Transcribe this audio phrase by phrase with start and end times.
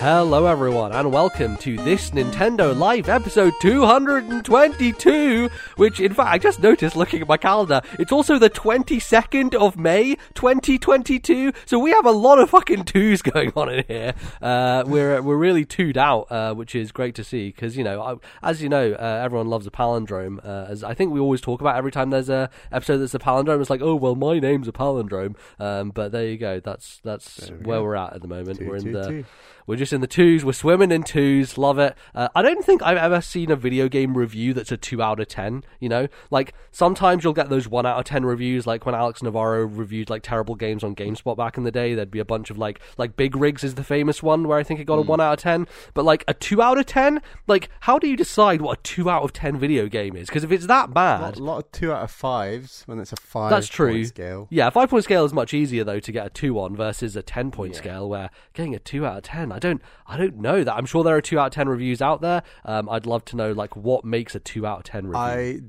[0.00, 5.50] Hello, everyone, and welcome to this Nintendo Live episode 222.
[5.76, 9.76] Which, in fact, I just noticed looking at my calendar, it's also the 22nd of
[9.76, 11.52] May 2022.
[11.66, 14.14] So we have a lot of fucking twos going on in here.
[14.40, 18.00] Uh, we're we're really twoed out, uh, which is great to see because you know,
[18.00, 20.42] I, as you know, uh, everyone loves a palindrome.
[20.42, 23.18] Uh, as I think we always talk about every time there's a episode that's a
[23.18, 23.60] palindrome.
[23.60, 25.36] It's like, oh well, my name's a palindrome.
[25.58, 26.58] Um, but there you go.
[26.58, 27.82] That's that's where go.
[27.82, 28.60] we're at at the moment.
[28.60, 29.24] Two, we're in two, the two.
[29.70, 30.44] We're just in the twos.
[30.44, 31.56] We're swimming in twos.
[31.56, 31.96] Love it.
[32.12, 35.20] Uh, I don't think I've ever seen a video game review that's a two out
[35.20, 35.62] of ten.
[35.78, 39.22] You know, like sometimes you'll get those one out of ten reviews, like when Alex
[39.22, 41.94] Navarro reviewed like terrible games on GameSpot back in the day.
[41.94, 44.64] There'd be a bunch of like like Big Rigs is the famous one where I
[44.64, 45.68] think it got a one out of ten.
[45.94, 49.08] But like a two out of ten, like how do you decide what a two
[49.08, 50.26] out of ten video game is?
[50.26, 53.12] Because if it's that A bad, a lot of two out of fives when it's
[53.12, 53.50] a five.
[53.50, 53.92] That's true.
[53.92, 54.48] point Scale.
[54.50, 57.14] Yeah, a five point scale is much easier though to get a two on versus
[57.14, 59.52] a ten point scale where getting a two out of ten.
[59.52, 60.74] I don't, I don't know that.
[60.74, 62.42] I'm sure there are two out of ten reviews out there.
[62.64, 65.20] Um, I'd love to know like what makes a two out of ten review.
[65.20, 65.60] I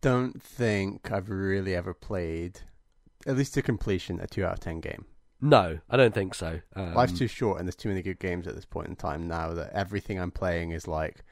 [0.00, 2.60] don't think I've really ever played,
[3.26, 5.06] at least to completion, a two out of ten game.
[5.40, 6.60] no, I don't think so.
[6.76, 9.26] Um, Life's too short, and there's too many good games at this point in time
[9.26, 11.24] now that everything I'm playing is like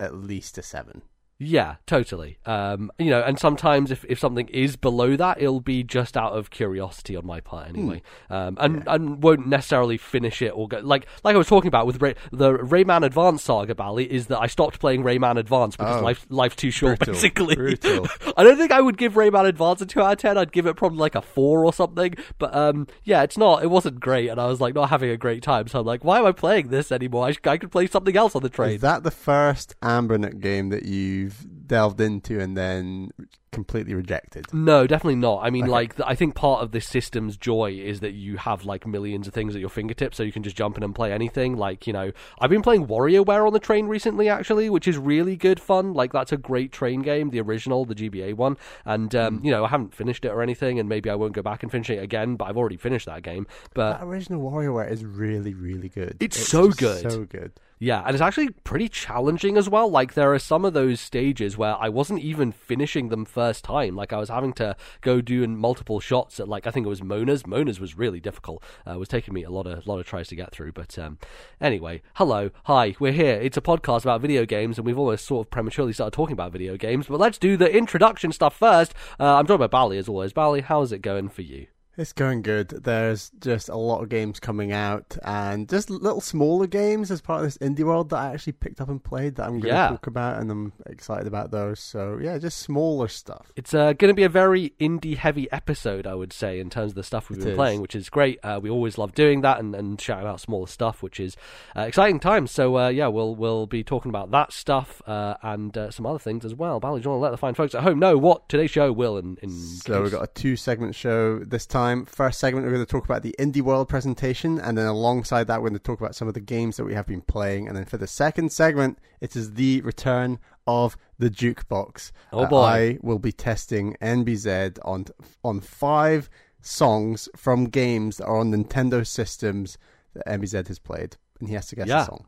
[0.00, 1.02] at least a seven.
[1.38, 2.38] Yeah, totally.
[2.46, 6.32] Um, you know, and sometimes if, if something is below that, it'll be just out
[6.32, 10.78] of curiosity on my part anyway, um, and and won't necessarily finish it or go
[10.78, 13.74] like like I was talking about with Ray, the Rayman Advance saga.
[13.74, 16.04] Bally is that I stopped playing Rayman Advance because Oh.
[16.04, 17.00] life life's too short.
[17.00, 18.08] Brutal, basically, brutal.
[18.38, 20.38] I don't think I would give Rayman Advance a two out of ten.
[20.38, 22.14] I'd give it probably like a four or something.
[22.38, 23.62] But um, yeah, it's not.
[23.62, 25.68] It wasn't great, and I was like not having a great time.
[25.68, 27.26] So I'm like, why am I playing this anymore?
[27.26, 28.76] I, sh- I could play something else on the train.
[28.76, 31.25] Is that the first Anbernic game that you've
[31.66, 33.10] delved into and then
[33.52, 34.44] completely rejected?
[34.52, 35.42] No, definitely not.
[35.42, 35.70] I mean, Okay.
[35.72, 39.32] like, I think part of this system's joy is that you have like millions of
[39.34, 41.56] things at your fingertips, so you can just jump in and play anything.
[41.56, 45.36] Like, you know, I've been playing WarioWare on the train recently, actually, which is really
[45.36, 45.94] good fun.
[45.94, 48.56] Like, that's a great train game, the original, the GBA one.
[48.84, 51.42] And um, you know, I haven't finished it or anything, and maybe I won't go
[51.42, 52.36] back and finish it again.
[52.36, 53.46] But I've already finished that game.
[53.74, 56.16] But That original WarioWare is really, really good.
[56.20, 57.10] It's so good.
[57.10, 57.52] So good.
[57.78, 59.90] Yeah, and it's actually pretty challenging as well.
[59.90, 63.94] Like there are some of those stages where I wasn't even finishing them first time.
[63.94, 67.02] Like I was having to go doing multiple shots at like I think it was
[67.02, 67.46] Mona's.
[67.46, 68.62] Mona's was really difficult.
[68.86, 70.72] Uh, it was taking me a lot of lot of tries to get through.
[70.72, 71.18] But um,
[71.60, 73.34] anyway, hello, hi, we're here.
[73.34, 76.52] It's a podcast about video games, and we've almost sort of prematurely started talking about
[76.52, 77.08] video games.
[77.08, 78.94] But let's do the introduction stuff first.
[79.20, 80.32] Uh, I'm talking about Bally as always.
[80.32, 81.66] Bally, how's it going for you?
[81.98, 82.68] It's going good.
[82.68, 87.40] There's just a lot of games coming out, and just little smaller games as part
[87.42, 89.88] of this indie world that I actually picked up and played that I'm going to
[89.94, 91.80] talk about, and I'm excited about those.
[91.80, 93.50] So yeah, just smaller stuff.
[93.56, 96.92] It's uh, going to be a very indie heavy episode, I would say, in terms
[96.92, 97.56] of the stuff we've It been is.
[97.56, 98.40] playing, which is great.
[98.42, 101.34] Uh, we always love doing that and, and shouting out smaller stuff, which is
[101.74, 102.50] uh, exciting times.
[102.50, 106.18] So uh, yeah, we'll we'll be talking about that stuff uh, and uh, some other
[106.18, 106.78] things as well.
[106.78, 108.92] Bally, do you want to let the fine folks at home know what today's show
[108.92, 109.16] will?
[109.16, 111.85] In, in So case- we've got a two segment show this time.
[112.06, 115.60] First segment, we're going to talk about the Indie World presentation, and then alongside that,
[115.62, 117.68] we're going to talk about some of the games that we have been playing.
[117.68, 122.10] And then for the second segment, it is the return of the jukebox.
[122.32, 122.62] Oh, Uh, boy.
[122.62, 125.06] I will be testing MBZ on
[125.44, 126.28] on five
[126.60, 129.78] songs from games that are on Nintendo systems
[130.14, 132.00] that MBZ has played, and he has to guess Yeah.
[132.00, 132.26] the song.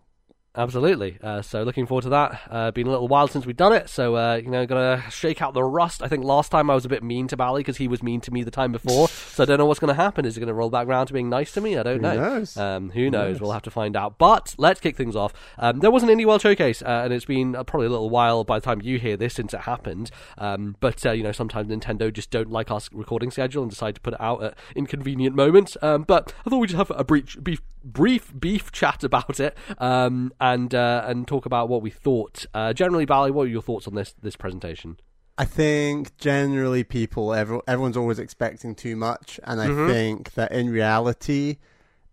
[0.56, 1.18] Absolutely.
[1.22, 2.40] Uh, so looking forward to that.
[2.50, 5.40] Uh, been a little while since we've done it, so uh, you know, gonna shake
[5.40, 6.02] out the rust.
[6.02, 8.20] I think last time I was a bit mean to Bally because he was mean
[8.22, 9.08] to me the time before.
[9.34, 10.24] so I don't know what's going to happen.
[10.24, 11.76] Is he going to roll back around to being nice to me?
[11.76, 12.16] I don't Who know.
[12.16, 12.56] knows?
[12.56, 13.32] Um, who knows?
[13.32, 13.40] knows?
[13.40, 14.18] We'll have to find out.
[14.18, 15.32] But let's kick things off.
[15.58, 18.10] Um, there was an Indie World Showcase, uh, and it's been uh, probably a little
[18.10, 20.10] while by the time you hear this since it happened.
[20.38, 23.94] Um, but uh, you know, sometimes Nintendo just don't like our recording schedule and decide
[23.96, 25.76] to put it out at inconvenient moments.
[25.82, 29.56] Um, but I thought we'd just have a brief, brief, brief beef chat about it,
[29.78, 32.46] um, and uh, and talk about what we thought.
[32.54, 34.98] Uh, generally, Bally, what are your thoughts on this this presentation?
[35.36, 40.68] I think generally people, every, everyone's always expecting too much, and I think that in
[40.68, 41.58] reality,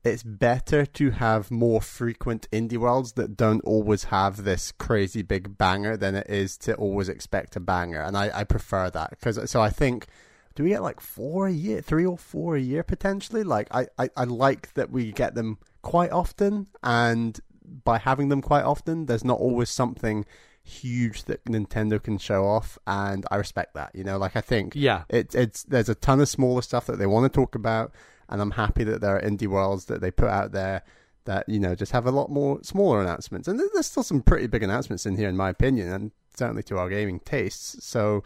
[0.03, 5.57] it's better to have more frequent indie worlds that don't always have this crazy big
[5.57, 9.49] banger than it is to always expect a banger, and I, I prefer that because
[9.49, 10.07] so I think.
[10.53, 13.43] Do we get like four a year, three or four a year potentially?
[13.43, 17.37] Like I, I, I like that we get them quite often, and
[17.83, 20.25] by having them quite often, there's not always something
[20.63, 23.91] huge that Nintendo can show off, and I respect that.
[23.93, 25.03] You know, like I think Yeah.
[25.09, 27.91] it's it's there's a ton of smaller stuff that they want to talk about,
[28.29, 30.81] and I'm happy that there are indie worlds that they put out there
[31.25, 34.47] that you know just have a lot more smaller announcements, and there's still some pretty
[34.47, 37.83] big announcements in here, in my opinion, and certainly to our gaming tastes.
[37.85, 38.23] So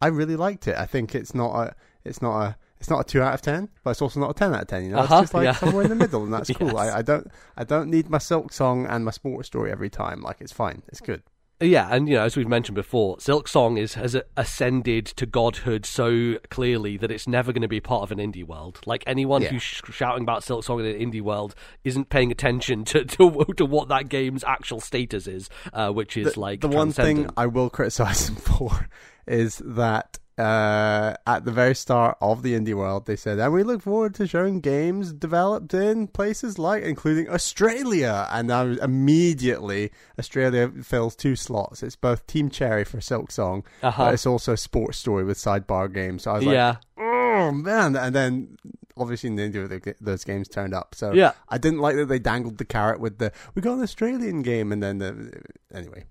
[0.00, 0.76] I really liked it.
[0.76, 3.68] I think it's not a it's not a it's not a two out of ten,
[3.84, 4.84] but it's also not a ten out of ten.
[4.84, 5.52] You know, Uh-huh, it's just like yeah.
[5.52, 6.68] somewhere in the middle, and that's cool.
[6.68, 6.76] Yes.
[6.76, 10.22] I, I don't, I don't need my Silk Song and my Sports Story every time.
[10.22, 11.22] Like it's fine, it's good.
[11.62, 15.84] Yeah, and you know, as we've mentioned before, Silk Song is has ascended to godhood
[15.84, 18.80] so clearly that it's never going to be part of an indie world.
[18.86, 19.50] Like anyone Yeah.
[19.50, 21.54] who's sh- shouting about Silk Song in an indie world
[21.84, 26.32] isn't paying attention to to, to what that game's actual status is, uh, which is
[26.32, 27.28] the, like the one thing.
[27.36, 28.88] I will criticize them for
[29.26, 33.62] is that uh, at the very start of the indie world, they said, and we
[33.62, 38.26] look forward to showing games developed in places like, including Australia.
[38.30, 41.82] And now immediately, Australia fills two slots.
[41.82, 44.04] It's both Team Cherry for Silk Song, Uh-huh.
[44.04, 46.22] but it's also Sports Story with sidebar games.
[46.22, 47.96] So I was like, yeah, oh man!
[47.96, 48.56] And then
[48.96, 50.94] obviously of the, those games turned up.
[50.94, 51.32] So Yeah.
[51.48, 54.72] I didn't like that they dangled the carrot with the we got an Australian game,
[54.72, 55.42] and then the
[55.74, 56.04] anyway.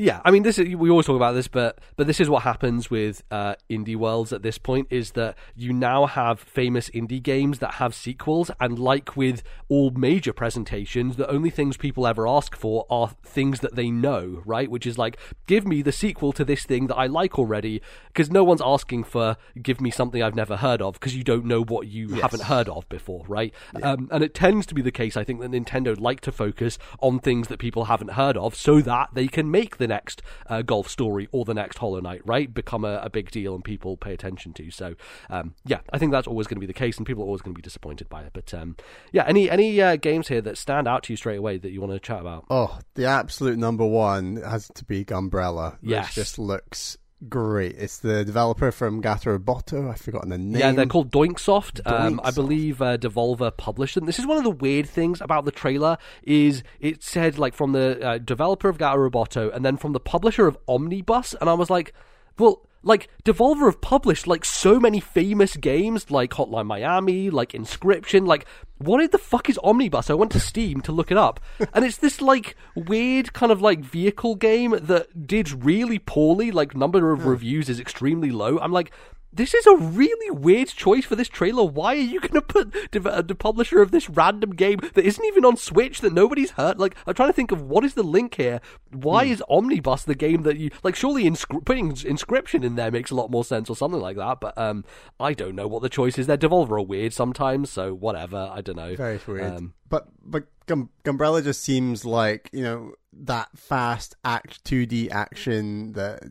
[0.00, 2.44] Yeah, I mean, this is, we always talk about this, but but this is what
[2.44, 7.20] happens with uh, indie worlds at this point is that you now have famous indie
[7.20, 12.28] games that have sequels, and like with all major presentations, the only things people ever
[12.28, 14.70] ask for are things that they know, right?
[14.70, 15.18] Which is like,
[15.48, 19.02] give me the sequel to this thing that I like already, because no one's asking
[19.02, 22.44] for give me something I've never heard of, because you don't know what you haven't
[22.44, 23.52] heard of before, right?
[23.82, 26.78] Um, and it tends to be the case, I think, that Nintendo like to focus
[27.00, 30.62] on things that people haven't heard of, so that they can make the next uh,
[30.62, 33.96] golf story or the next Hollow Knight, right, become a, a big deal and people
[33.96, 34.70] pay attention to.
[34.70, 34.94] So,
[35.30, 37.42] um, yeah, I think that's always going to be the case, and people are always
[37.42, 38.30] going to be disappointed by it.
[38.32, 38.76] But um,
[39.12, 41.80] yeah, any any uh, games here that stand out to you straight away that you
[41.80, 42.44] want to chat about?
[42.50, 45.72] oh, the absolute number one has to be Gumbrella.
[45.80, 46.14] which Yes.
[46.14, 47.76] just looks great.
[47.78, 49.90] It's the developer from Gato Roboto.
[49.90, 50.60] I've forgotten the name.
[50.60, 51.80] Yeah, they're called Doinksoft.
[51.84, 54.06] Um, I believe uh, Devolver published them.
[54.06, 57.72] This is one of the weird things about the trailer is it said like from
[57.72, 61.54] the uh, developer of Gato Roboto and then from the publisher of Omnibus, and I
[61.54, 61.92] was like,
[62.38, 62.67] well.
[62.82, 68.24] Like Devolver have published like so many famous games, like Hotline Miami, like Inscription.
[68.26, 68.46] Like,
[68.78, 70.10] what the fuck is Omnibus?
[70.10, 71.40] I went to Steam to look it up,
[71.74, 76.50] and it's this like weird kind of like vehicle game that did really poorly.
[76.50, 78.58] Like, number of reviews is extremely low.
[78.58, 78.92] I'm like,
[79.38, 81.64] this is a really weird choice for this trailer.
[81.64, 85.24] Why are you going to put the, the publisher of this random game that isn't
[85.24, 86.78] even on Switch that nobody's heard?
[86.78, 88.60] Like, I'm trying to think of what is the link here.
[88.90, 90.96] Why is Omnibus the game that you like?
[90.96, 94.40] Surely inscri- putting inscription in there makes a lot more sense or something like that.
[94.40, 94.84] But um,
[95.20, 96.26] I don't know what the choice is.
[96.26, 98.50] Their Devolver are weird sometimes, so whatever.
[98.52, 98.96] I don't know.
[98.96, 99.54] Very weird.
[99.54, 105.92] Um, but but Gum- Gumbrella just seems like you know that fast act 2D action
[105.92, 106.22] that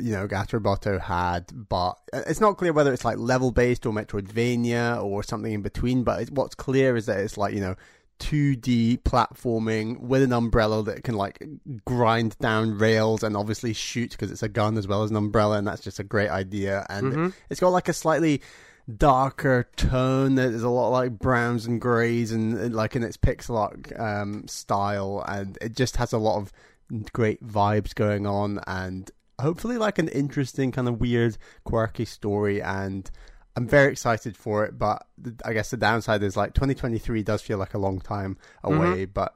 [0.00, 5.02] you know Gato had, but it's not clear whether it's like level based or Metroidvania
[5.02, 6.04] or something in between.
[6.04, 7.74] But it's, what's clear is that it's like you know
[8.20, 11.42] 2D platforming with an umbrella that can like
[11.84, 15.58] grind down rails and obviously shoot because it's a gun as well as an umbrella,
[15.58, 16.86] and that's just a great idea.
[16.88, 17.28] And mm-hmm.
[17.50, 18.40] it's got like a slightly
[18.90, 20.34] darker tone.
[20.34, 23.92] that is a lot like browns and greys and, and, like in its pixel art
[23.98, 26.52] um, style, and it just has a lot of
[27.12, 29.10] great vibes going on, and
[29.40, 32.60] hopefully like an interesting kind of weird, quirky story.
[32.60, 33.10] And
[33.56, 35.06] I'm very excited for it, but
[35.44, 39.34] I guess the downside is like 2023 does feel like a long time away, but.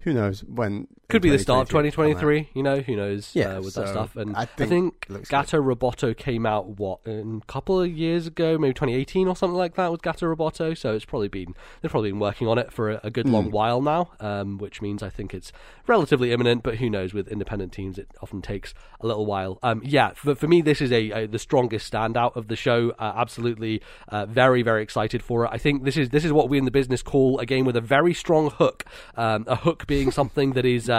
[0.00, 0.88] Who knows when?
[1.12, 2.20] Could be the start of 2023 will come out.
[2.20, 2.50] 2023.
[2.54, 4.16] You know, who knows Yeah, uh, with so that stuff.
[4.16, 7.90] And I I think think, it looks Gato Roboto came out what a couple of
[7.90, 10.76] years ago, maybe 2018 or something like that with Gato Roboto.
[10.76, 13.44] So it's probably been they've probably been working on it for a, a good long
[13.46, 13.50] Hmm.
[13.50, 15.52] while now, um, which means I think it's
[15.86, 16.62] relatively imminent.
[16.62, 17.12] But who knows?
[17.14, 19.58] With independent teams, it often takes a little while.
[19.62, 22.90] Um, yeah, for, for me, this is a, a the strongest standout of the show.
[22.98, 25.50] Uh, absolutely, uh, very very excited for it.
[25.52, 27.76] I think this is this is what we in the business call a game with
[27.76, 28.84] a very strong hook.
[29.16, 30.94] Um, a hook being something that is uh,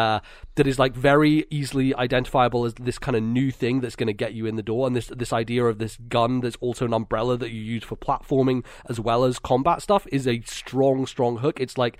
[0.56, 4.14] that is like very easily identifiable as this kind of new thing that's going to
[4.14, 6.94] get you in the door, and this this idea of this gun that's also an
[6.94, 11.38] umbrella that you use for platforming as well as combat stuff is a strong strong
[11.38, 11.60] hook.
[11.60, 11.98] It's like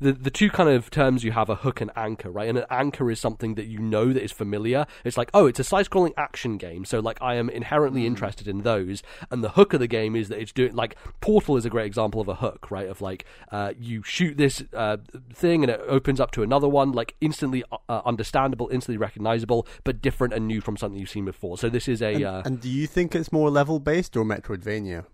[0.00, 2.48] the the two kind of terms you have a hook and anchor, right?
[2.48, 4.86] And an anchor is something that you know that is familiar.
[5.04, 8.48] It's like oh, it's a side scrolling action game, so like I am inherently interested
[8.48, 9.02] in those.
[9.30, 11.86] And the hook of the game is that it's doing like Portal is a great
[11.86, 12.88] example of a hook, right?
[12.88, 14.96] Of like uh, you shoot this uh,
[15.32, 20.02] thing and it opens up to another one, like instantly uh, understandable, instantly recognizable, but
[20.02, 21.56] different and new from something you've seen before.
[21.56, 22.14] So this is a.
[22.14, 25.06] And, uh, and do you think it's more level based or Metroidvania?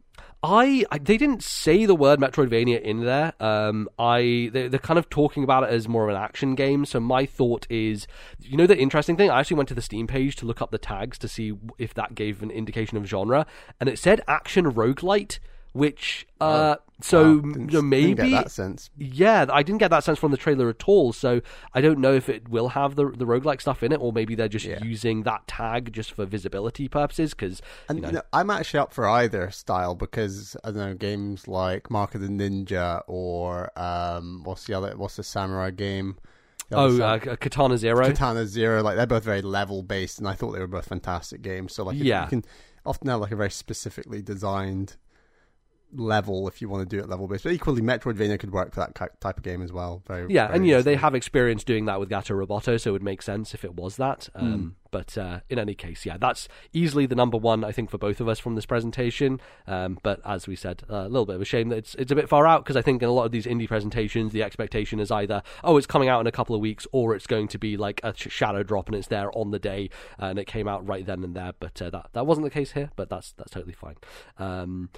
[0.42, 3.34] I, I they didn't say the word Metroidvania in there.
[3.40, 6.84] Um, I they, they're kind of talking about it as more of an action game.
[6.84, 8.08] So my thought is,
[8.40, 9.30] you know, the interesting thing.
[9.30, 11.94] I actually went to the Steam page to look up the tags to see if
[11.94, 13.46] that gave an indication of genre,
[13.80, 15.38] and it said action roguelite.
[15.72, 18.90] Which uh, so Wow, didn't- you know, maybe didn't get that sense.
[18.96, 21.12] yeah, I didn't get that sense from the trailer at all.
[21.12, 21.40] So
[21.72, 24.34] I don't know if it will have the the roguelike stuff in it, or maybe
[24.34, 24.82] they're just Yeah.
[24.82, 27.34] using that tag just for visibility purposes.
[27.34, 30.76] Because And you know, you know, I'm actually up for either style because I don't
[30.78, 34.96] know games like Mark of the Ninja or um, what's the other?
[34.96, 36.16] What's the samurai game?
[36.70, 38.04] The oh, uh, Katana Zero.
[38.06, 38.82] Katana Zero.
[38.82, 41.72] Like they're both very level based, and I thought they were both fantastic games.
[41.74, 42.24] So like, Yeah.
[42.24, 42.44] you can
[42.84, 44.96] often have like a very specifically designed
[45.92, 47.44] level if you want to do it level based.
[47.44, 50.02] But equally, Metroidvania could work for that type of game as well.
[50.06, 52.90] Very Yeah, very and you know they have experience doing that with Gato Roboto, so
[52.90, 54.28] it would make sense if it was that.
[54.34, 57.98] Um, But uh, in any case, yeah, that's easily the number one I think for
[57.98, 59.38] both of us from this presentation.
[59.66, 62.10] Um, but as we said, uh, a little bit of a shame that it's it's
[62.10, 64.42] a bit far out because I think in a lot of these indie presentations, the
[64.42, 67.48] expectation is either oh it's coming out in a couple of weeks or it's going
[67.48, 69.90] to be like a sh- shadow drop and it's there on the day
[70.20, 71.52] uh, and it came out right then and there.
[71.60, 72.90] But uh, that that wasn't the case here.
[72.96, 73.96] But that's that's totally fine.
[74.38, 74.88] Um,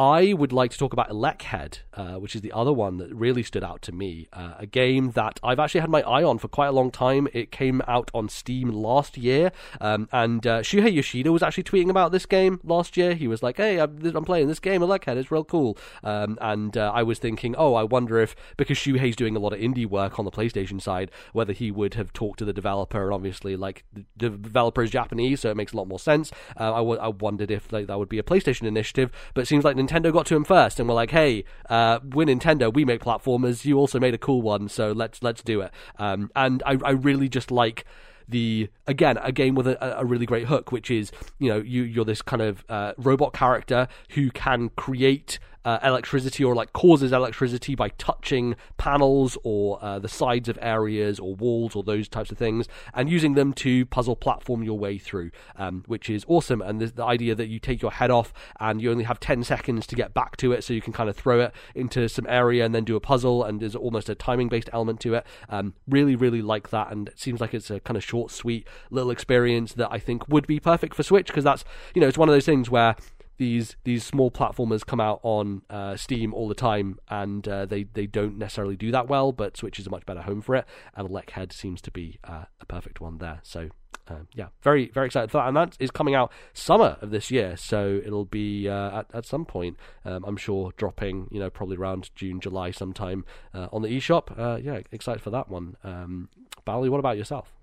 [0.00, 3.42] I would like to talk about Elechead, uh, which is the other one that really
[3.42, 4.28] stood out to me.
[4.32, 7.28] Uh, a game that I've actually had my eye on for quite a long time.
[7.34, 11.90] It came out on Steam last year, um, and uh, Shuhei Yoshida was actually tweeting
[11.90, 13.14] about this game last year.
[13.14, 15.18] He was like, "Hey, I'm, I'm playing this game, Elechead.
[15.18, 19.16] It's real cool." Um, and uh, I was thinking, "Oh, I wonder if because Shuhei's
[19.16, 22.38] doing a lot of indie work on the PlayStation side, whether he would have talked
[22.38, 23.84] to the developer." And obviously, like
[24.16, 26.32] the developer is Japanese, so it makes a lot more sense.
[26.58, 29.46] Uh, I, w- I wondered if like, that would be a PlayStation initiative, but it
[29.46, 32.72] seems like Nintendo got to him first and were like, "Hey, uh, we're Nintendo.
[32.72, 33.64] We make platformers.
[33.64, 36.90] You also made a cool one, so let's let's do it." Um, and I, I
[36.90, 37.84] really just like
[38.28, 41.82] the again a game with a, a really great hook, which is you know you
[41.82, 47.12] you're this kind of uh, robot character who can create uh, electricity or like causes
[47.12, 52.30] electricity by touching panels or uh, the sides of areas or walls or those types
[52.30, 56.62] of things and using them to puzzle platform your way through, um, which is awesome.
[56.62, 59.86] And the idea that you take your head off and you only have 10 seconds
[59.88, 62.64] to get back to it, so you can kind of throw it into some area
[62.64, 65.26] and then do a puzzle, and there's almost a timing based element to it.
[65.48, 68.66] Um, really, really like that, and it seems like it's a kind of short, sweet
[68.90, 71.64] little experience that I think would be perfect for Switch because that's,
[71.94, 72.96] you know, it's one of those things where
[73.40, 77.84] these these small platformers come out on uh, Steam all the time, and uh, they
[77.84, 79.32] they don't necessarily do that well.
[79.32, 82.44] But Switch is a much better home for it, and Elechead seems to be uh,
[82.60, 83.40] a perfect one there.
[83.42, 83.70] So.
[84.08, 87.30] Um, yeah, very very excited for that, and that is coming out summer of this
[87.30, 89.76] year, so it'll be uh, at at some point.
[90.04, 94.36] Um, I'm sure dropping, you know, probably around June, July, sometime uh, on the eShop.
[94.36, 95.76] Uh, yeah, excited for that one.
[95.84, 96.28] Um,
[96.64, 97.54] Bally, what about yourself?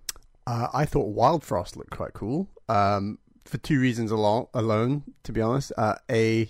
[0.46, 2.48] Uh, I thought Wild Frost looked quite cool.
[2.70, 3.18] Um,
[3.48, 5.72] for two reasons alone, alone to be honest.
[5.78, 6.50] Uh, a,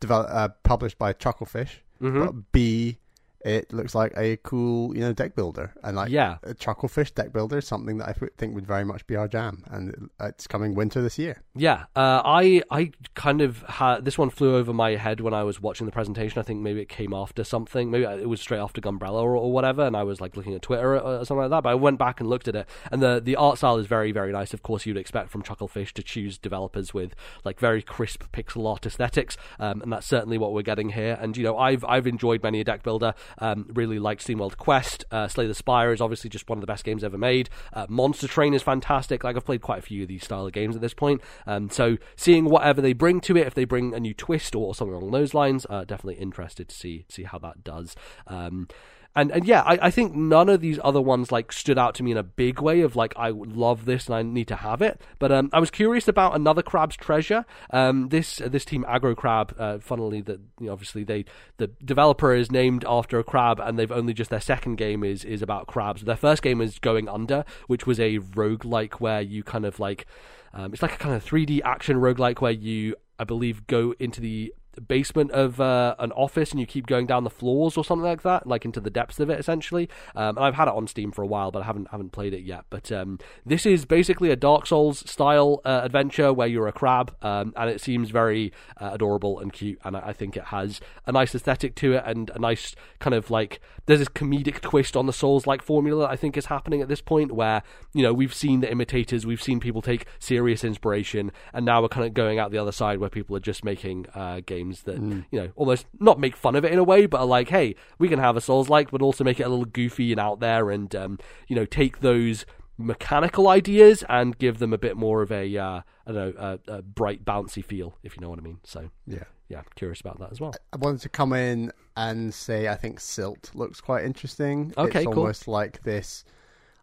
[0.00, 2.26] develop, uh, published by Chucklefish, Mhm.
[2.26, 2.98] but B,
[3.44, 5.72] it looks like a cool, you know, deck builder.
[5.84, 6.38] And like Yeah.
[6.42, 9.64] a Chucklefish deck builder is something that I think would very much be our jam.
[9.70, 11.42] And it's coming winter this year.
[11.54, 15.44] Yeah, uh, I I kind of had this one flew over my head when I
[15.44, 16.38] was watching the presentation.
[16.38, 17.90] I think maybe it came after something.
[17.90, 20.62] Maybe it was straight after Gumbrella or, or whatever, and I was like looking at
[20.62, 21.62] Twitter or, or something like that.
[21.62, 24.12] But I went back and looked at it, and the the art style is very
[24.12, 24.52] very nice.
[24.54, 27.14] Of course, you'd expect from Chucklefish to choose developers with
[27.44, 31.18] like very crisp pixel art aesthetics, um, and that's certainly what we're getting here.
[31.20, 33.14] And you know, I've I've enjoyed many a deck builder.
[33.38, 35.04] Um, really like SteamWorld Quest.
[35.10, 37.50] Uh, Slay the Spire is obviously just one of the best games ever made.
[37.72, 39.24] Uh, Monster Train is fantastic.
[39.24, 41.20] Like I've played quite a few of these style of games at this point.
[41.46, 44.74] Um, so seeing whatever they bring to it, if they bring a new twist or
[44.74, 47.94] something along those lines, uh, definitely interested to see see how that does.
[48.26, 48.68] Um,
[49.16, 52.02] and and yeah, I, I think none of these other ones like stood out to
[52.02, 54.80] me in a big way of like I love this and I need to have
[54.82, 55.00] it.
[55.18, 57.44] But um, I was curious about another Crab's Treasure.
[57.70, 61.24] Um, this uh, this team Aggro Crab, uh, funnily that you know, obviously they
[61.56, 65.24] the developer is named after a crab and they've only just their second game is
[65.24, 66.02] is about crabs.
[66.02, 70.06] Their first game is Going Under, which was a roguelike where you kind of like
[70.54, 74.20] um, it's like a kind of 3D action roguelike where you I believe go into
[74.20, 78.04] the basement of uh, an office and you keep going down the floors or something
[78.04, 79.88] like that, like into the depths of it essentially.
[80.14, 82.34] Um, and I've had it on Steam for a while, but I haven't haven't played
[82.34, 82.64] it yet.
[82.70, 87.14] But um, this is basically a Dark Souls style uh, adventure where you're a crab,
[87.22, 89.78] um, and it seems very uh, adorable and cute.
[89.84, 93.14] And I, I think it has a nice aesthetic to it and a nice kind
[93.14, 96.06] of like there's this comedic twist on the Souls like formula.
[96.06, 97.62] I think is happening at this point where
[97.94, 101.88] you know we've seen the imitators, we've seen people take serious inspiration, and now we're
[101.88, 104.96] kind of going out the other side where people are just making uh, games that
[105.30, 107.74] you know almost not make fun of it in a way, but are like, hey,
[107.98, 110.40] we can have a Souls like, but also make it a little goofy and out
[110.40, 112.44] there, and um, you know take those
[112.76, 116.72] mechanical ideas and give them a bit more of a uh, I don't know a,
[116.78, 118.60] a bright bouncy feel, if you know what I mean.
[118.64, 119.24] So Yeah.
[119.48, 120.54] yeah, curious about that as well.
[120.72, 124.72] I wanted to come in and say I think Silt looks quite interesting.
[124.76, 125.18] Okay, it's cool.
[125.18, 126.24] almost like this.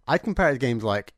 [0.07, 1.13] I'd compare it to games like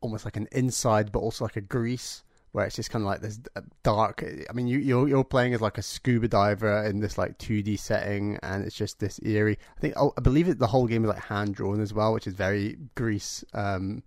[0.00, 2.22] almost like an Inside, but also like a Gris,
[2.52, 3.40] where it's just kind of like this
[3.82, 4.22] dark.
[4.48, 7.78] I mean, you you're, you're playing as like a scuba diver in this like 2D
[7.78, 9.58] setting, and it's just this eerie.
[9.76, 10.58] I think oh, I believe it.
[10.58, 14.02] The whole game is like hand drawn as well, which is very Gris um,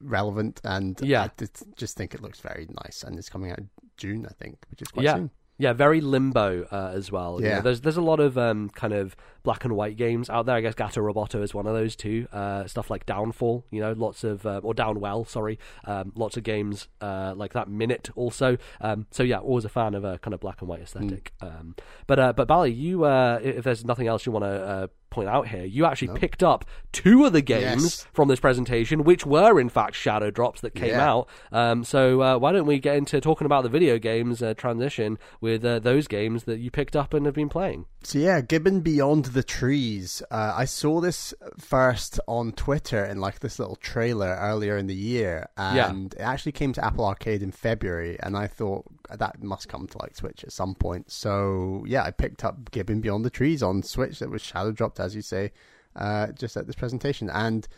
[0.00, 0.60] relevant.
[0.64, 1.24] And Yeah.
[1.24, 1.30] I
[1.76, 3.60] just- think it looks very nice, and it's coming out
[3.96, 5.14] June, I think, which is quite Yeah.
[5.16, 5.30] soon.
[5.56, 7.40] Yeah, very limbo uh, as well.
[7.40, 7.60] You know, Yeah.
[7.60, 10.56] there's there's a lot of um, kind of black and white games out there.
[10.56, 12.26] I guess Gato Roboto is one of those too.
[12.32, 16.42] Uh, stuff like Downfall, you know, lots of uh, or Downwell, sorry, um, lots of
[16.42, 17.68] games uh, like that.
[17.68, 18.56] Minit also.
[18.80, 21.32] Um, so yeah, always a fan of a kind of black and white aesthetic.
[21.40, 21.76] Um,
[22.08, 25.28] but uh, but Bally, you uh, if there's nothing else you want to uh, point
[25.28, 28.06] out here, you actually picked up two of the games Yes.
[28.12, 31.08] from this presentation, which were in fact shadow drops that came Yeah.
[31.08, 31.28] out.
[31.52, 35.18] Um, so uh, why don't we get into talking about the video games uh, transition
[35.40, 37.86] with uh, those games that you picked up and have been playing?
[38.02, 40.22] So yeah, Gibbon Beyond the Trees.
[40.30, 44.94] Uh, I saw this first on Twitter in like this little trailer earlier in the
[44.94, 45.90] year, Yeah.
[45.90, 49.86] and it actually came to Apple Arcade in February, and I thought that must come
[49.88, 51.10] to like Switch at some point.
[51.10, 54.18] So yeah, I picked up Gibbon Beyond the Trees on Switch.
[54.20, 55.52] That was shadow dropped, as you say,
[55.96, 57.68] uh, just at this presentation, and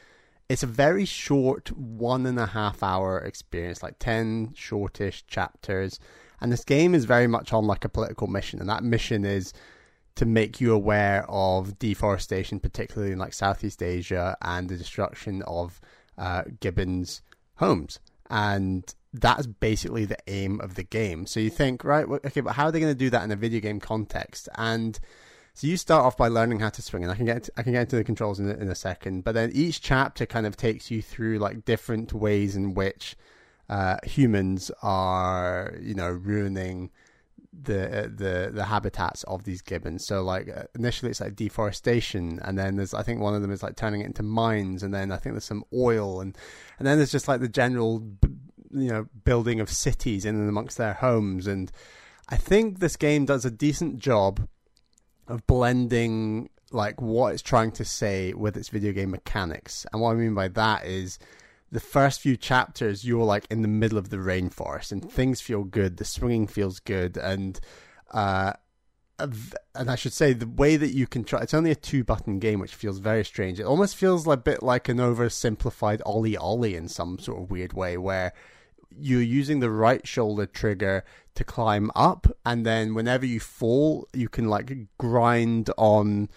[0.48, 5.98] it's a very short one and a half hour experience, like ten shortish chapters.
[6.40, 9.52] And this game is very much on like a political mission, and that mission is
[10.16, 15.80] to make you aware of deforestation, particularly in like Southeast Asia, and the destruction of
[16.18, 17.22] uh, gibbons'
[17.56, 18.00] homes.
[18.28, 21.26] And that's basically the aim of the game.
[21.26, 23.36] So you think, right, okay, but how are they going to do that in a
[23.36, 24.48] video game context?
[24.56, 24.98] And
[25.54, 27.72] so you start off by learning how to swing, and I can get I can
[27.72, 29.24] get into the controls in a, in a second.
[29.24, 33.16] But then each chapter kind of takes you through like different ways in which
[33.68, 36.90] uh, humans are, you know, ruining
[37.62, 40.06] the the the habitats of these gibbons.
[40.06, 43.50] So like uh, initially it's like deforestation, and then there's I think one of them
[43.50, 46.36] is like turning it into mines, and then I think there's some oil, and
[46.78, 48.02] and then there's just like the general
[48.72, 51.70] you know building of cities in and amongst their homes, and
[52.28, 54.48] I think this game does a decent job
[55.28, 60.10] of blending like what it's trying to say with its video game mechanics, and what
[60.10, 61.18] I mean by that is
[61.70, 65.64] the first few chapters you're like in the middle of the rainforest and things feel
[65.64, 67.60] good the swinging feels good and
[68.12, 68.52] uh
[69.18, 72.38] and I should say the way that you can try it's only a two button
[72.38, 73.58] game which feels very strange.
[73.58, 77.96] It almost feels a bit like an oversimplified OlliOlli in some sort of weird way
[77.96, 78.32] where
[78.98, 84.28] you're using the right shoulder trigger to climb up and then whenever you fall you
[84.28, 86.28] can like grind on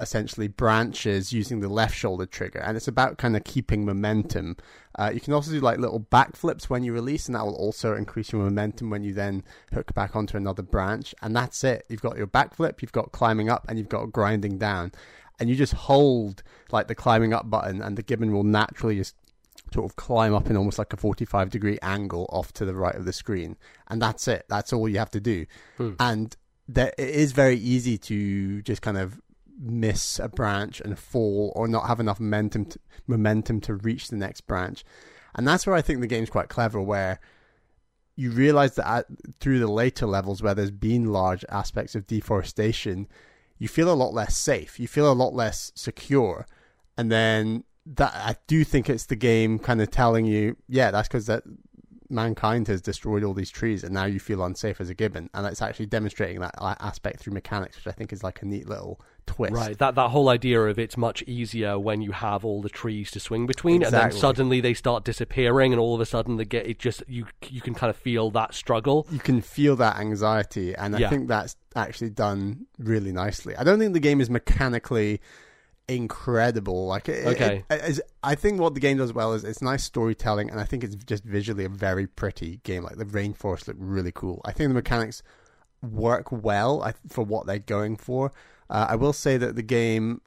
[0.00, 4.56] essentially branches using the left shoulder trigger and it's about kind of keeping momentum.
[4.98, 7.94] Uh, you can also do like little backflips when you release and that will also
[7.94, 11.84] increase your momentum when you then hook back onto another branch and that's it.
[11.88, 14.92] You've got your backflip you've got climbing up and you've got grinding down.
[15.38, 19.14] And you just hold like the climbing up button and the gibbon will naturally just
[19.72, 22.94] sort of climb up in almost like a 45 degree angle off to the right
[22.94, 23.56] of the screen
[23.88, 24.46] and that's it.
[24.48, 25.46] That's all you have to do.
[26.00, 26.34] And
[26.68, 29.20] there, it is very easy to just kind of
[29.58, 34.16] miss a branch and fall or not have enough momentum to, momentum to reach the
[34.16, 34.84] next branch.
[35.34, 37.20] And that's where i think the game's quite clever where
[38.14, 39.06] you realize that at,
[39.40, 43.06] through the later levels where there's been large aspects of deforestation
[43.58, 46.46] you feel a lot less safe you feel a lot less secure.
[46.98, 51.08] And then that I do think it's the game kind of telling you, yeah, that's
[51.08, 51.44] because that
[52.10, 55.46] mankind has destroyed all these trees, and now you feel unsafe as a gibbon, and
[55.46, 59.00] it's actually demonstrating that aspect through mechanics, which I think is like a neat little
[59.26, 59.54] twist.
[59.54, 63.10] Right, that that whole idea of it's much easier when you have all the trees
[63.12, 66.44] to swing between, and then suddenly they start disappearing, and all of a sudden they
[66.44, 69.06] get it just you you can kind of feel that struggle.
[69.10, 71.10] You can feel that anxiety, and I Yeah.
[71.10, 73.54] think that's actually done really nicely.
[73.56, 75.20] I don't think the game is mechanically
[75.88, 76.86] incredible.
[76.86, 77.64] Like, it, Okay.
[77.70, 80.64] it- it I think what the game does well is it's nice storytelling, and I
[80.64, 82.82] think it's just visually a very pretty game.
[82.82, 84.40] Like the rainforest look really cool.
[84.44, 85.22] I think the mechanics
[85.82, 88.32] work well I, for what they're going for.
[88.70, 90.20] Uh, I will say that the game,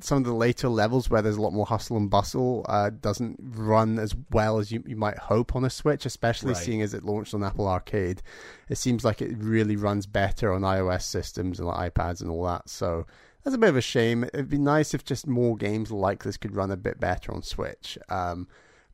[0.00, 3.36] some of the later levels where there's a lot more hustle and bustle, uh, doesn't
[3.40, 6.62] run as well as you, you might hope on a Switch, especially Right.
[6.62, 8.22] seeing as it launched on Apple Arcade.
[8.68, 12.44] It seems like it really runs better on iOS systems and like iPads and all
[12.44, 12.68] that.
[12.68, 13.06] So
[13.44, 14.24] that's a bit of a shame.
[14.24, 17.42] It'd be nice if just more games like this could run a bit better on
[17.42, 17.98] Switch.
[18.08, 18.46] Um,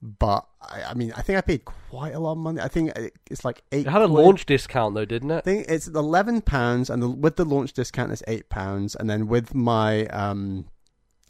[0.02, 2.60] but I, I mean, I think I paid quite a lot of money.
[2.60, 2.92] I think
[3.30, 3.86] it's like eight.
[3.86, 4.24] It had a quid.
[4.24, 5.38] launch discount though, didn't it?
[5.38, 9.08] I think it's eleven pounds, and the, with the launch discount, it's eight pounds, and
[9.08, 10.66] then with my, um,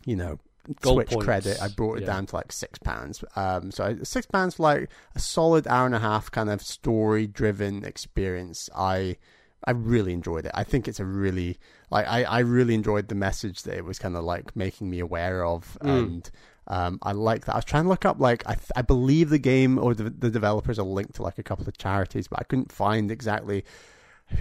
[0.04, 0.38] you know,
[0.80, 2.06] Gold Switch points, credit, I brought it yeah.
[2.08, 3.24] down to like six pounds.
[3.36, 6.60] Um, so I, six pounds for like a solid hour and a half, kind of
[6.60, 8.68] story-driven experience.
[8.76, 9.16] I,
[9.64, 10.50] I really enjoyed it.
[10.54, 11.58] I think it's a really
[11.90, 14.98] like I, I really enjoyed the message that it was kind of like making me
[14.98, 15.98] aware of, Mm.
[15.98, 16.30] and
[16.68, 17.52] Um, I like that.
[17.54, 20.10] I was trying to look up like I, th- I believe the game or the,
[20.10, 23.64] the developers are linked to like a couple of charities, but I couldn't find exactly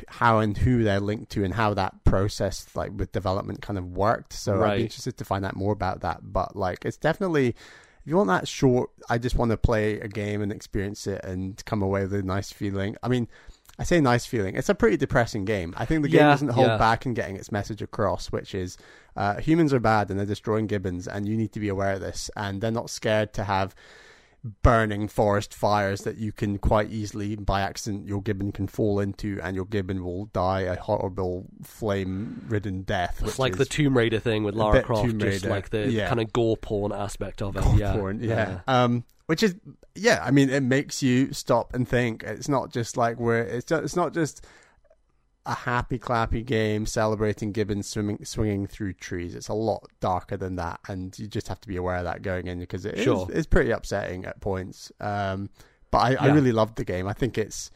[0.07, 3.91] how and who they're linked to and how that process like with development kind of
[3.91, 4.33] worked.
[4.33, 6.21] So I'd be interested to find out more about that.
[6.33, 7.55] But like it's definitely if
[8.09, 11.63] you want that short, I just want to play a game and experience it and
[11.65, 12.95] come away with a nice feeling.
[13.03, 13.27] I mean,
[13.77, 14.55] I say nice feeling.
[14.55, 15.73] It's a pretty depressing game.
[15.77, 16.77] I think the game Yeah, doesn't hold yeah.
[16.77, 18.77] back in getting its message across, which is
[19.15, 22.01] uh, humans are bad and they're destroying gibbons, and you need to be aware of
[22.01, 22.29] this.
[22.35, 23.75] And they're not scared to have
[24.61, 29.39] burning forest fires that you can quite easily, by accident, your gibbon can fall into,
[29.41, 33.23] and your gibbon will die a horrible flame-ridden death.
[33.25, 36.07] It's like the Tomb Raider thing with Lara Croft, just like the yeah.
[36.07, 37.63] kind of gore porn aspect of it.
[37.63, 37.93] gore yeah.
[37.93, 38.59] porn, yeah.
[38.67, 39.55] Um, which is
[39.95, 40.21] yeah.
[40.23, 42.21] I mean, it makes you stop and think.
[42.21, 43.39] It's not just like we're.
[43.39, 44.45] It's just, it's not just
[45.45, 49.35] a happy clappy game celebrating gibbons swimming swinging through trees.
[49.35, 52.21] It's a lot darker than that, and you just have to be aware of that
[52.23, 53.27] going in because it is- Sure.
[53.31, 54.91] it's pretty upsetting at points.
[54.99, 55.49] Um,
[55.91, 57.07] but I, I really loved the game.
[57.07, 57.71] I think it's.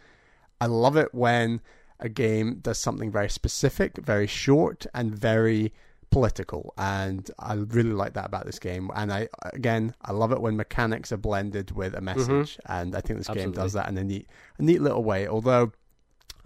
[0.59, 1.61] I love it when
[2.01, 5.71] a game does something very specific, very short, and very
[6.11, 10.41] political and i really like that about this game and i again i love it
[10.41, 13.95] when mechanics are blended with a message and i think this game does that in
[13.95, 14.27] a neat
[14.57, 15.71] a neat little way although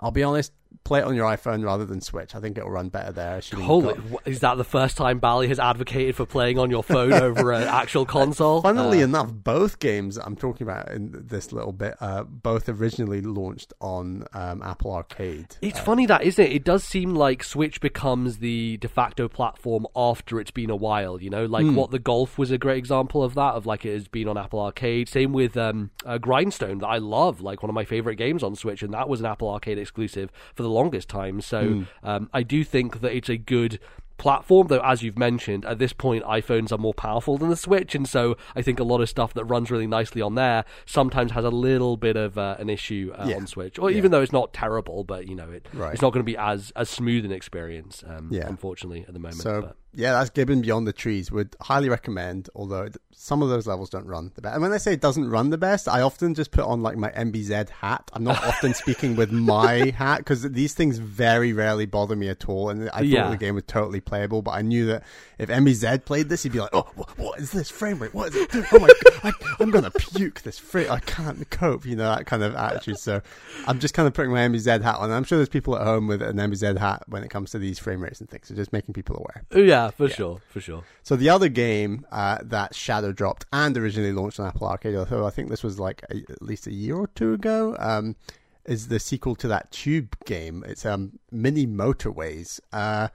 [0.04, 0.52] i'll be honest
[0.84, 3.94] play it on your iphone rather than switch i think it'll run better there Holy,
[3.94, 7.52] got- is that the first time Bally has advocated for playing on your phone over
[7.54, 8.62] an actual console?
[8.62, 13.22] Funnily Uh, enough, both games I'm talking about in this little bit, uh, both originally
[13.22, 15.56] launched on um, Apple Arcade.
[15.62, 16.52] It's funny that, isn't it?
[16.52, 21.22] It does seem like Switch becomes the de facto platform after it's been a while,
[21.22, 21.46] you know?
[21.46, 21.76] Like Hmm.
[21.76, 24.38] what the Golf was a great example of that, of like it has been on
[24.38, 25.08] Apple Arcade.
[25.10, 28.56] Same with um, uh, Grindstone, that I love, like one of my favorite games on
[28.56, 31.42] Switch, and that was an Apple Arcade exclusive for the longest time.
[31.42, 31.84] So Hmm.
[32.04, 33.80] um, I do think that it's a good
[34.18, 37.96] platform though as you've mentioned at this point iphones are more powerful than the switch
[37.96, 41.32] and so i think a lot of stuff that runs really nicely on there sometimes
[41.32, 43.38] has a little bit of uh, an issue uh, Yeah.
[43.38, 43.98] on switch or Yeah.
[43.98, 45.94] even though it's not terrible but you know it Right.
[45.94, 48.48] it's not going to be as as smooth an experience um, Yeah.
[48.48, 49.76] unfortunately at the moment So but.
[49.94, 51.32] Yeah, that's Gibbon Beyond the Trees.
[51.32, 52.50] Would highly recommend.
[52.56, 54.54] Although some of those levels don't run the best.
[54.56, 56.98] And when I say it doesn't run the best, I often just put on like
[56.98, 58.10] my MBZ hat.
[58.14, 62.50] I'm not often speaking with my hat because these things very rarely bother me at
[62.50, 62.70] all.
[62.70, 63.30] And I thought Yeah.
[63.30, 65.04] the game was totally playable, but I knew that
[65.38, 68.14] if MBZ played this, he'd be like, "Oh, what, what is this frame rate?
[68.14, 68.52] What is it?
[68.52, 68.66] doing?
[68.72, 70.90] Oh my god, I, I'm gonna puke this frame.
[70.92, 72.98] I can't cope." You know that kind of attitude.
[72.98, 73.22] So
[73.68, 75.12] I'm just kind of putting my MBZ hat on.
[75.12, 77.78] I'm sure there's people at home with an MBZ hat when it comes to these
[77.80, 78.48] frame rates and things.
[78.48, 79.44] So just making people aware.
[79.52, 83.78] Oh, yeah for sure for sure So the other game uh, that Shadow dropped and
[83.78, 86.72] originally launched on Apple Arcade, although I think this was like a, at least a
[86.74, 88.16] year or two ago, um,
[88.66, 90.64] is the sequel to that Tube game.
[90.66, 92.60] It's um, Mini Motorways.
[92.72, 93.10] Uh,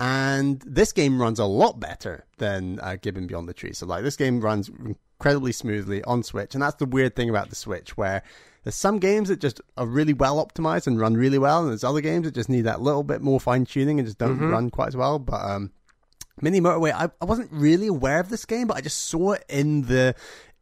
[0.00, 3.72] and this game runs a lot better than uh, Gibbon Beyond the Tree.
[3.72, 7.48] So like this game runs incredibly smoothly on Switch, and that's the weird thing about
[7.50, 8.22] the Switch, where
[8.64, 11.84] there's some games that just are really well optimized and run really well, and there's
[11.84, 14.70] other games that just need that little bit more fine tuning and just don't run
[14.70, 15.18] quite as well.
[15.18, 15.70] But um,
[16.40, 19.44] Mini Motorway, I, I wasn't really aware of this game, but I just saw it
[19.48, 20.14] in the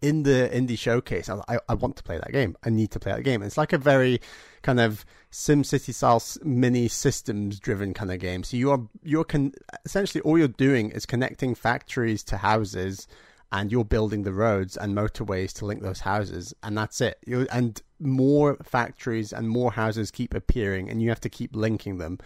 [0.03, 1.29] in the indie showcase.
[1.29, 2.57] I, I, I want to play that game.
[2.65, 3.43] I need to play that game.
[3.43, 4.21] It's like a very
[4.63, 8.43] kind of SimCity style mini systems driven kind of game.
[8.43, 9.55] So you are you're con-
[9.85, 13.07] essentially all you're doing is connecting factories to houses,
[13.51, 17.19] and you're building the roads and motorways to link those houses, and that's it.
[17.27, 21.99] you and more factories and more houses keep appearing, and you have to keep linking
[21.99, 22.19] them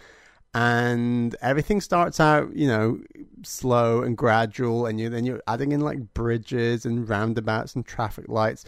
[0.57, 2.99] and everything starts out, you know,
[3.43, 8.27] slow and gradual, and you then you're adding in like bridges and roundabouts and traffic
[8.27, 8.65] lights.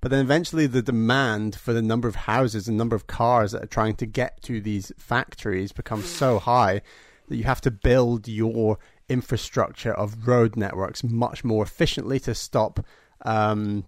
[0.00, 3.64] But then eventually, the demand for the number of houses and number of cars that
[3.64, 6.80] are trying to get to these factories becomes so high
[7.26, 8.78] that you have to build your
[9.08, 12.86] infrastructure of road networks much more efficiently to stop
[13.24, 13.84] um,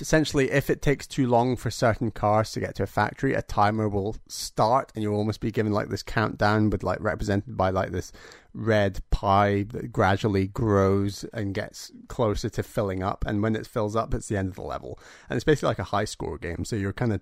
[0.00, 3.42] essentially if it takes too long for certain cars to get to a factory a
[3.42, 7.70] timer will start and you'll almost be given like this countdown but like represented by
[7.70, 8.12] like this
[8.54, 13.24] red pie that gradually grows and gets closer to filling up.
[13.26, 14.98] And when it fills up it's the end of the level.
[15.28, 16.64] And it's basically like a high score game.
[16.64, 17.20] So you're kind of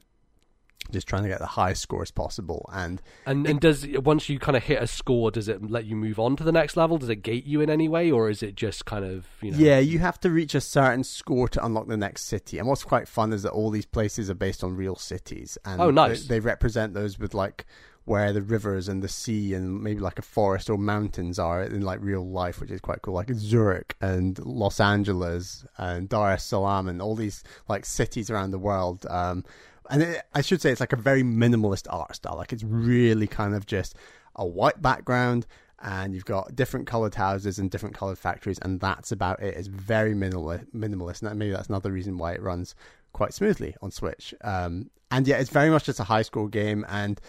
[0.90, 4.38] just trying to get the highest score as possible and and and does once you
[4.38, 6.98] kind of hit a score does it let you move on to the next level
[6.98, 9.58] does it gate you in any way or is it just kind of you know
[9.58, 12.58] Yeah, you have to reach a certain score to unlock the next city.
[12.58, 15.56] And what's quite fun is that all these places are based on real cities.
[15.64, 16.22] And Oh, nice.
[16.22, 17.66] They, they represent those with like
[18.04, 21.82] where the rivers and the sea and maybe like a forest or mountains are in
[21.82, 23.14] like real life, which is quite cool.
[23.14, 28.50] Like Zurich and Los Angeles and Dar es Salaam and all these like cities around
[28.50, 29.06] the world.
[29.08, 29.44] Um,
[29.90, 32.36] and it, I should say it's like a very minimalist art style.
[32.36, 33.94] Like it's really kind of just
[34.36, 35.46] a white background
[35.82, 39.56] and you've got different colored houses and different colored factories, and that's about it.
[39.56, 42.74] It's very minimal, minimalist, and maybe that's another reason why it runs
[43.12, 44.34] quite smoothly on Switch.
[44.42, 47.20] Um, and yeah, it's very much just a high school game, and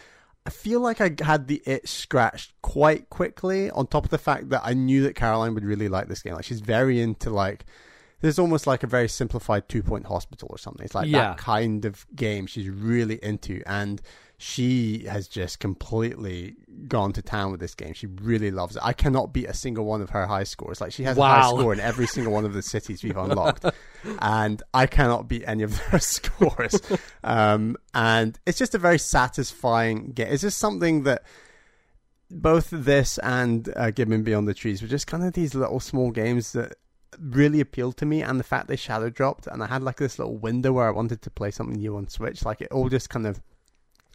[0.45, 3.71] I feel like I had the itch scratched quite quickly.
[3.71, 6.33] On top of the fact that I knew that Caroline would really like this game.
[6.33, 7.65] Like she's very into like
[8.21, 10.85] there's almost like a very simplified two point hospital or something.
[10.85, 11.29] It's like Yeah.
[11.29, 14.01] that kind of game she's really into, and
[14.37, 16.55] she has just completely
[16.87, 17.93] gone to town with this game.
[17.93, 18.81] She really loves it.
[18.83, 20.81] I cannot beat a single one of her high scores.
[20.81, 23.65] Like she has a high score in every single one of the cities we've unlocked,
[24.19, 26.81] and I cannot beat any of their scores.
[27.23, 30.29] Um, and it's just a very satisfying game.
[30.31, 31.21] It's just something that
[32.31, 36.11] both this and uh, Gibbon Beyond the Trees were just kind of these little small
[36.11, 36.75] games that
[37.19, 40.17] really appealed to me and the fact they shadow dropped and I had like this
[40.17, 43.09] little window where I wanted to play something new on Switch like it all just
[43.09, 43.41] kind of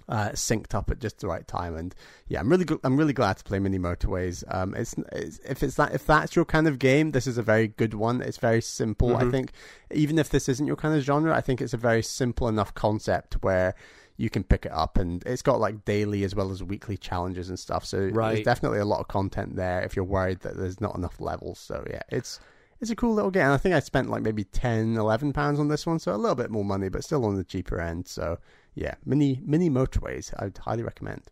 [0.09, 1.92] uh, synced up at just the right time and
[2.28, 5.62] yeah I'm really gl- I'm really glad to play Mini Motorways um it's, it's if
[5.64, 8.38] it's that if that's your kind of game this is a very good one it's
[8.38, 9.30] very simple I Mhm.
[9.32, 9.52] think
[9.92, 12.72] even if this isn't your kind of genre I think it's a very simple enough
[12.72, 13.74] concept where
[14.16, 17.48] you can pick it up and it's got like daily as well as weekly challenges
[17.50, 18.35] and stuff so Right.
[18.35, 21.59] there's definitely a lot of content there if you're worried that there's not enough levels
[21.59, 22.38] so yeah it's
[22.80, 23.50] it's a cool little game.
[23.50, 26.34] I think I spent like maybe 10, 11 pounds on this one, so a little
[26.34, 28.06] bit more money, but still on the cheaper end.
[28.08, 28.38] So
[28.74, 30.32] yeah, mini mini motorways.
[30.42, 31.22] I'd highly recommend.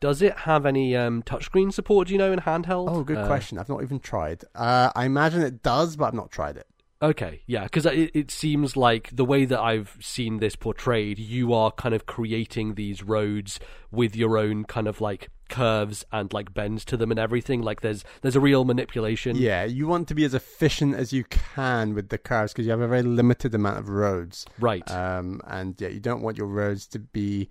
[0.00, 2.08] Does it have any um, touchscreen support?
[2.08, 2.90] Do you know in handheld?
[2.90, 3.58] Oh, good Uh, question.
[3.58, 4.44] I've not even tried.
[4.54, 6.66] Uh, I imagine it does, but I've not tried it.
[7.00, 11.52] Okay, yeah, because it, it seems like the way that I've seen this portrayed, you
[11.52, 16.52] are kind of creating these roads with your own kind of like curves and like
[16.54, 17.62] bends to them and everything.
[17.62, 19.36] Like there's there's a real manipulation.
[19.36, 22.70] Yeah, you want to be as efficient as you can with the cars because you
[22.70, 24.46] have a very limited amount of roads.
[24.58, 24.88] Right.
[24.90, 27.48] Um, and yeah, you don't want your roads to be.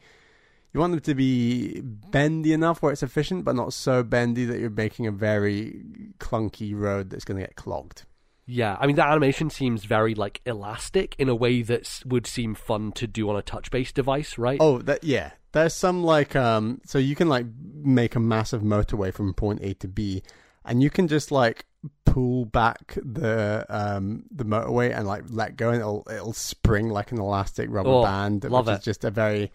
[0.74, 4.60] You want them to be bendy enough where it's efficient, but not so bendy that
[4.60, 5.84] you're making a very
[6.18, 8.06] clunky road that's going to get clogged.
[8.46, 12.56] Yeah, I mean the animation seems very like elastic in a way that would seem
[12.56, 14.58] fun to do on a touch-based device, right?
[14.60, 15.32] Oh, that yeah.
[15.54, 19.74] There's some like um, so you can like make a massive motorway from point A
[19.76, 20.22] to B,
[20.66, 21.66] and you can just like
[22.06, 27.12] pull back the um the motorway and like let go, and it'll it'll spring like
[27.12, 28.80] an elastic rubber Oh, band, love which it.
[28.80, 29.52] is just a very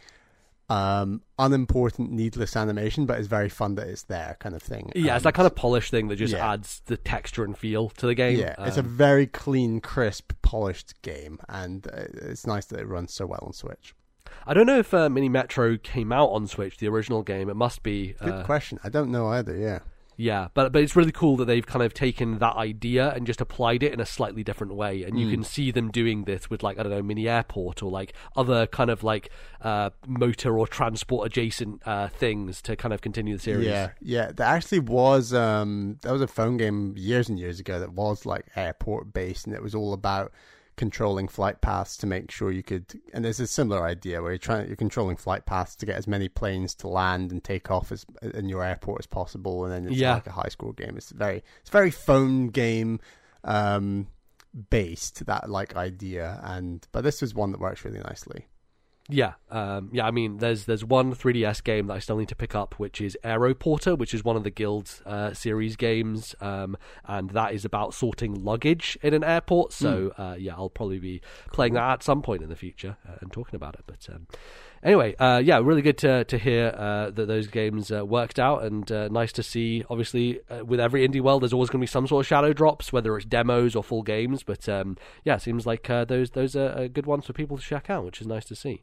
[0.71, 4.93] um unimportant, needless animation, but it's very fun that it's there, kind of thing.
[4.95, 6.53] yeah, it's Um, that kind of polished thing that just yeah.
[6.53, 8.39] adds the texture and feel to the game.
[8.39, 12.87] Yeah, it's a Um, very clean, crisp, polished game, and uh, it's nice that it
[12.87, 13.95] runs so well on Switch.
[14.47, 17.49] I don't know if uh, Mini Metro came out on Switch, the original game.
[17.49, 18.15] It must be.
[18.21, 18.79] Good uh, question.
[18.85, 19.57] I don't know either.
[19.57, 19.81] Yeah.
[20.21, 23.41] Yeah, but but it's really cool that they've kind of taken that idea and just
[23.41, 25.31] applied it in a slightly different way, and you Mm.
[25.31, 28.67] can see them doing this with like I don't know mini airport or like other
[28.67, 29.31] kind of like
[29.63, 33.69] uh, motor or transport adjacent uh, things to kind of continue the series.
[33.69, 34.33] Yeah, yeah.
[34.35, 38.27] There actually was um there was a phone game years and years ago that was
[38.27, 40.33] like airport based and it was all about
[40.79, 44.39] controlling flight paths to make sure you could and there's a similar idea where you're
[44.39, 47.93] trying you're controlling flight paths to get as many planes to land and take off
[47.93, 50.15] as in your airport as possible and then it's Yeah.
[50.15, 50.95] like a high score game.
[50.97, 53.01] It's very it's very phone game
[53.45, 54.07] um
[54.71, 58.47] based that like idea and but this is one that works really nicely.
[59.11, 60.07] Yeah, um, yeah.
[60.07, 63.01] I mean, there's there's one 3DS game that I still need to pick up, which
[63.01, 67.65] is Aeroporter, which is one of the Guild uh, series games, um, and that is
[67.65, 69.73] about sorting luggage in an airport.
[69.73, 73.13] So uh, yeah, I'll probably be playing that at some point in the future uh,
[73.21, 73.85] and talking about it.
[73.87, 74.27] But um,
[74.83, 78.63] anyway, uh, yeah, really good to to hear uh, that those games uh, worked out,
[78.63, 79.85] and uh, nice to see.
[79.91, 82.53] Obviously, uh, with every indie world, there's always going to be some sort of shadow
[82.53, 84.43] drops, whether it's demos or full games.
[84.43, 87.91] But um, yeah, seems like uh, those those are good ones for people to check
[87.91, 88.83] out, which is nice to see.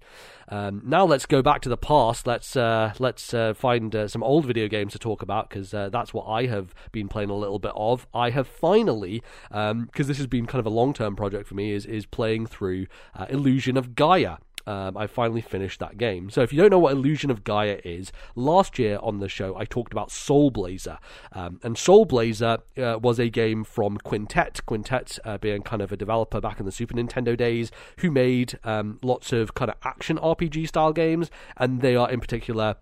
[0.50, 2.28] Um, now let's go back to the past.
[2.28, 6.74] Let's let's find some old video games to talk about because that's what I have
[6.92, 8.08] been playing a little bit of.
[8.14, 11.72] I have finally, because this has been kind of a long term project for me,
[11.72, 12.88] is is playing through
[13.30, 14.38] Illusion of Gaia.
[14.68, 16.30] Um, I finally finished that game.
[16.30, 19.56] So if you don't know what Illusion of Gaia is, last year on the show
[19.56, 20.98] I talked about Soul Blazer,
[21.34, 24.66] um, and Soul Blazer uh, was a game from Quintet.
[24.66, 28.58] Quintet uh, being kind of a developer back in the Super Nintendo days, who made
[28.64, 32.78] um, lots of kind of action RPG style games, and they are in particular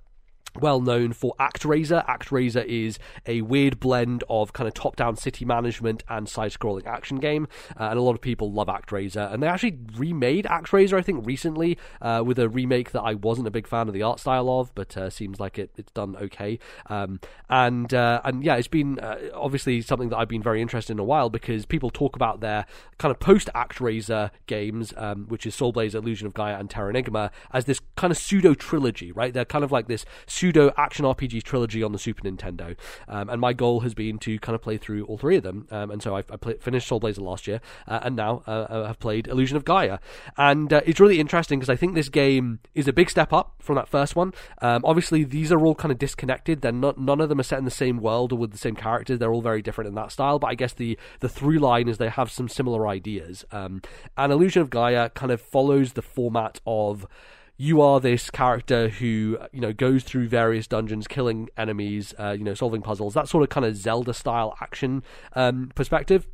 [0.59, 2.05] well known for ActRaiser.
[2.05, 7.47] ActRaiser is a weird blend of kind of top-down city management and side-scrolling action game,
[7.79, 9.31] uh, and a lot of people love ActRaiser.
[9.33, 13.47] And they actually remade ActRaiser, I think, recently uh, with a remake that I wasn't
[13.47, 16.15] a big fan of the art style of, but uh, seems like it, it's done
[16.15, 16.59] okay.
[16.87, 20.93] Um, and uh, and yeah, it's been uh, obviously something that I've been very interested
[20.93, 22.65] in a while because people talk about their
[22.97, 27.65] kind of post-ActRaiser games, um, which is Soul Blazer, Illusion of Gaia, and Terranigma, as
[27.65, 29.33] this kind of pseudo trilogy, right?
[29.33, 30.05] They're kind of like this
[30.43, 32.75] pseudo action RPG trilogy on the Super Nintendo,
[33.07, 35.65] um, and my goal has been to kind of play through all three of them.
[35.71, 38.87] Um, and so I, I play, finished Soul Blazer last year, uh, and now uh,
[38.89, 39.99] I've played Illusion of Gaia,
[40.37, 43.53] and uh, it's really interesting because I think this game is a big step up
[43.59, 44.33] from that first one.
[44.61, 46.59] Um, obviously, these are all kind of disconnected.
[46.59, 48.75] They're not none of them are set in the same world or with the same
[48.75, 49.19] characters.
[49.19, 50.39] They're all very different in that style.
[50.39, 53.45] But I guess the the through line is they have some similar ideas.
[53.53, 53.81] Um,
[54.17, 57.07] and Illusion of Gaia kind of follows the format of
[57.57, 62.43] you are this character who you know goes through various dungeons, killing enemies, uh, you
[62.43, 63.13] know, solving puzzles.
[63.13, 66.27] That sort of kind of Zelda style action um, perspective.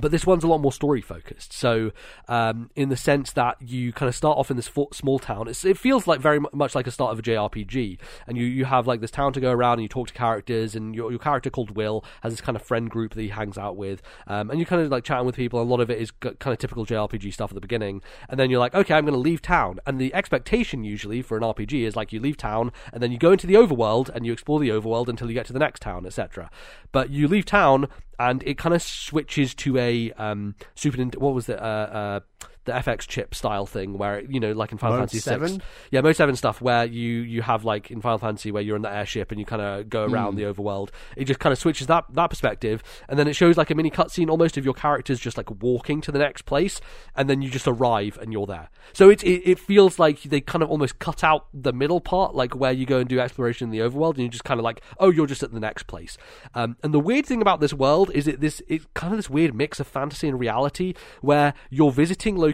[0.00, 1.52] But this one's a lot more story focused.
[1.52, 1.92] So,
[2.26, 5.78] um, in the sense that you kind of start off in this small town, it
[5.78, 7.98] feels like very much like a start of a JRPG.
[8.26, 10.74] And you, you have like this town to go around and you talk to characters.
[10.74, 13.56] And your, your character called Will has this kind of friend group that he hangs
[13.56, 14.02] out with.
[14.26, 15.60] Um, and you kind of like chatting with people.
[15.60, 18.02] And a lot of it is kind of typical JRPG stuff at the beginning.
[18.28, 19.78] And then you're like, okay, I'm going to leave town.
[19.86, 23.18] And the expectation usually for an RPG is like you leave town and then you
[23.18, 25.82] go into the overworld and you explore the overworld until you get to the next
[25.82, 26.50] town, etc.
[26.90, 27.86] But you leave town
[28.18, 29.83] and it kind of switches to a
[30.16, 31.58] um, Super What was it?
[31.58, 32.20] Uh, uh,
[32.64, 35.48] the FX chip style thing where you know like in Final Mode Fantasy 7?
[35.48, 38.76] 6 yeah Mode 7 stuff where you you have like in Final Fantasy where you're
[38.76, 40.90] in the airship and you kind of go around the overworld.
[41.16, 43.90] It just kind of switches that that perspective and then it shows like a mini
[43.90, 46.80] cutscene almost of your characters just like walking to the next place
[47.14, 48.70] and then you just arrive and you're there.
[48.92, 52.34] So it, it it feels like they kind of almost cut out the middle part
[52.34, 54.64] like where you go and do exploration in the overworld and you just kind of
[54.64, 56.16] like oh you're just at the next place.
[56.54, 59.28] Um, and the weird thing about this world is it this it's kind of this
[59.28, 62.53] weird mix of fantasy and reality where you're visiting locations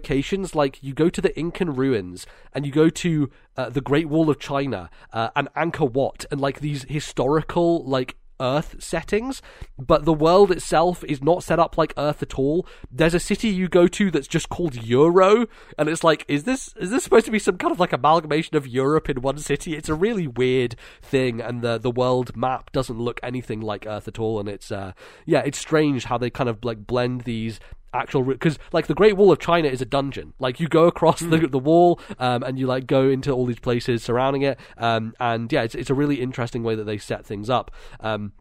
[0.54, 4.30] like you go to the Incan ruins and you go to uh, the Great Wall
[4.30, 9.42] of China uh, and Angkor Wat and like these historical like Earth settings,
[9.78, 12.66] but the world itself is not set up like Earth at all.
[12.90, 15.46] There's a city you go to that's just called Euro,
[15.78, 18.56] and it's like, is this is this supposed to be some kind of like amalgamation
[18.56, 19.76] of Europe in one city?
[19.76, 24.08] It's a really weird thing, and the the world map doesn't look anything like Earth
[24.08, 24.92] at all, and it's uh
[25.26, 27.60] yeah, it's strange how they kind of like blend these
[27.92, 30.32] actual because like the Great Wall of China is a dungeon.
[30.38, 33.58] Like you go across the the wall um, and you like go into all these
[33.58, 34.58] places surrounding it.
[34.76, 37.70] Um, and yeah, it's it's a really interesting way that they set things up.
[38.00, 38.32] Um,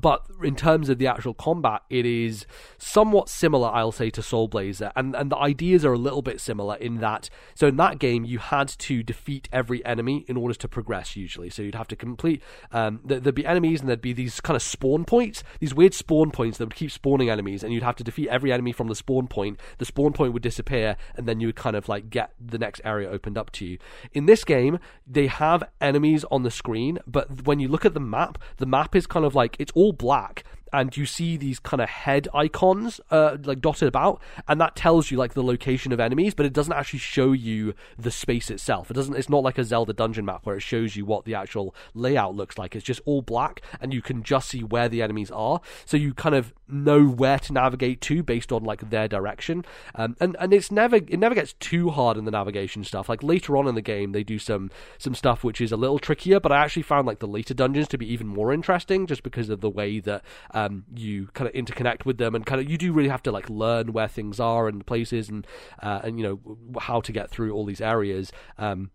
[0.00, 2.46] but in terms of the actual combat, it is
[2.78, 6.40] somewhat similar, I'll say, to Soul Blazer, and and the ideas are a little bit
[6.40, 7.30] similar in that.
[7.54, 11.16] So in that game, you had to defeat every enemy in order to progress.
[11.16, 12.42] Usually, so you'd have to complete.
[12.72, 15.94] Um, there, would be enemies, and there'd be these kind of spawn points, these weird
[15.94, 18.88] spawn points that would keep spawning enemies, and you'd have to defeat every enemy from
[18.88, 19.58] the spawn point.
[19.78, 22.80] The spawn point would disappear, and then you would kind of like get the next
[22.84, 23.78] area opened up to you.
[24.12, 28.00] In this game, they have enemies on the screen, but when you look at the
[28.00, 30.44] map, the map is kind of like it's all black
[30.74, 35.10] and you see these kind of head icons uh, like dotted about and that tells
[35.10, 38.90] you like the location of enemies but it doesn't actually show you the space itself.
[38.90, 41.34] It doesn't it's not like a zelda dungeon map where it shows you what the
[41.34, 42.74] actual layout looks like.
[42.74, 45.60] It's just all black and you can just see where the enemies are.
[45.84, 49.64] So you kind of know where to navigate to based on like their direction.
[49.94, 53.08] Um, and and it's never it never gets too hard in the navigation stuff.
[53.08, 55.98] Like later on in the game they do some some stuff which is a little
[55.98, 59.22] trickier but i actually found like the later dungeons to be even more interesting just
[59.22, 60.63] because of the way that um,
[60.94, 63.48] you kind of interconnect with them and kind of you do really have to like
[63.48, 65.46] learn where things are and places and
[65.82, 68.90] uh, and you know how to get through all these areas um,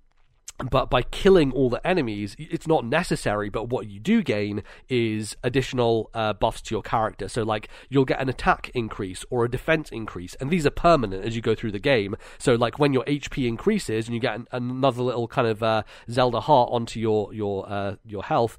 [0.70, 3.50] but by killing all the enemies, it's not necessary.
[3.50, 7.30] But what you do gain is additional uh, buffs to your character.
[7.30, 11.24] So, like, you'll get an attack increase or a defense increase, and these are permanent
[11.24, 12.16] as you go through the game.
[12.38, 15.84] So, like, when your HP increases and you get an, another little kind of uh,
[16.10, 18.58] Zelda heart onto your your uh, your health,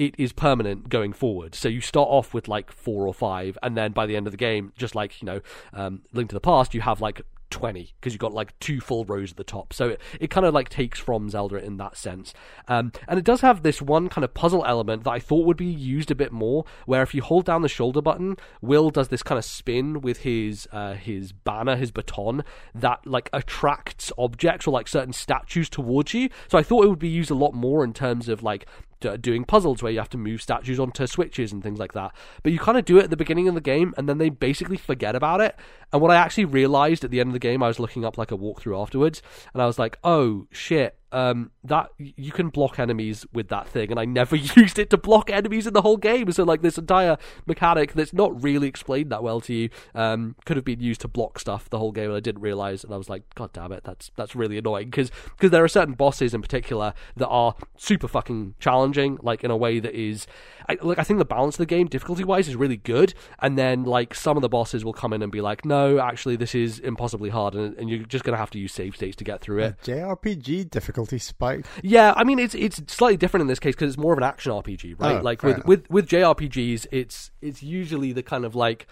[0.00, 1.54] it is permanent going forward.
[1.54, 4.32] So you start off with like four or five, and then by the end of
[4.32, 5.40] the game, just like you know,
[5.74, 9.04] um, Link to the Past, you have like 20 because you've got like two full
[9.04, 9.72] rows at the top.
[9.72, 12.32] So it, it kind of like takes from zelda in that sense.
[12.68, 15.56] Um, and it does have this one kind of puzzle element that i thought would
[15.56, 19.08] be used a bit more where if you hold down the shoulder button will does
[19.08, 24.66] this kind of spin with his uh, his banner his baton that like attracts objects
[24.66, 26.28] or like certain statues towards you.
[26.48, 28.66] So i thought it would be used a lot more in terms of like
[29.00, 32.14] doing puzzles where you have to move statues onto switches and things like that.
[32.42, 34.28] But you kind of do it at the beginning of the game and then they
[34.28, 35.56] basically forget about it.
[35.92, 38.18] And what I actually realized at the end of the game, I was looking up
[38.18, 42.78] like a walkthrough afterwards and I was like, oh shit, um, that you can block
[42.78, 45.96] enemies with that thing, and I never used it to block enemies in the whole
[45.96, 46.30] game.
[46.32, 50.56] So like this entire mechanic that's not really explained that well to you um, could
[50.56, 52.84] have been used to block stuff the whole game, and I didn't realize.
[52.84, 55.68] And I was like, God damn it, that's that's really annoying because because there are
[55.68, 60.26] certain bosses in particular that are super fucking challenging, like in a way that is,
[60.68, 63.58] I, like I think the balance of the game difficulty wise is really good, and
[63.58, 66.54] then like some of the bosses will come in and be like, no, actually this
[66.54, 69.40] is impossibly hard, and, and you're just gonna have to use save states to get
[69.40, 69.80] through it.
[69.82, 71.66] JRPG difficulty difficulty spike.
[71.82, 74.24] Yeah, I mean it's it's slightly different in this case because it's more of an
[74.24, 75.18] action RPG, right?
[75.18, 75.66] Oh, like with, enough.
[75.66, 78.86] with with JRPGs, it's it's usually the kind of like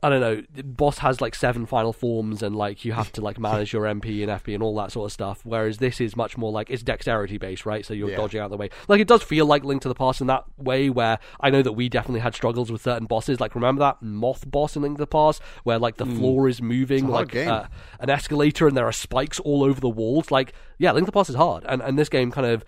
[0.00, 3.36] I don't know, boss has like seven final forms and like you have to like
[3.38, 5.40] manage your MP and FP and all that sort of stuff.
[5.44, 7.84] Whereas this is much more like it's dexterity based, right?
[7.84, 8.16] So you're Yeah.
[8.16, 8.70] dodging out of the way.
[8.86, 11.62] Like it does feel like Link to the Past in that way where I know
[11.62, 13.40] that we definitely had struggles with certain bosses.
[13.40, 16.62] Like remember that moth boss in Link to the Past where like the floor is
[16.62, 17.64] moving like uh,
[17.98, 20.30] an escalator and there are spikes all over the walls.
[20.30, 21.64] Like yeah, Link to the Past is hard.
[21.68, 22.64] And and this game kind of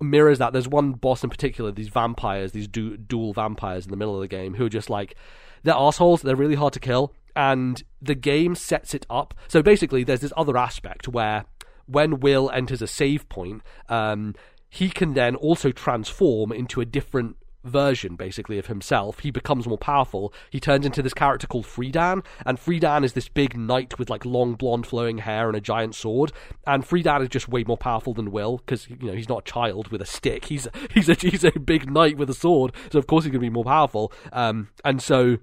[0.00, 0.52] mirrors that.
[0.52, 4.20] There's one boss in particular, these vampires, these du- dual vampires in the middle of
[4.20, 5.16] the game who are just like
[5.62, 6.22] they're assholes.
[6.22, 9.34] They're really hard to kill, and the game sets it up.
[9.48, 11.44] So basically, there's this other aspect where
[11.86, 14.34] when Will enters a save point, um,
[14.68, 17.36] he can then also transform into a different
[17.66, 19.20] version basically of himself.
[19.20, 20.32] He becomes more powerful.
[20.50, 24.24] He turns into this character called Freedan, and Freedan is this big knight with like
[24.24, 26.32] long blonde flowing hair and a giant sword.
[26.66, 29.50] And Freedan is just way more powerful than Will because you know he's not a
[29.50, 30.46] child with a stick.
[30.46, 33.42] He's he's a he's a big knight with a sword, so of course he's going
[33.42, 34.12] to be more powerful.
[34.32, 35.38] Um, and so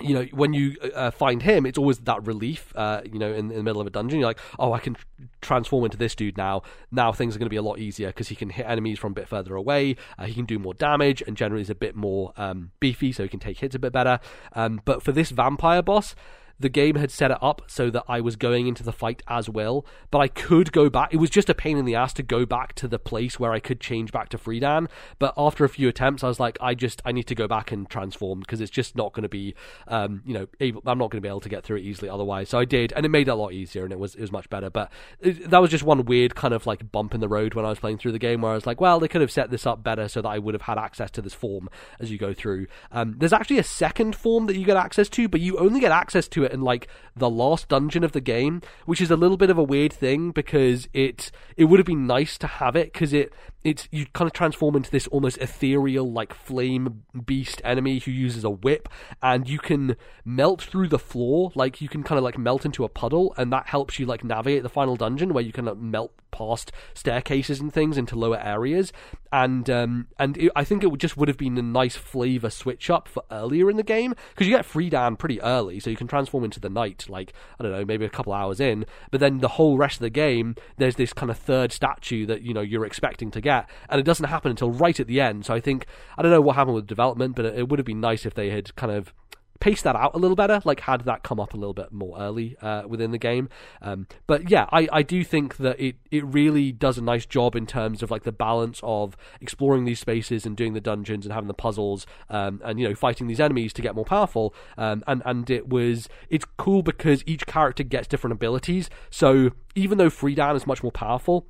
[0.00, 2.72] you know, when you uh, find him, it's always that relief.
[2.74, 4.94] Uh, you know, in, in the middle of a dungeon, you're like, "Oh, I can
[4.94, 5.04] tr-
[5.40, 6.62] transform into this dude now.
[6.90, 9.12] Now things are going to be a lot easier because he can hit enemies from
[9.12, 9.96] a bit further away.
[10.18, 13.22] Uh, he can do more damage, and generally is a bit more um, beefy, so
[13.22, 14.18] he can take hits a bit better.
[14.54, 16.14] Um, but for this vampire boss,
[16.62, 19.48] the game had set it up so that I was going into the fight as
[19.48, 21.12] Will, but I could go back.
[21.12, 23.52] It was just a pain in the ass to go back to the place where
[23.52, 24.88] I could change back to Freedan.
[25.18, 27.72] But after a few attempts, I was like, I just I need to go back
[27.72, 29.54] and transform because it's just not going to be,
[29.88, 32.08] um, you know, able, I'm not going to be able to get through it easily
[32.08, 32.48] otherwise.
[32.48, 34.32] So I did, and it made it a lot easier, and it was it was
[34.32, 34.70] much better.
[34.70, 34.90] But
[35.20, 37.68] it, that was just one weird kind of like bump in the road when I
[37.68, 39.66] was playing through the game, where I was like, well, they could have set this
[39.66, 42.32] up better so that I would have had access to this form as you go
[42.32, 42.68] through.
[42.92, 45.92] Um, there's actually a second form that you get access to, but you only get
[45.92, 49.36] access to it in like the last dungeon of the game, which is a little
[49.36, 52.92] bit of a weird thing because it it would have been nice to have it
[52.92, 53.32] because it
[53.64, 58.44] it's you kind of transform into this almost ethereal like flame beast enemy who uses
[58.44, 58.88] a whip
[59.22, 62.84] and you can melt through the floor like you can kind of like melt into
[62.84, 65.76] a puddle and that helps you like navigate the final dungeon where you can like,
[65.76, 68.92] melt past staircases and things into lower areas.
[69.30, 72.50] And um and it, I think it would just would have been a nice flavor
[72.50, 75.96] switch up for earlier in the game because you get Freedan pretty early so you
[75.96, 78.84] can transform into the knight like I don't know maybe a couple hours in.
[79.10, 82.42] But then the whole rest of the game there's this kind of third statue that
[82.42, 83.51] you know you're expecting to get
[83.88, 85.86] and it doesn't happen until right at the end so I think
[86.16, 88.50] I don't know what happened with development but it, would have been nice if they
[88.50, 89.14] had kind of
[89.62, 92.18] paced that out a little better, like had that come up a little bit more
[92.18, 93.48] early uh, within the game.
[93.80, 97.54] Um, but yeah, I, I do think that it, it really does a nice job
[97.54, 101.32] in terms of like the balance of exploring these spaces and doing the dungeons and
[101.32, 104.52] having the puzzles um, and you know fighting these enemies to get more powerful.
[104.76, 108.90] Um, and and it was it's cool because each character gets different abilities.
[109.10, 111.46] So even though Freedan is much more powerful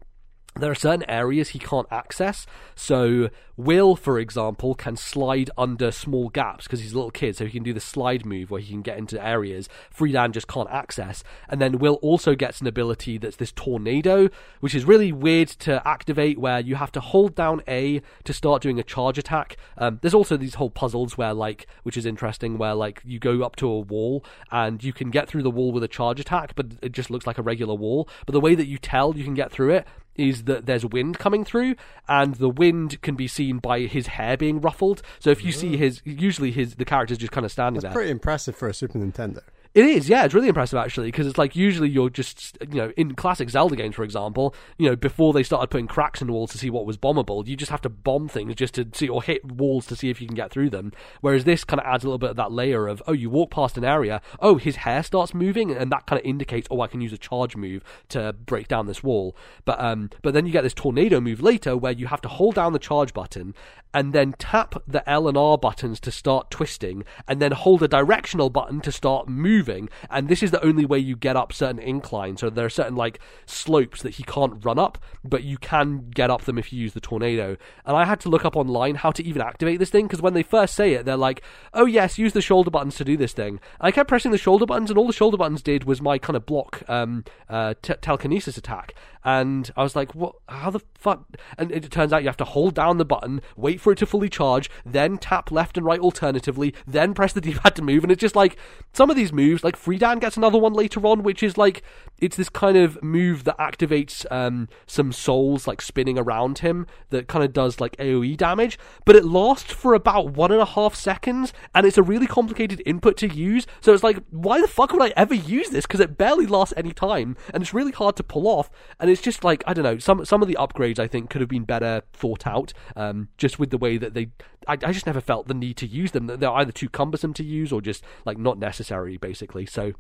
[0.55, 2.47] there are certain areas he can't access.
[2.75, 7.47] So, Will, for example, can slide under small gaps because he's a little kid, so
[7.47, 10.71] he can do the slide move where he can get into areas Freedan just can't
[10.71, 11.23] access.
[11.49, 14.29] And then Will also gets an ability that's this tornado,
[14.61, 18.63] which is really weird to activate, where you have to hold down A to start
[18.63, 19.57] doing a charge attack.
[19.79, 23.43] Um, there's also these whole puzzles where, like, which is interesting, where like you go
[23.43, 26.55] up to a wall and you can get through the wall with a charge attack,
[26.55, 28.09] but it just looks like a regular wall.
[28.27, 29.87] But the way that you tell you can get through it
[30.17, 31.77] is that there's wind coming through,
[32.09, 35.03] and the wind can be seen by his hair being ruffled.
[35.19, 35.79] So if you see oh.
[35.79, 37.93] his, usually his the character's just kind of standing there.
[37.93, 39.41] Pretty impressive for a Super Nintendo.
[39.75, 42.93] It is, yeah, it's really impressive actually, because it's like usually you're just, you know,
[42.95, 46.53] in classic Zelda games, for example, you know, before they started putting cracks in walls
[46.53, 49.23] to see what was bombable, you just have to bomb things just to see, or
[49.23, 50.93] hit walls to see if you can get through them.
[51.23, 53.51] Whereas this kind of adds a little bit of that layer of, oh, you walk
[53.51, 56.87] past an area, oh, his hair starts moving, and that kind of indicates, oh, I
[56.87, 59.35] can use a charge move to break down this wall.
[59.65, 62.57] But um, but then you get this tornado move later where you have to hold
[62.57, 63.55] down the charge button
[63.95, 67.89] and then tap the L and R buttons to start twisting, and then hold a
[67.89, 69.89] directional button to start moving.
[70.11, 72.41] And this is the only way you get up certain inclines.
[72.41, 76.31] So there are certain like slopes that he can't run up, but you can get
[76.31, 77.57] up them if you use the tornado.
[77.85, 80.35] And I had to look up online how to even activate this thing because when
[80.35, 81.43] they first say it, they're like,
[81.75, 84.39] "Oh yes, use the shoulder buttons to do this thing." And I kept pressing the
[84.39, 87.75] shoulder buttons, and all the shoulder buttons did was my kind of block um, uh,
[87.83, 88.95] t- telekinesis attack.
[89.25, 90.37] And I was like, "What?
[90.49, 91.25] How the fuck?"
[91.59, 94.07] And it turns out you have to hold down the button, wait for it to
[94.07, 98.03] fully charge, then tap left and right alternatively, then press the D-pad to move.
[98.03, 98.57] And it's just like
[98.93, 101.83] some of these moves, like Freedan gets another one later on, which is like
[102.19, 107.29] it's this kind of move that activates um, some souls like spinning around him that
[107.29, 110.95] kind of does like AOE damage, but it lasts for about one and a half
[110.95, 113.67] seconds, and it's a really complicated input to use.
[113.81, 115.87] So it's like, why the fuck would I ever use this?
[115.87, 118.71] Because it barely lasts any time, and it's really hard to pull off.
[119.01, 119.99] And it's just like I don't know.
[119.99, 122.73] Some some of the upgrades I think could have been better thought out.
[122.97, 124.31] Um, just with the way that they,
[124.67, 126.27] I, I just never felt the need to use them.
[126.27, 129.67] They're either too cumbersome to use or just like not necessary, basically.
[129.67, 129.93] So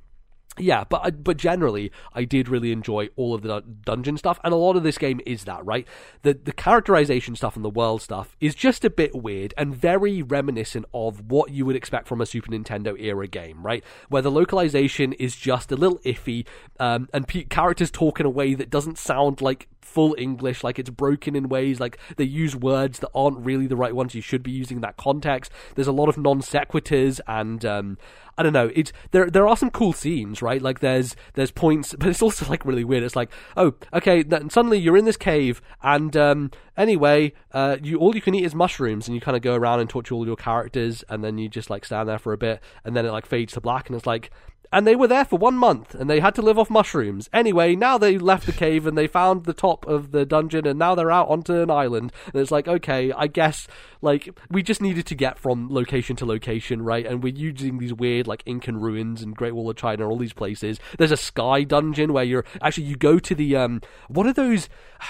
[0.58, 4.56] yeah, but but generally, I did really enjoy all of the dungeon stuff, and a
[4.56, 5.86] lot of this game is that right.
[6.22, 10.22] The the characterization stuff and the world stuff is just a bit weird and very
[10.22, 13.82] reminiscent of what you would expect from a Super Nintendo era game, right?
[14.10, 16.46] Where the localization is just a little iffy,
[16.78, 20.78] um, and p- characters talk in a way that doesn't sound like full English, like
[20.78, 24.22] it's broken in ways, like they use words that aren't really the right ones you
[24.22, 25.52] should be using in that context.
[25.74, 27.98] There's a lot of non sequiturs and um,
[28.38, 28.70] I don't know.
[28.74, 29.28] It's there.
[29.28, 30.62] There are some cool scenes, right?
[30.62, 33.02] Like there's there's points, but it's also like really weird.
[33.02, 34.22] It's like, oh, okay.
[34.22, 38.44] Then suddenly you're in this cave, and um, anyway, uh, you all you can eat
[38.44, 41.22] is mushrooms, and you kind of go around and talk to all your characters, and
[41.22, 43.60] then you just like stand there for a bit, and then it like fades to
[43.60, 44.30] black, and it's like,
[44.72, 47.28] and they were there for one month and they had to live off mushrooms.
[47.32, 50.78] Anyway, now they left the cave and they found the top of the dungeon and
[50.78, 52.12] now they're out onto an island.
[52.32, 53.68] And it's like, okay, I guess
[54.00, 57.06] like we just needed to get from location to location, right?
[57.06, 60.18] And we're using these weird like Incan ruins and Great Wall of China, and all
[60.18, 60.80] these places.
[60.98, 64.68] There's a sky dungeon where you're actually you go to the um what are those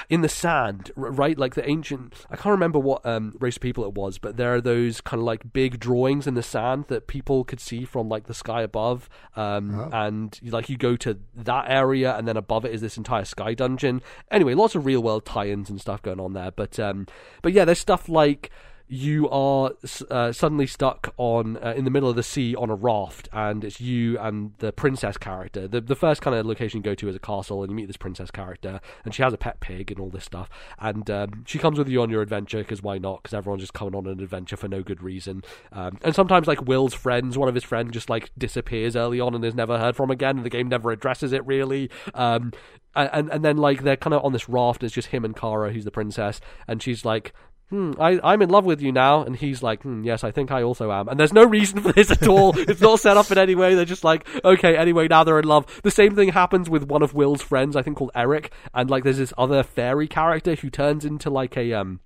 [0.09, 1.39] in the sand, right?
[1.39, 4.55] Like the ancient I can't remember what um race of people it was, but there
[4.55, 8.09] are those kind of like big drawings in the sand that people could see from
[8.09, 9.09] like the sky above.
[9.37, 9.91] Um, Oh.
[9.93, 13.55] and like you go to that area, and then above it is this entire sky
[13.55, 14.03] dungeon.
[14.31, 16.51] Anyway, lots of real world tie-ins and stuff going on there.
[16.51, 17.07] But um,
[17.43, 18.51] but yeah, there's stuff like
[18.89, 19.73] you are
[20.11, 23.65] uh, suddenly stuck on uh, in the middle of the sea on a raft, and
[23.65, 25.67] it's you and the princess character.
[25.67, 27.87] The the first kind of location you go to is a castle, and you meet
[27.87, 30.49] this princess character, and she has a pet pig and all this stuff.
[30.79, 33.23] And um, she comes with you on your adventure because why not?
[33.23, 35.43] Because everyone's just coming on an adventure for no good reason.
[35.73, 39.35] Um, and sometimes like Will's friends, one of his friends just like disappears early on
[39.35, 41.91] and is never heard from again, and the game never addresses it really.
[42.15, 42.53] Um,
[42.95, 44.83] and and then like they're kind of on this raft.
[44.83, 47.33] It's just him and Kara, who's the princess, and she's like,
[47.73, 49.23] hmm, I, I'm in love with you now.
[49.23, 51.09] And he's like, hmm, yes, I think I also am.
[51.09, 52.53] And there's no reason for this at all.
[52.57, 53.75] it's not set up in any way.
[53.75, 55.81] They're just like, okay, anyway, now they're in love.
[55.83, 58.53] The same thing happens with one of Will's friends, I think called Eric.
[58.75, 62.01] And like, there's this other fairy character who turns into like a, um,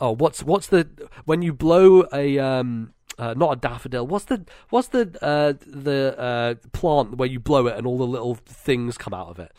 [0.00, 0.88] oh, what's, what's the,
[1.26, 4.06] when you blow a, um, uh, not a daffodil.
[4.06, 8.06] What's the what's the uh, the uh, plant where you blow it and all the
[8.06, 9.52] little things come out of it?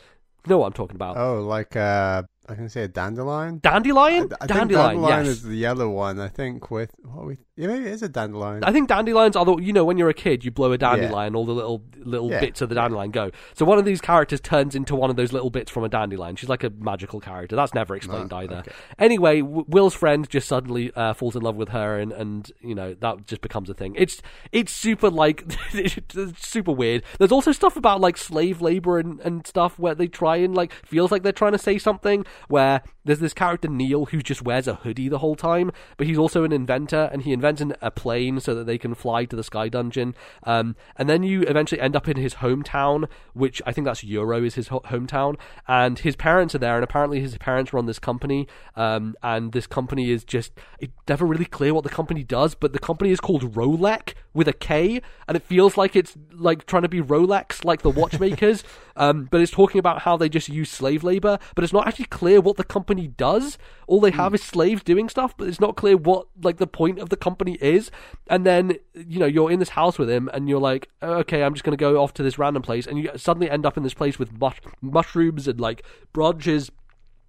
[0.46, 1.18] You know what I'm talking about?
[1.18, 3.60] Oh, like uh, I can say a dandelion.
[3.64, 4.30] Dandelion.
[4.34, 4.96] I, I dandelion.
[4.98, 5.36] dandelion yes.
[5.36, 6.20] is the yellow one.
[6.20, 8.64] I think with what we yeah maybe it is a dandelion.
[8.64, 11.36] I think dandelions are the you know when you're a kid you blow a dandelion
[11.36, 12.42] all the little little Yeah.
[12.42, 13.32] bits of the dandelion go.
[13.54, 16.36] So one of these characters turns into one of those little bits from a dandelion.
[16.36, 17.56] She's like a magical character.
[17.56, 18.58] That's never explained Oh, either.
[18.58, 18.72] okay.
[19.00, 22.76] Anyway, w- Will's friend just suddenly uh, falls in love with her and and you
[22.76, 23.96] know that just becomes a thing.
[23.98, 24.22] It's
[24.52, 27.04] it's super like it's super weird.
[27.20, 30.74] There's also stuff about like slave labor and and stuff where they try and like
[30.86, 34.68] feels like they're trying to say something where there's this character Neil who just wears
[34.68, 37.92] a hoodie the whole time, but he's also an inventor and he invents an, a
[37.92, 40.16] plane so that they can fly to the sky dungeon.
[40.44, 44.44] Um, and then you eventually end up in his hometown, which I think that's Euro
[44.44, 48.00] is his ho- hometown, and his parents are there, and apparently his parents run this
[48.00, 52.56] company, um, and this company is just it's never really clear what the company does,
[52.56, 56.66] but the company is called Rolek with a K, and it feels like it's like
[56.66, 58.64] trying to be Rolex, like the watchmakers.
[58.96, 62.06] Um, but it's talking about how they just use slave labor, but it's not actually
[62.06, 63.58] clear what the company does.
[63.88, 67.00] All they have is slaves doing stuff, but it's not clear what like the point
[67.00, 67.90] of the company is.
[68.28, 71.56] And then you know you're in this house with him, and you're like, okay, I'm
[71.56, 73.96] just gonna go off to this random place, and you suddenly end up in this
[73.96, 76.70] place with mush- mushrooms and like branches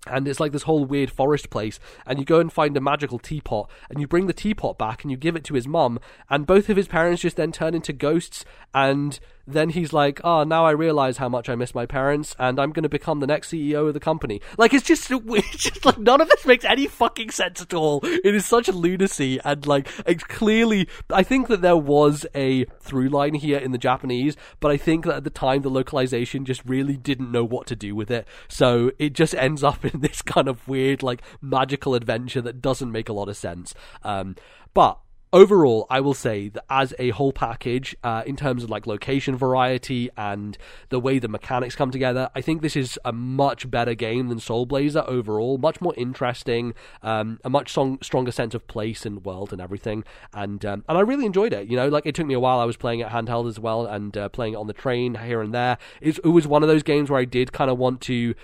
[0.07, 3.19] and it's like this whole weird forest place and you go and find a magical
[3.19, 5.99] teapot and you bring the teapot back and you give it to his mum
[6.29, 8.45] and both of his parents just then turn into ghosts
[8.75, 12.59] and then he's like oh now i realize how much i miss my parents and
[12.59, 14.41] i'm going to become the next ceo of the company.
[14.59, 18.01] Like it's just it's just like none of this makes any fucking sense at all.
[18.03, 23.09] It is such lunacy and like it's clearly i think that there was a through
[23.09, 26.65] line here in the japanese but i think that at the time the localization just
[26.65, 28.27] really didn't know what to do with it.
[28.49, 32.93] So it just ends up in this kind of weird like magical adventure that doesn't
[32.93, 33.75] make a lot of sense.
[34.03, 34.37] Um
[34.73, 34.99] but
[35.35, 39.37] overall, I will say that as a whole package, uh, in terms of like location
[39.37, 40.57] variety and
[40.91, 44.39] the way the mechanics come together, I think this is a much better game than
[44.39, 45.59] Soul Blazer overall.
[45.59, 46.73] Much more interesting,
[47.03, 50.05] um, a much song- stronger sense of place and world and everything.
[50.33, 51.69] And um, and I really enjoyed it.
[51.69, 52.61] You know, like it took me a while.
[52.61, 55.43] I was playing it handheld as well and uh, playing it on the train here
[55.43, 55.79] and there.
[56.01, 58.35] It, it was one of those games where I did kind of want to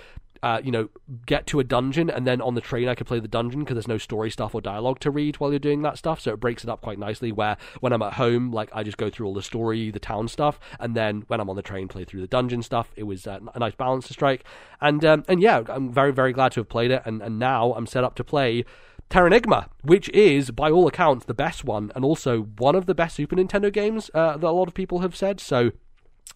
[0.42, 0.88] uh, you know,
[1.26, 3.74] get to a dungeon and then on the train I could play the dungeon because
[3.74, 6.20] there's no story stuff or dialogue to read while you're doing that stuff.
[6.20, 7.32] So it breaks it up quite nicely.
[7.32, 10.28] Where when I'm at home, like I just go through all the story, the town
[10.28, 12.92] stuff, and then when I'm on the train, play through the dungeon stuff.
[12.96, 14.44] It was uh, a nice balance to strike,
[14.80, 17.72] and um, and yeah, I'm very very glad to have played it, and and now
[17.74, 18.64] I'm set up to play.
[19.10, 23.16] Terranigma, which is, by all accounts, the best one, and also one of the best
[23.16, 25.40] Super Nintendo games uh, that a lot of people have said.
[25.40, 25.72] So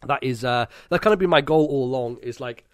[0.04, 2.18] that is uh, that's kind of been my goal all along.
[2.18, 2.64] Is like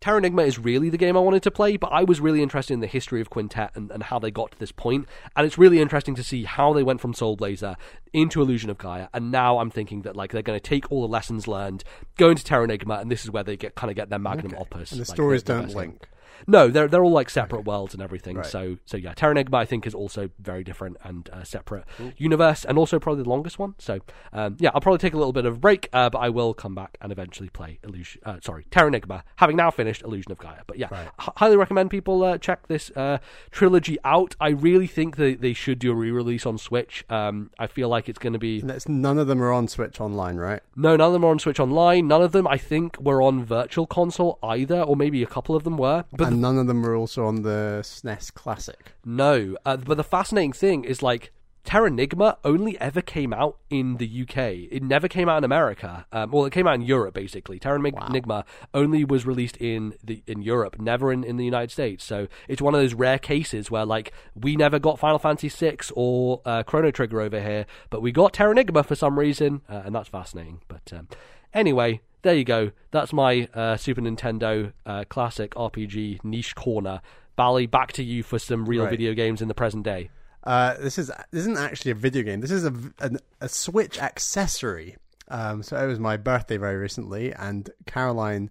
[0.00, 2.80] Terranigma is really the game I wanted to play, but I was really interested in
[2.80, 5.06] the history of Quintet and, and how they got to this point.
[5.34, 7.76] And it's really interesting to see how they went from Soul Blazer
[8.12, 9.08] into Illusion of Gaia.
[9.14, 11.82] And now I'm thinking that like they're going to take all the lessons learned,
[12.16, 14.60] go into Terranigma, and this is where they get kind of get their magnum Okay.
[14.60, 14.92] opus.
[14.92, 16.08] And the like, stories don't link.
[16.46, 18.36] No, they're they're all like separate worlds and everything.
[18.36, 18.46] Right.
[18.46, 21.84] So so yeah, Terranigma I think is also very different and uh, separate
[22.16, 23.74] universe, and also probably the longest one.
[23.78, 24.00] So
[24.32, 26.54] um, yeah, I'll probably take a little bit of a break, uh, but I will
[26.54, 28.22] come back and eventually play Illusion.
[28.24, 30.62] Uh, sorry, Terranigma, having now finished Illusion of Gaia.
[30.66, 31.08] But yeah, Right.
[31.20, 33.18] h- highly recommend people uh, check this uh,
[33.50, 34.34] trilogy out.
[34.40, 37.04] I really think that they should do a re-release on Switch.
[37.10, 40.00] Um, I feel like it's going to be it's, none of them are on Switch
[40.00, 40.60] Online, right?
[40.74, 42.06] no, none of them are on Switch Online.
[42.08, 45.64] None of them, I think, were on Virtual Console either, or maybe a couple of
[45.64, 46.04] them were.
[46.12, 48.92] But and none of them were also on the SNES Classic.
[49.04, 51.32] No, uh, but the fascinating thing is like
[51.64, 54.70] Terranigma only ever came out in the UK.
[54.70, 56.06] It never came out in America.
[56.12, 57.58] Um, well, it came out in Europe basically.
[57.58, 62.04] Terranigma only was released in the in Europe, never in, in the United States.
[62.04, 65.78] So it's one of those rare cases where like we never got Final Fantasy VI
[65.94, 69.94] or uh, Chrono Trigger over here, but we got Terranigma for some reason, uh, and
[69.94, 70.60] that's fascinating.
[70.68, 71.08] But um,
[71.52, 72.00] anyway.
[72.26, 72.72] There you go.
[72.90, 77.00] That's my uh, Super Nintendo uh, classic RPG niche corner.
[77.36, 78.90] Bally, back to you for some real Right.
[78.90, 80.10] video games in the present day.
[80.42, 82.40] Uh, this is this isn't actually a video game.
[82.40, 84.96] This is a an, a Switch accessory.
[85.28, 88.50] Um, so it was my birthday very recently, and Caroline,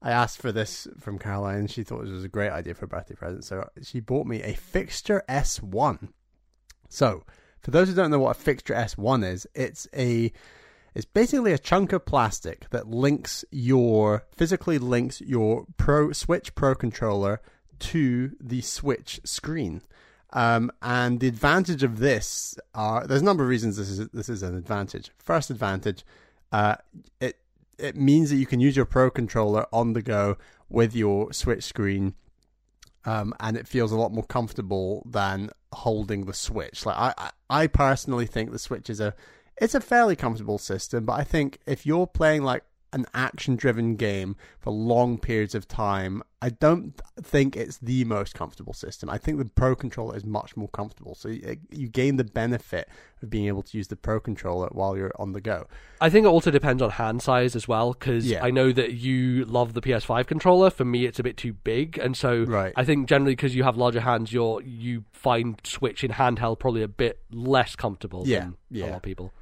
[0.00, 2.86] I asked for this from Caroline, and she thought it was a great idea for
[2.86, 3.44] a birthday present.
[3.44, 6.08] So she bought me a Fixture S1.
[6.88, 7.24] So
[7.60, 10.32] for those who don't know what a Fixture S1 is, it's a
[10.94, 16.74] it's basically a chunk of plastic that links your physically links your Pro Switch Pro
[16.74, 17.40] controller
[17.80, 19.82] to the Switch screen.
[20.32, 24.28] Um, and the advantage of this are there's a number of reasons this is this
[24.28, 25.10] is an advantage.
[25.18, 26.04] First advantage,
[26.52, 26.76] uh,
[27.20, 27.38] it
[27.78, 30.36] it means that you can use your Pro controller on the go
[30.68, 32.14] with your Switch screen,
[33.04, 36.86] um, and it feels a lot more comfortable than holding the Switch.
[36.86, 37.30] Like I, I,
[37.62, 39.14] I personally think the Switch is a
[39.60, 43.94] it's a fairly comfortable system, but I think if you're playing like an action driven
[43.94, 49.08] game for long periods of time, I don't think it's the most comfortable system.
[49.08, 51.14] I think the Pro controller is much more comfortable.
[51.14, 52.88] So you, you gain the benefit
[53.22, 55.68] of being able to use the Pro controller while you're on the go.
[56.00, 58.42] I think it also depends on hand size as well, because Yeah.
[58.42, 60.68] I know that you love the PS5 controller.
[60.68, 62.72] For me, it's a bit too big, and so Right.
[62.74, 66.82] I think generally because you have larger hands, you're you find Switch in handheld probably
[66.82, 68.86] a bit less comfortable Yeah, than yeah.
[68.86, 69.32] a lot of people.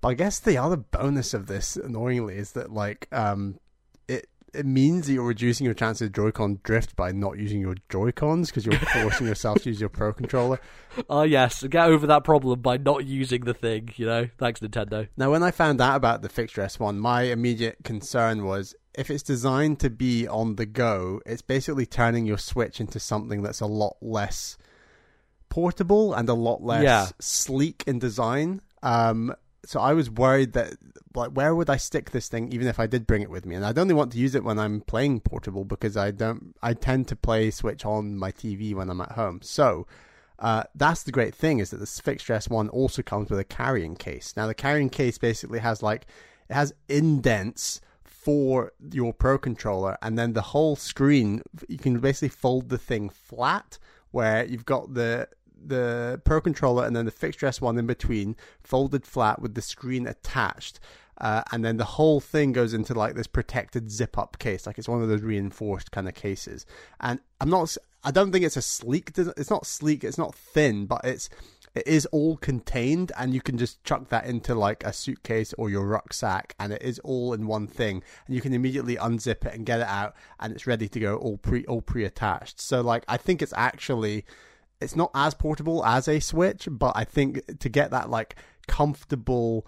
[0.00, 3.58] But I guess the other bonus of this, annoyingly, is that like um,
[4.06, 7.74] it it means that you're reducing your chances of Joy-Con drift by not using your
[7.90, 10.58] Joy-Cons because you're forcing yourself to use your Pro controller.
[11.10, 13.90] Ah, yes, get over that problem by not using the thing.
[13.96, 15.08] You know, thanks Nintendo.
[15.16, 19.22] Now, when I found out about the Fixture S1, my immediate concern was if it's
[19.22, 23.66] designed to be on the go, it's basically turning your Switch into something that's a
[23.66, 24.56] lot less
[25.48, 27.06] portable and a lot less Yeah.
[27.20, 28.60] sleek in design.
[28.82, 29.34] Um,
[29.64, 30.74] so I was worried that,
[31.14, 33.54] like, where would I stick this thing, even if I did bring it with me?
[33.54, 36.54] And I'd only want to use it when I'm playing portable because I don't.
[36.62, 39.40] I tend to play Switch on my TV when I'm at home.
[39.42, 39.86] So
[40.38, 43.96] uh, that's the great thing is that this Fixture S1 also comes with a carrying
[43.96, 44.34] case.
[44.36, 46.06] Now the carrying case basically has like
[46.48, 52.28] it has indents for your Pro controller, and then the whole screen you can basically
[52.28, 53.78] fold the thing flat
[54.10, 55.28] where you've got the
[55.64, 60.06] the Pro controller and then the Fixture S1 in between, folded flat with the screen
[60.06, 60.80] attached.
[61.20, 64.78] Uh, and then the whole thing goes into like this protected zip up case, like
[64.78, 66.64] it's one of those reinforced kind of cases.
[67.00, 69.10] And I'm not, I don't think it's a sleek.
[69.16, 70.04] It's not sleek.
[70.04, 71.28] It's not thin, but it's
[71.74, 75.70] it is all contained, and you can just chuck that into like a suitcase or
[75.70, 78.02] your rucksack, and it is all in one thing.
[78.26, 81.16] And you can immediately unzip it and get it out, and it's ready to go,
[81.16, 82.60] all pre all pre attached.
[82.60, 84.24] So like, I think it's actually
[84.80, 89.66] it's not as portable as a Switch, but I think to get that like comfortable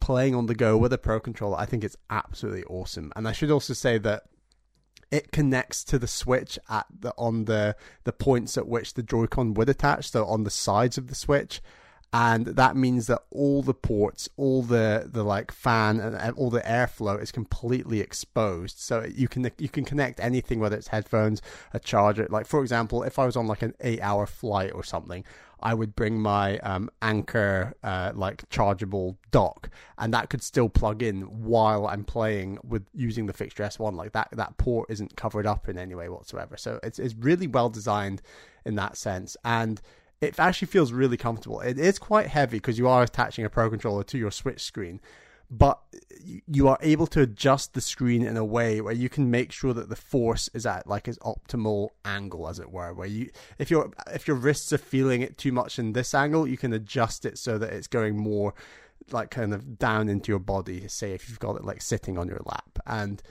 [0.00, 3.12] playing on the go with a Pro controller, I think it's absolutely awesome.
[3.16, 4.24] And I should also say that
[5.10, 9.54] it connects to the Switch at the on the the points at which the Joy-Con
[9.54, 11.62] would attach, so on the sides of the Switch.
[12.12, 16.48] And that means that all the ports, all the the like fan and, and all
[16.48, 18.78] the airflow is completely exposed.
[18.78, 21.42] So you can you can connect anything, whether it's headphones,
[21.74, 22.26] a charger.
[22.30, 25.22] Like for example, if I was on like an eight hour flight or something,
[25.60, 31.02] I would bring my um, Anker uh, like chargeable dock, and that could still plug
[31.02, 33.94] in while I'm playing with using the fixture S1.
[33.94, 36.56] Like that that port isn't covered up in any way whatsoever.
[36.56, 38.22] So it's it's really well designed
[38.64, 39.80] in that sense, and
[40.20, 41.60] it actually feels really comfortable.
[41.60, 45.00] It is quite heavy because you are attaching a Pro controller to your Switch screen,
[45.50, 45.80] but
[46.46, 49.72] you are able to adjust the screen in a way where you can make sure
[49.72, 52.92] that the force is at like its optimal angle, as it were.
[52.92, 56.46] Where you, if your if your wrists are feeling it too much in this angle,
[56.46, 58.54] you can adjust it so that it's going more
[59.10, 60.86] like kind of down into your body.
[60.88, 63.22] Say if you've got it like sitting on your lap and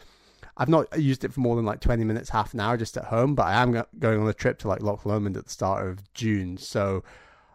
[0.57, 3.05] I've not used it for more than like 20 minutes, half an hour just at
[3.05, 5.87] home, but I am going on a trip to like Loch Lomond at the start
[5.87, 6.57] of June.
[6.57, 7.03] So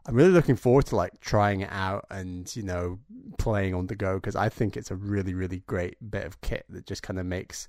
[0.07, 3.00] I'm really looking forward to like trying it out and, you know,
[3.38, 6.64] playing on the go because I think it's a really, really great bit of kit
[6.70, 7.66] that just kind of makes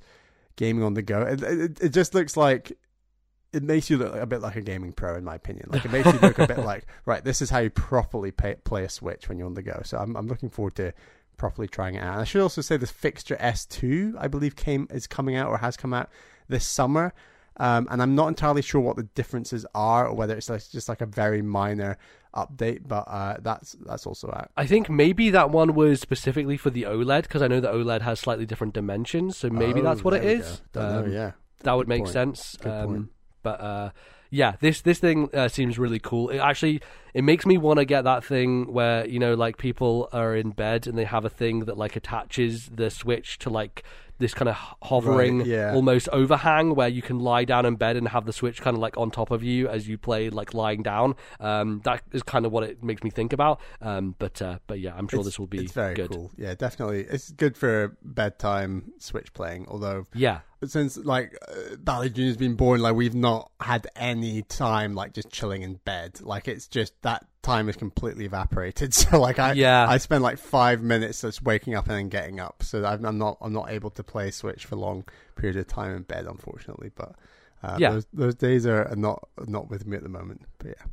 [0.56, 1.24] gaming on the go.
[1.24, 2.78] It, it, it just looks like
[3.54, 5.68] it makes you look a bit like a gaming pro, in my opinion.
[5.70, 8.56] Like it makes you look a bit like, right, this is how you properly pay,
[8.64, 9.82] play a Switch when you're on the go.
[9.84, 10.94] So I'm, I'm looking forward to
[11.38, 12.14] properly trying it out.
[12.14, 15.58] And I should also say this fixture S2, I believe, came is coming out or
[15.58, 16.10] has come out
[16.48, 17.14] this summer.
[17.58, 20.90] Um, and I'm not entirely sure what the differences are, or whether it's like, just
[20.90, 21.98] like a very minor
[22.34, 22.88] update.
[22.88, 24.50] But uh, that's that's also out.
[24.58, 28.02] I think maybe that one was specifically for the OLED because I know the OLED
[28.02, 30.62] has slightly different dimensions, so maybe oh, that's what it is.
[30.74, 31.32] Um, know, yeah,
[31.62, 32.14] that would Good make point.
[32.14, 32.58] sense.
[32.66, 33.12] Um,
[33.44, 33.90] but uh,
[34.34, 36.30] yeah, this this thing uh, seems really cool.
[36.30, 36.82] It actually
[37.14, 40.50] it makes me want to get that thing where you know like people are in
[40.50, 43.84] bed and they have a thing that like attaches the switch to like
[44.20, 45.74] this kind of hovering Right, yeah.
[45.74, 48.82] almost overhang where you can lie down in bed and have the switch kind of
[48.82, 52.46] like on top of you as you play like lying down um, that is kind
[52.46, 55.26] of what it makes me think about um, but uh, but yeah i'm sure It's-
[55.26, 56.32] this will be It's very good cool.
[56.38, 57.02] Yeah, definitely.
[57.02, 59.66] It's good for bedtime Switch playing.
[59.68, 64.96] Although yeah since like uh, Bally Junior's been born, like we've not had any time
[64.96, 66.22] like just chilling in bed.
[66.22, 68.94] Like it's just that time is completely evaporated.
[69.04, 69.86] So like I Yeah.
[69.88, 72.64] I spend like five minutes just waking up and then getting up.
[72.64, 75.04] So I'm, I'm not I'm not able to play Switch for long
[75.36, 76.90] periods of time in bed, unfortunately.
[76.96, 77.14] But
[77.62, 77.92] uh, Yeah.
[77.92, 80.42] those those days are not not with me at the moment.
[80.58, 80.86] But yeah.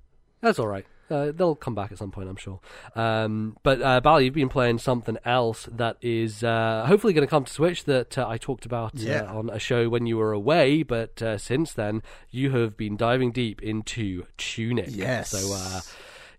[0.42, 0.84] That's all right.
[1.10, 2.60] Uh, they'll come back at some point, I'm sure.
[2.94, 7.30] Um, but uh, Bally, you've been playing something else that is uh, hopefully going to
[7.30, 9.22] come to Switch that uh, I talked about Yeah.
[9.24, 10.84] uh, on a show when you were away.
[10.84, 14.86] But uh, since then, you have been diving deep into Tunic.
[14.90, 15.30] Yes.
[15.30, 15.80] So.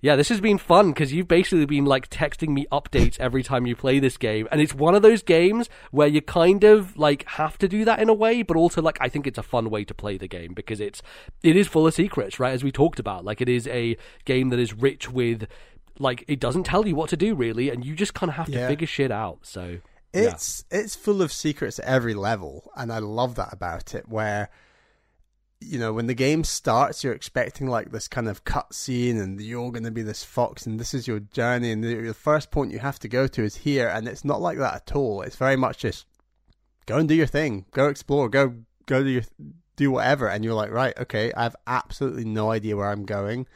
[0.01, 3.67] Yeah, this has been fun because you've basically been like texting me updates every time
[3.67, 7.23] you play this game, and it's one of those games where you kind of like
[7.29, 9.69] have to do that in a way, but also like I think it's a fun
[9.69, 11.03] way to play the game because it's
[11.43, 12.53] it is full of secrets, right?
[12.53, 13.95] As we talked about, like it is a
[14.25, 15.47] game that is rich with
[15.99, 18.47] like it doesn't tell you what to do really, and you just kind of have
[18.47, 19.39] to figure shit out.
[19.43, 19.77] So
[20.13, 20.31] yeah.
[20.31, 24.09] It's it's full of secrets at every level, and I love that about it.
[24.09, 24.49] Where
[25.61, 29.71] you know when the game starts, you're expecting like this kind of cutscene, and you're
[29.71, 32.79] going to be this fox, and this is your journey, and the, first point you
[32.79, 35.21] have to go to is here, and it's not like that at all.
[35.21, 36.05] It's very much just
[36.85, 38.55] go and do your thing, go explore, go
[38.85, 39.23] go do your
[39.75, 43.47] do whatever, and you're like, right, okay, I have absolutely no idea where I'm going.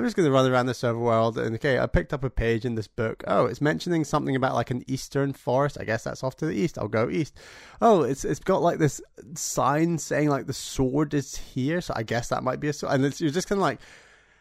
[0.00, 1.36] I'm just going to run around this overworld.
[1.36, 3.22] And okay, I picked up a page in this book.
[3.26, 5.76] Oh, it's mentioning something about like an eastern forest.
[5.78, 6.78] I guess that's off to the east.
[6.78, 7.36] I'll go east.
[7.82, 9.02] Oh, it's it's got like this
[9.34, 11.82] sign saying like the sword is here.
[11.82, 12.94] So I guess that might be a sword.
[12.94, 13.78] And it's, you're just kind of like,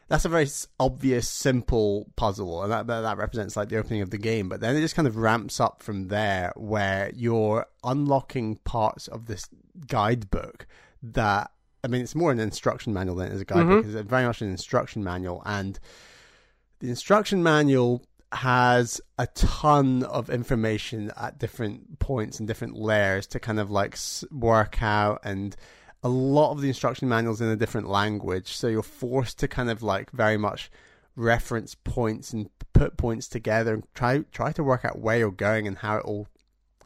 [0.08, 0.48] that's a very
[0.80, 4.48] obvious, simple puzzle, and that that represents like the opening of the game.
[4.48, 9.26] But then it just kind of ramps up from there, where you're unlocking parts of
[9.26, 9.50] this
[9.88, 10.68] guidebook
[11.04, 11.52] that
[11.84, 13.86] I mean, it's more an instruction manual than it is a guidebook.
[13.86, 13.98] Mm-hmm.
[13.98, 15.80] It's very much an instruction manual, and
[16.80, 23.40] the instruction manual has a ton of information at different points and different layers to
[23.40, 23.98] kind of like
[24.32, 25.20] work out.
[25.24, 25.56] And
[26.04, 28.54] a lot of the instruction manuals in a different language.
[28.54, 30.70] So you're forced to kind of like very much
[31.16, 35.68] reference points and put points together and try try to work out where you're going
[35.68, 36.28] and how it all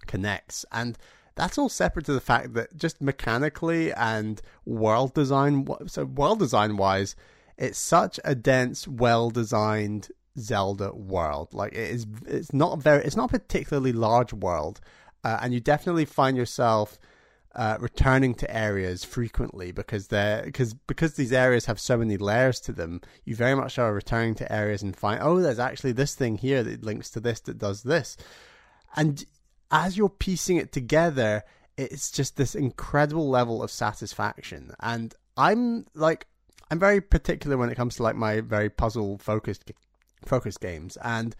[0.07, 0.65] connects.
[0.71, 0.97] And
[1.35, 6.77] that's all separate to the fact that just mechanically and world design so world design
[6.77, 7.15] wise
[7.57, 13.15] it's such a dense well designed zelda world like it is it's not very it's
[13.15, 14.81] not a particularly large world
[15.23, 16.99] uh, and you definitely find yourself
[17.55, 22.59] uh, returning to areas frequently because they're because because these areas have so many layers
[22.59, 22.99] to them.
[23.25, 26.63] You very much are returning to areas and find oh, there's actually this thing here
[26.63, 28.17] that links to this that does this,
[28.95, 29.23] and
[29.73, 31.43] as you're piecing it together,
[31.75, 34.71] it's just this incredible level of satisfaction.
[34.79, 36.27] And I'm like
[36.71, 39.71] I'm very particular when it comes to like my very puzzle focused
[40.25, 41.35] focused games and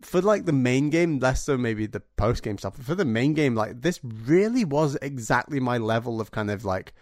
[0.00, 2.74] for like the main game, less so maybe the post game stuff.
[2.76, 6.64] But for the main game, like this really was exactly my level of kind of
[6.64, 6.92] like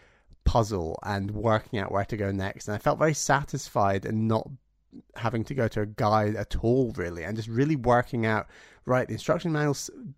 [0.44, 2.68] puzzle and working out where to go next.
[2.68, 4.48] And I felt very satisfied and not
[5.16, 8.46] having to go to a guide at all, really, and just really working out
[8.84, 9.76] right the instruction manual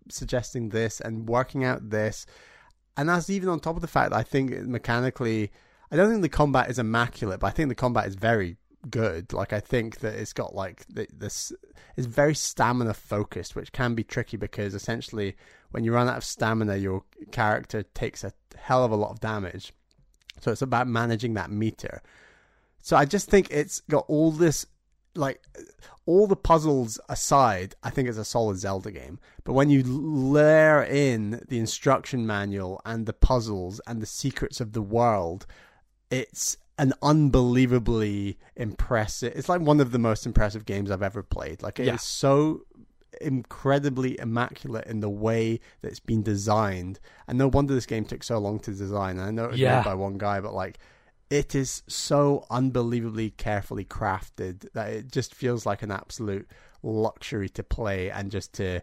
[0.09, 2.25] suggesting this and working out this.
[2.97, 5.51] And that's even on top of the fact that I think mechanically,
[5.91, 8.57] I don't think the combat is immaculate, but I think the combat is very
[8.89, 9.33] good.
[9.33, 11.51] Like I think that it's got like this
[11.95, 15.35] is very stamina focused, which can be tricky because essentially
[15.71, 19.19] when you run out of stamina, your character takes a hell of a lot of
[19.19, 19.73] damage.
[20.39, 22.01] So it's about managing that meter.
[22.81, 24.65] So I just think it's got all this
[25.15, 25.41] like
[26.05, 29.19] all the puzzles aside, I think it's a solid Zelda game.
[29.43, 34.73] But when you layer in the instruction manual and the puzzles and the secrets of
[34.73, 35.45] the world,
[36.11, 39.33] it's an unbelievably impressive.
[39.35, 41.63] It's like one of the most impressive games I've ever played.
[41.63, 41.95] Like it yeah.
[41.95, 42.61] is so
[43.21, 46.99] incredibly immaculate in the way that it's been designed.
[47.27, 49.19] And no wonder this game took so long to design.
[49.19, 49.77] I know it was yeah.
[49.77, 50.79] made by one guy, but like
[51.29, 56.47] it is so unbelievably carefully crafted that it just feels like an absolute
[56.83, 58.81] luxury to play and just to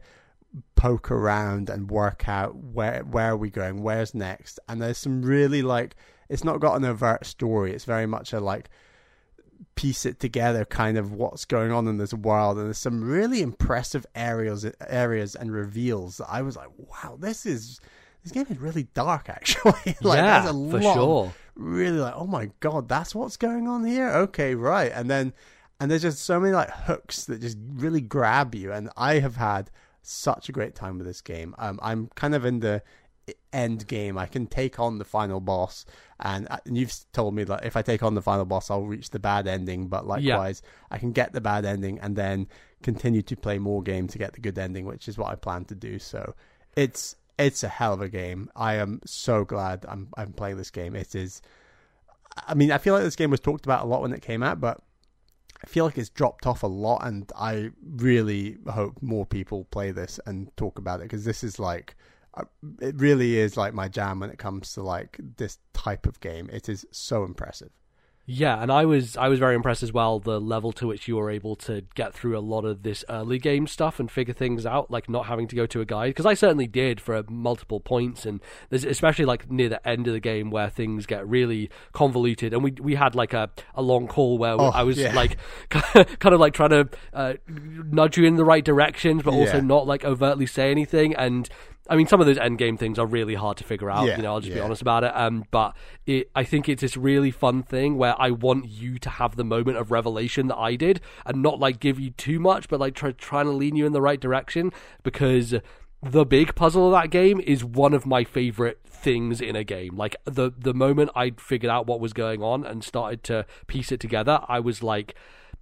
[0.74, 4.58] poke around and work out where where are we going, where's next.
[4.68, 5.94] And there's some really like
[6.28, 7.72] it's not got an overt story.
[7.72, 8.68] It's very much a like
[9.74, 13.40] piece it together kind of what's going on in this world and there's some really
[13.40, 17.80] impressive areas areas and reveals that I was like wow this is
[18.22, 22.14] this game is really dark actually like yeah, there's a lot for sure really like
[22.16, 25.32] oh my god that's what's going on here okay right and then
[25.80, 29.36] and there's just so many like hooks that just really grab you and I have
[29.36, 29.70] had
[30.02, 32.82] such a great time with this game um, I'm kind of in the
[33.52, 34.18] end game.
[34.18, 35.84] I can take on the final boss,
[36.20, 38.86] and, uh, and you've told me that if I take on the final boss, I'll
[38.86, 39.88] reach the bad ending.
[39.88, 40.86] But likewise, yeah.
[40.90, 42.48] I can get the bad ending and then
[42.82, 45.64] continue to play more game to get the good ending, which is what I plan
[45.66, 45.98] to do.
[45.98, 46.34] So
[46.76, 48.50] it's it's a hell of a game.
[48.54, 50.94] I am so glad I'm I'm playing this game.
[50.94, 51.42] It is.
[52.46, 54.42] I mean, I feel like this game was talked about a lot when it came
[54.42, 54.80] out, but
[55.62, 59.90] I feel like it's dropped off a lot, and I really hope more people play
[59.90, 61.96] this and talk about it because this is like
[62.34, 62.44] uh,
[62.80, 66.48] it really is like my jam when it comes to like this type of game.
[66.52, 67.70] It is so impressive.
[68.24, 71.16] Yeah, and I was I was very impressed as well the level to which you
[71.16, 74.64] were able to get through a lot of this early game stuff and figure things
[74.64, 77.80] out, like not having to go to a guide because I certainly did for multiple
[77.80, 81.68] points, and there's especially like near the end of the game where things get really
[81.92, 85.12] convoluted, and we we had like a, a long call where oh, I was yeah.
[85.14, 85.36] like
[85.70, 89.62] kind of like trying to uh, nudge you in the right directions, but also yeah.
[89.62, 91.48] not like overtly say anything, and
[91.92, 94.06] I mean, some of those end game things are really hard to figure out.
[94.06, 94.54] Yeah, you know, I'll just yeah.
[94.54, 95.14] be honest about it.
[95.14, 95.76] Um, but
[96.06, 99.44] it, I think it's this really fun thing where I want you to have the
[99.44, 102.94] moment of revelation that I did, and not like give you too much, but like
[102.94, 104.72] try trying to lean you in the right direction
[105.02, 105.54] because
[106.02, 109.94] the big puzzle of that game is one of my favorite things in a game.
[109.94, 113.92] Like the the moment I figured out what was going on and started to piece
[113.92, 115.14] it together, I was like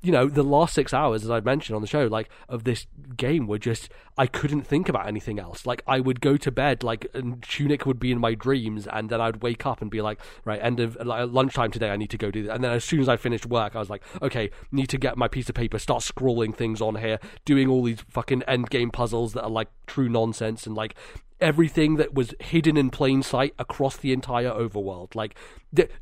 [0.02, 2.86] you know, the last six hours, as I've mentioned on the show, like of this
[3.16, 5.64] game were just I couldn't think about anything else.
[5.64, 9.08] Like I would go to bed, like and Tunic would be in my dreams, and
[9.08, 12.10] then I'd wake up and be like, right, end of like lunchtime today, I need
[12.10, 12.54] to go do that.
[12.54, 15.16] And then as soon as I finished work, I was like, okay, need to get
[15.16, 18.90] my piece of paper, start scrawling things on here, doing all these fucking end game
[18.90, 20.94] puzzles that are like true nonsense and like
[21.40, 25.14] everything that was hidden in plain sight across the entire overworld.
[25.14, 25.34] Like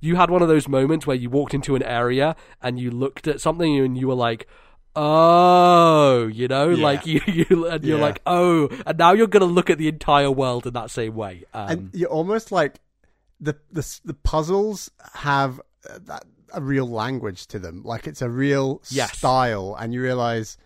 [0.00, 3.28] you had one of those moments where you walked into an area and you looked
[3.28, 4.48] at something and you were like,
[4.96, 6.84] "Oh," you know, yeah.
[6.84, 8.04] like you, you and you're yeah.
[8.04, 11.44] like, "Oh," and now you're gonna look at the entire world in that same way.
[11.54, 12.80] Um, and you're almost like
[13.40, 16.24] the the the puzzles have uh, that
[16.54, 19.16] a real language to them, like it's a real yes.
[19.16, 20.56] style, and you realize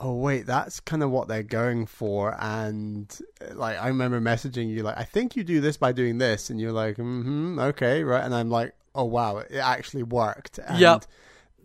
[0.00, 3.20] oh wait that's kind of what they're going for and
[3.52, 6.60] like i remember messaging you like i think you do this by doing this and
[6.60, 11.04] you're like mm-hmm okay right and i'm like oh wow it actually worked and yep.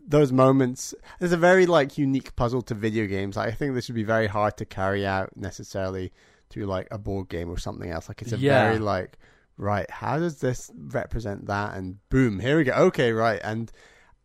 [0.07, 3.37] Those moments there's a very like unique puzzle to video games.
[3.37, 6.11] I think this would be very hard to carry out necessarily
[6.49, 8.07] through like a board game or something else.
[8.07, 8.65] Like it's a yeah.
[8.65, 9.17] very like
[9.57, 11.75] right how does this represent that?
[11.75, 12.73] And boom here we go.
[12.73, 13.39] Okay right.
[13.43, 13.71] And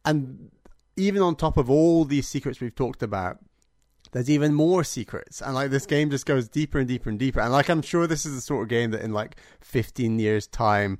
[0.04, 0.50] and
[0.96, 3.38] even on top of all these secrets we've talked about
[4.12, 5.40] there's even more secrets.
[5.40, 7.40] And like this game just goes deeper and deeper and deeper.
[7.40, 10.46] And like i'm sure this is the sort of game that in like 15 years
[10.46, 10.98] time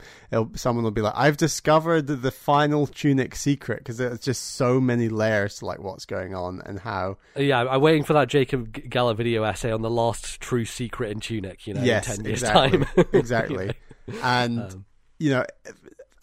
[0.54, 4.80] someone will be like i've discovered the, the final tunic secret because there's just so
[4.80, 7.16] many layers to like what's going on and how.
[7.36, 11.20] Yeah i'm waiting for that jacob geller video essay on the last true secret in
[11.20, 13.06] tunic you know yes, in 10 years exactly, time.
[13.12, 13.72] Exactly.
[14.24, 14.84] And um,
[15.20, 15.44] you know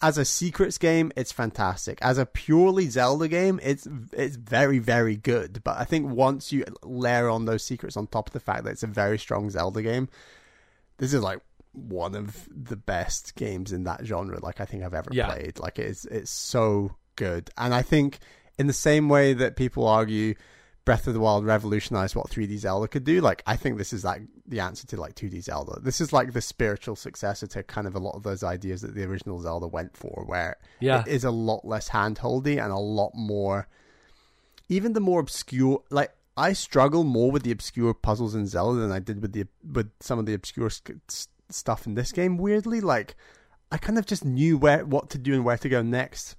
[0.00, 1.98] as a secrets game, it's fantastic.
[2.02, 5.62] As a purely Zelda game, it's it's very very good.
[5.64, 8.70] But I think once you layer on those secrets on top of the fact that
[8.70, 10.08] it's a very strong Zelda game,
[10.98, 11.40] this is like
[11.72, 14.38] one of the best games in that genre.
[14.40, 15.26] Like I think I've ever Yeah.
[15.32, 15.58] played.
[15.58, 17.50] Like it's it's so good.
[17.56, 18.18] And I think
[18.58, 20.34] in the same way that people argue
[20.88, 23.20] Breath of the Wild revolutionized what 3D Zelda could do.
[23.20, 25.78] Like, I think this is like the answer to like 2D Zelda.
[25.80, 28.94] This is like the spiritual successor to kind of a lot of those ideas that
[28.94, 31.02] the original Zelda went for, where Yeah.
[31.02, 33.68] it is a lot less handholdy and a lot more,
[34.70, 35.82] even the more obscure.
[35.90, 39.44] Like, I struggle more with the obscure puzzles in Zelda than I did with the
[39.62, 40.70] with some of the obscure
[41.50, 42.38] stuff in this game.
[42.38, 43.14] Weirdly, like,
[43.70, 46.36] I kind of just knew where what to do and where to go next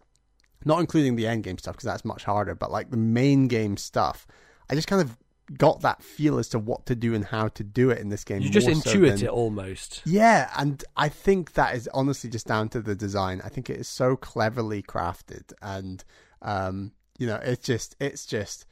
[0.65, 3.77] not including the end game stuff because that's much harder, but like the main game
[3.77, 4.27] stuff,
[4.69, 5.17] I just kind of
[5.57, 8.23] got that feel as to what to do and how to do it in this
[8.23, 8.41] game.
[8.41, 10.01] You just more so intuit than- it almost.
[10.05, 13.41] Yeah, and I think that is honestly just down to the design.
[13.43, 16.03] I think it is so cleverly crafted, and
[16.41, 18.65] um, you know, it's just it's just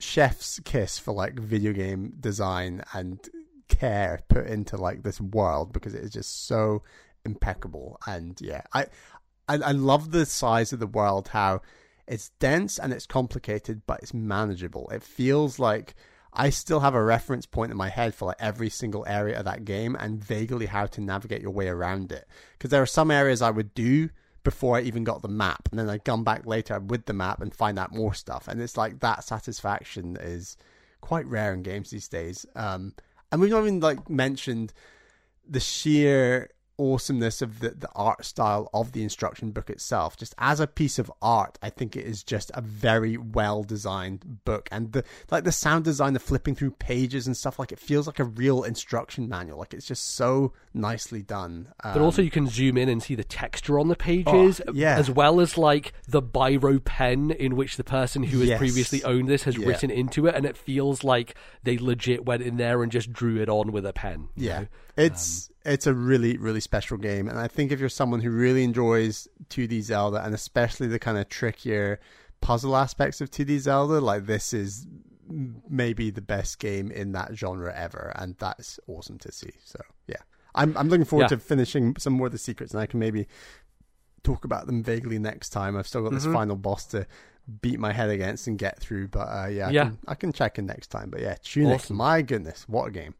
[0.00, 3.18] chef's kiss for like video game design and
[3.68, 6.82] care put into like this world because it is just so
[7.24, 7.98] impeccable.
[8.06, 8.86] And yeah, I
[9.48, 11.62] I, I love the size of the world, how
[12.06, 14.88] it's dense and it's complicated, but it's manageable.
[14.90, 15.94] It feels like
[16.32, 19.44] I still have a reference point in my head for like every single area of
[19.46, 22.26] that game and vaguely how to navigate your way around it.
[22.52, 24.10] Because there are some areas I would do
[24.44, 27.42] before I even got the map, and then I'd come back later with the map
[27.42, 28.48] and find out more stuff.
[28.48, 30.56] And it's like that satisfaction is
[31.00, 32.46] quite rare in games these days.
[32.54, 32.94] Um,
[33.30, 34.72] and we've not even like mentioned
[35.46, 40.16] the sheer awesomeness of the, the art style of the instruction book itself.
[40.16, 44.44] Just as a piece of art, I think it is just a very well designed
[44.44, 44.68] book.
[44.72, 48.06] And the like the sound design, the flipping through pages and stuff, like it feels
[48.06, 49.58] like a real instruction manual.
[49.58, 51.68] Like it's just so nicely done.
[51.82, 54.72] Um, But also, you can zoom in and see the texture on the pages, Oh,
[54.72, 54.96] yeah.
[54.96, 58.58] as well as like the biro pen in which the person who has Yes.
[58.58, 59.66] previously owned this has Yeah.
[59.66, 63.40] written into it, and it feels like they legit went in there and just drew
[63.40, 64.28] it on with a pen.
[64.36, 64.66] Yeah, know?
[64.98, 68.64] It's it's a really really special game, and I think if you're someone who really
[68.64, 72.00] enjoys 2D Zelda and especially the kind of trickier
[72.40, 74.86] puzzle aspects of 2D Zelda, like this is
[75.68, 79.50] maybe the best game in that genre ever, and that's awesome to see.
[79.64, 80.16] So yeah,
[80.54, 81.36] I'm I'm looking forward Yeah.
[81.36, 83.26] to finishing some more of the secrets, and I can maybe
[84.24, 85.76] talk about them vaguely next time.
[85.76, 86.32] I've still got this Mhm.
[86.32, 87.06] final boss to
[87.62, 89.84] beat my head against and get through, but uh, yeah, I, Yeah.
[89.84, 91.08] Can, I can check in next time.
[91.08, 91.96] But yeah, Tunic, Awesome.
[91.96, 93.14] my goodness, what a game!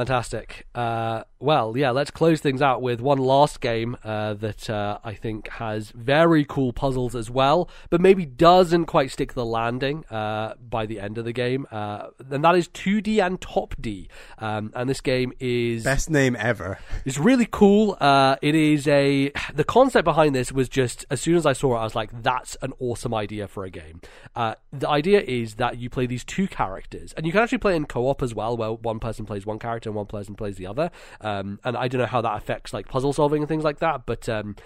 [0.00, 0.64] Fantastic.
[0.74, 5.14] Uh, well, yeah, let's close things out with one last game uh, that uh, I
[5.14, 10.54] think has very cool puzzles as well, but maybe doesn't quite stick the landing uh,
[10.60, 11.66] by the end of the game.
[11.72, 14.08] Uh, and that is Toodee and Topdee.
[14.38, 16.78] Um, and this game is Best name ever.
[17.06, 17.96] it's really cool.
[17.98, 21.76] Uh, it is a the concept behind this was just as soon as I saw
[21.76, 24.02] it, I was like, "That's an awesome idea for a game."
[24.36, 27.76] Uh, the idea is that you play these two characters, and you can actually play
[27.76, 30.66] in co-op as well, where one person plays one character and one person plays the
[30.66, 30.90] other.
[31.22, 31.29] Um,
[31.64, 34.28] and I don't know how that affects like puzzle solving and things like that, but
[34.28, 34.56] um,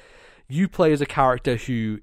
[0.48, 2.00] you play as a character who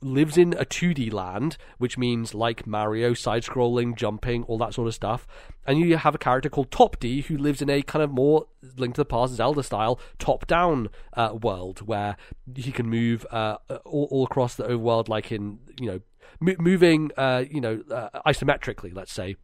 [0.00, 4.88] lives in a 2D land, which means like Mario, side scrolling, jumping, all that sort
[4.88, 5.26] of stuff.
[5.66, 8.46] And you have a character called Topdee who lives in a kind of more
[8.76, 12.16] Link to the Past Zelda style top down uh, world where
[12.54, 16.00] he can move uh, all, all across the overworld, like in, you know,
[16.40, 19.36] mo- moving, uh, you know, uh, isometrically, let's say.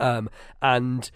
[0.00, 0.28] Um,
[0.62, 1.10] and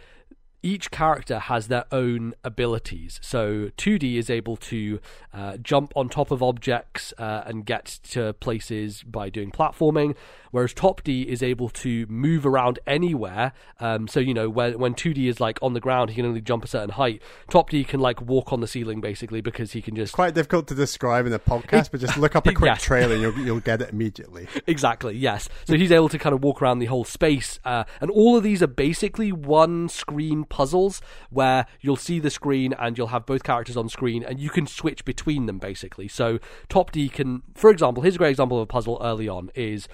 [0.63, 3.19] each character has their own abilities.
[3.23, 5.01] So Toodee is able to
[5.33, 10.17] uh, jump on top of objects uh, and get to places by doing platforming,
[10.51, 13.53] whereas Topdee is able to move around anywhere.
[13.79, 16.41] Um, so you know when when Toodee is like on the ground, he can only
[16.41, 17.23] jump a certain height.
[17.51, 20.75] Topdee can like walk on the ceiling basically because he can just quite difficult to
[20.75, 22.83] describe in a podcast, but just look up a quick Yes.
[22.83, 24.47] trailer and you'll, you'll get it immediately.
[24.67, 25.49] Exactly, yes.
[25.67, 27.59] So he's able to kind of walk around the whole space.
[27.65, 32.73] Uh, and all of these are basically one screen puzzles where you'll see the screen
[32.79, 36.07] and you'll have both characters on screen and you can switch between them basically.
[36.09, 36.39] So
[36.69, 39.89] Topdee can, for example, here's a great example of a puzzle early on is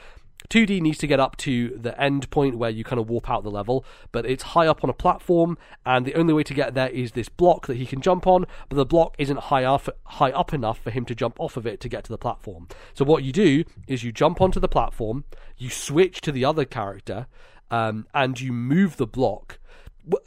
[0.48, 3.42] Toodee needs to get up to the end point where you kind of warp out
[3.42, 6.74] the level, but it's high up on a platform, and the only way to get
[6.74, 9.88] there is this block that he can jump on, but the block isn't high up,
[10.04, 12.68] high up enough for him to jump off of it to get to the platform.
[12.94, 15.24] So what you do is you jump onto the platform,
[15.56, 17.26] you switch to the other character,
[17.70, 19.58] um, and you move the block.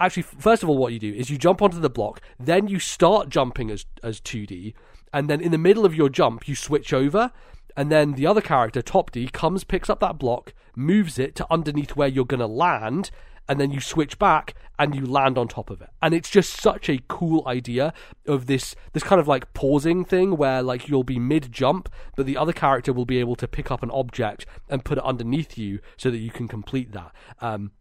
[0.01, 2.80] Actually, first of all, what you do is you jump onto the block, then you
[2.80, 4.74] start jumping as as Toodee,
[5.14, 7.32] and then in the middle of your jump, you switch over,
[7.80, 11.95] and then the other character, Topdee, comes, picks up that block, moves it to underneath
[11.95, 13.09] where you're going to land,
[13.47, 15.88] and then you switch back and you land on top of it.
[16.01, 17.93] And it's just such a cool idea
[18.27, 22.25] of this this kind of like pausing thing where like you'll be mid jump, but
[22.25, 25.57] the other character will be able to pick up an object and put it underneath
[25.57, 27.13] you so that you can complete that.
[27.39, 27.71] Um,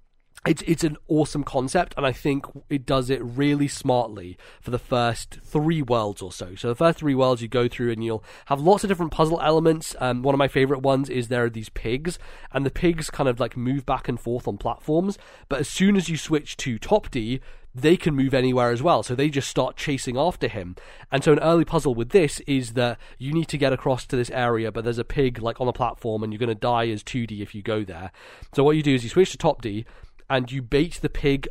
[0.46, 4.78] it's it's an awesome concept, and I think it does it really smartly for the
[4.78, 6.54] first three worlds or so.
[6.54, 9.40] So the first three worlds you go through, and you'll have lots of different puzzle
[9.40, 9.96] elements.
[9.98, 12.18] Um, one of my favorite ones is there are these pigs,
[12.52, 15.18] and the pigs kind of like move back and forth on platforms.
[15.48, 17.40] But as soon as you switch to Topdee,
[17.74, 19.02] they can move anywhere as well.
[19.02, 20.76] So they just start chasing after him.
[21.12, 24.16] And so an early puzzle with this is that you need to get across to
[24.16, 26.88] this area, but there's a pig like on a platform, and you're going to die
[26.88, 28.12] as Toodee if you go there.
[28.54, 29.84] So what you do is you switch to Topdee
[30.28, 31.48] and you bait the pig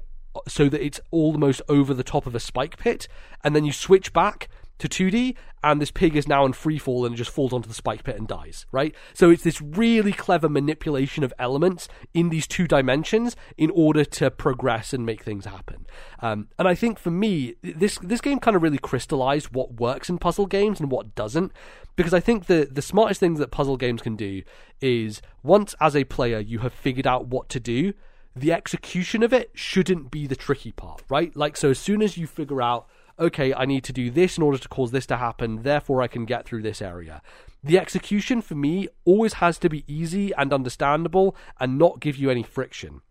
[0.48, 3.08] so that it's almost over the top of a spike pit,
[3.44, 4.50] and then you switch back
[4.80, 7.74] to Toodee, and this pig is now in free fall and just falls onto the
[7.74, 8.94] spike pit and dies, right?
[9.14, 14.30] So it's this really clever manipulation of elements in these two dimensions in order to
[14.30, 15.88] progress and make things happen.
[16.20, 20.10] Um, and I think for me, this this game kind of really crystallized what works
[20.10, 21.52] in puzzle games and what doesn't,
[21.96, 24.44] because I think the the smartest thing that puzzle games can do
[24.80, 27.94] is once as a player you have figured out what to do
[28.40, 31.36] the execution of it shouldn't be the tricky part, right?
[31.36, 32.88] Like, so as soon as you figure out,
[33.20, 36.08] okay, I need to do this in order to cause this to happen, therefore I
[36.08, 37.22] can get through this area.
[37.64, 42.30] The execution for me always has to be easy and understandable and not give you
[42.30, 43.02] any friction.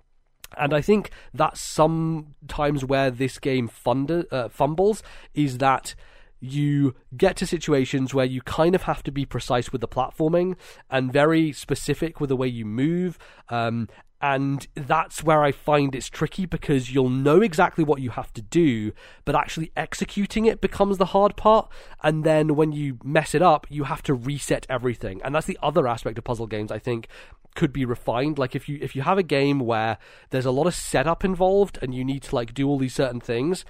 [0.57, 5.03] And I think that's sometimes where this game uh, fumbles
[5.35, 5.95] is that
[6.39, 10.55] you get to situations where you kind of have to be precise with the platforming
[10.91, 13.18] and very specific with the way you move.
[13.49, 13.89] Um,
[14.21, 18.43] and that's where I find it's tricky because you'll know exactly what you have to
[18.43, 18.93] do,
[19.25, 21.71] but actually executing it becomes the hard part.
[22.03, 25.21] And then when you mess it up, you have to reset everything.
[25.23, 27.09] And that's the other aspect of puzzle games I think
[27.55, 28.39] could be refined.
[28.39, 29.99] Like if you if you have a game where
[30.31, 33.21] there's a lot of setup involved and you need to like do all these certain
[33.21, 33.64] things,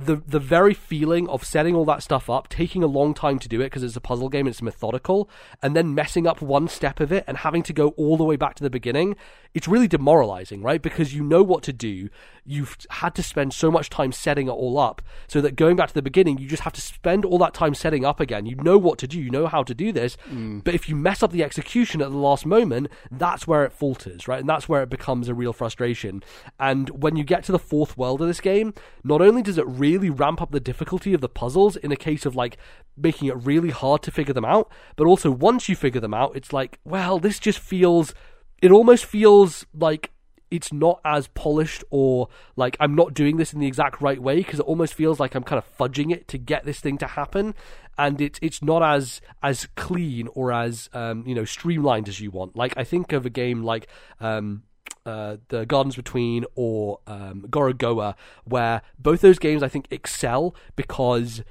[0.00, 3.48] the the very feeling of setting all that stuff up, taking a long time to
[3.48, 5.28] do it because it's a puzzle game, it's methodical,
[5.62, 8.36] and then messing up one step of it and having to go all the way
[8.36, 9.14] back to the beginning,
[9.54, 10.80] it's really demoralizing, right?
[10.80, 12.08] Because you know what to do,
[12.44, 15.88] you've had to spend so much time setting it all up, so that going back
[15.88, 18.46] to the beginning, you just have to spend all that time setting up again.
[18.46, 20.64] You know what to do, you know how to do this, mm.
[20.64, 24.26] but if you mess up the execution at the last moment, that's where it falters,
[24.26, 24.40] right?
[24.40, 26.22] And that's where it becomes a real frustration.
[26.58, 28.74] And when you get to the fourth world of this game,
[29.04, 31.96] not only does it really really ramp up the difficulty of the puzzles in a
[31.96, 32.56] case of like
[32.96, 34.70] making it really hard to figure them out.
[34.96, 38.14] But also, once you figure them out, it's like, well, this just feels.
[38.62, 40.10] It almost feels like
[40.50, 44.36] it's not as polished or like I'm not doing this in the exact right way
[44.36, 47.06] because it almost feels like I'm kind of fudging it to get this thing to
[47.06, 47.54] happen.
[47.96, 52.30] And it's it's not as as clean or as um, you know streamlined as you
[52.30, 52.56] want.
[52.56, 53.86] Like I think of a game like
[54.20, 54.64] um,
[55.06, 61.42] uh, the Gardens Between or um, Gorogoa, where both those games I think excel because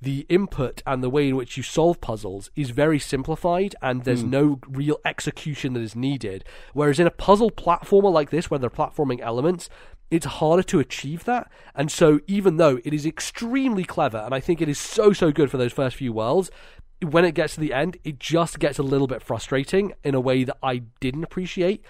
[0.00, 4.22] the input and the way in which you solve puzzles is very simplified and there's
[4.22, 4.30] mm.
[4.30, 6.44] no real execution that is needed.
[6.72, 9.68] Whereas in a puzzle platformer like this, where there are platforming elements,
[10.10, 11.50] it's harder to achieve that.
[11.74, 15.32] And so, even though it is extremely clever, and I think it is so, so
[15.32, 16.50] good for those first few worlds,
[17.02, 20.20] when it gets to the end, it just gets a little bit frustrating in a
[20.20, 21.84] way that I didn't appreciate.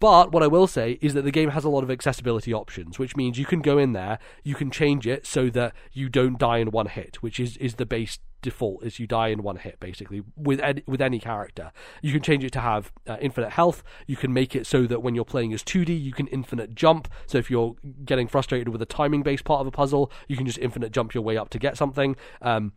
[0.00, 2.98] But what I will say is that the game has a lot of accessibility options,
[2.98, 6.38] which means you can go in there, you can change it so that you don't
[6.38, 9.56] die in one hit, which is, is the base default is you die in one
[9.56, 11.72] hit basically with any, with any character.
[12.00, 13.82] You can change it to have uh, infinite health.
[14.06, 17.08] You can make it so that when you're playing as Toodee, you can infinite jump.
[17.26, 20.46] So if you're getting frustrated with a timing based part of a puzzle, you can
[20.46, 22.16] just infinite jump your way up to get something.
[22.40, 22.72] Um,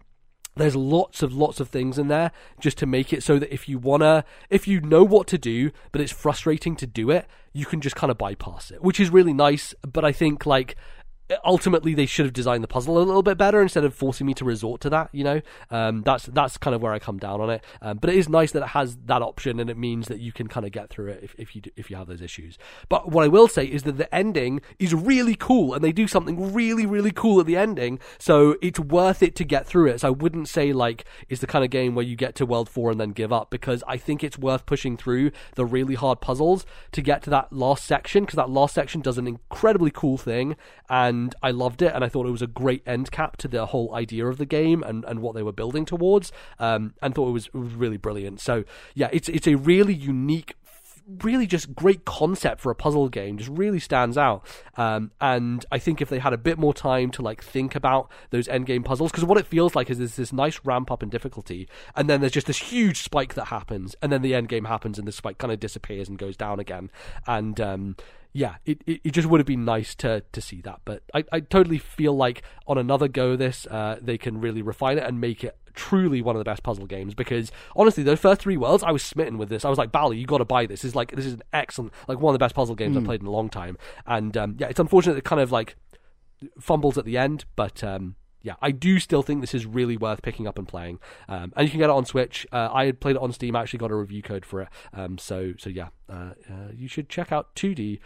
[0.55, 3.67] there's lots of lots of things in there just to make it so that if
[3.67, 7.65] you wanna if you know what to do but it's frustrating to do it you
[7.65, 10.75] can just kind of bypass it which is really nice but i think like
[11.45, 14.33] ultimately they should have designed the puzzle a little bit better instead of forcing me
[14.33, 15.41] to resort to that you know?
[15.69, 17.63] Um, that's that's kind of where i come down on it.
[17.81, 20.31] Um, but it is nice that it has that option and it means that you
[20.31, 22.57] can kind of get through it if, if you do, if you have those issues.
[22.89, 26.07] But what i will say is that the ending is really cool and they do
[26.07, 30.01] something really really cool at the ending so it's worth it to get through it.
[30.01, 32.69] So i wouldn't say like it's the kind of game where you get to world
[32.69, 36.21] 4 and then give up because i think it's worth pushing through the really hard
[36.21, 40.17] puzzles to get to that last section because that last section does an incredibly cool
[40.17, 40.55] thing
[40.89, 43.47] and and I loved it, and I thought it was a great end cap to
[43.47, 47.15] the whole idea of the game and, and what they were building towards, um, and
[47.15, 48.41] thought it was, it was really brilliant.
[48.41, 50.55] So yeah, it's it's a really unique
[51.19, 54.41] really just great concept for a puzzle game just really stands out
[54.77, 58.09] um, and i think if they had a bit more time to like think about
[58.29, 61.03] those end game puzzles because what it feels like is there's this nice ramp up
[61.03, 61.67] in difficulty
[61.97, 64.97] and then there's just this huge spike that happens and then the end game happens
[64.97, 66.89] and the spike kind of disappears and goes down again
[67.27, 67.97] and um,
[68.33, 70.81] yeah, it, it, it, just would have been nice to to see that.
[70.85, 74.97] But I, I totally feel like on another go, this uh, they can really refine
[74.97, 78.41] it and make it truly one of the best puzzle games because honestly, those first
[78.41, 79.65] three worlds, I was smitten with this.
[79.65, 80.81] I was like, Bally, you got to buy this.
[80.81, 82.97] This is like this is an excellent, like one of the best puzzle games mm.
[82.97, 83.07] I've hmm.
[83.07, 83.77] played in a long time.
[84.07, 85.75] And um, yeah, it's unfortunate it kind of like
[86.59, 90.21] fumbles at the end, but um, yeah, I do still think this is really worth
[90.21, 90.99] picking up and playing.
[91.29, 92.45] Um, and you can get it on Switch.
[92.51, 93.55] Uh, I had played it on Steam.
[93.55, 94.67] I actually got a review code for it.
[94.93, 97.99] Um, so so yeah, uh, uh, you should check out Toodee.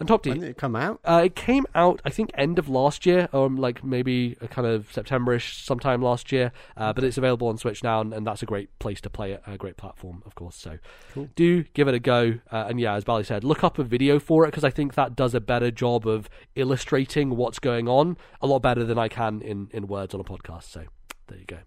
[0.00, 0.30] And Topdee.
[0.30, 1.00] When did it come out?
[1.04, 4.66] Uh, it came out, I think, end of last year, or like maybe a kind
[4.66, 6.52] of Septemberish sometime last year.
[6.76, 9.32] Uh, but it's available on Switch now, and, and, that's a great place to play
[9.32, 9.42] it.
[9.46, 10.54] A great platform, of course.
[10.54, 10.78] So
[11.14, 11.28] cool.
[11.34, 12.34] do give it a go.
[12.52, 14.94] Uh, and yeah, as Bally said, look up a video for it because I think
[14.94, 19.08] that does a better job of illustrating what's going on a lot better than I
[19.08, 20.64] can in, in words on a podcast.
[20.64, 20.84] So
[21.26, 21.58] there you go.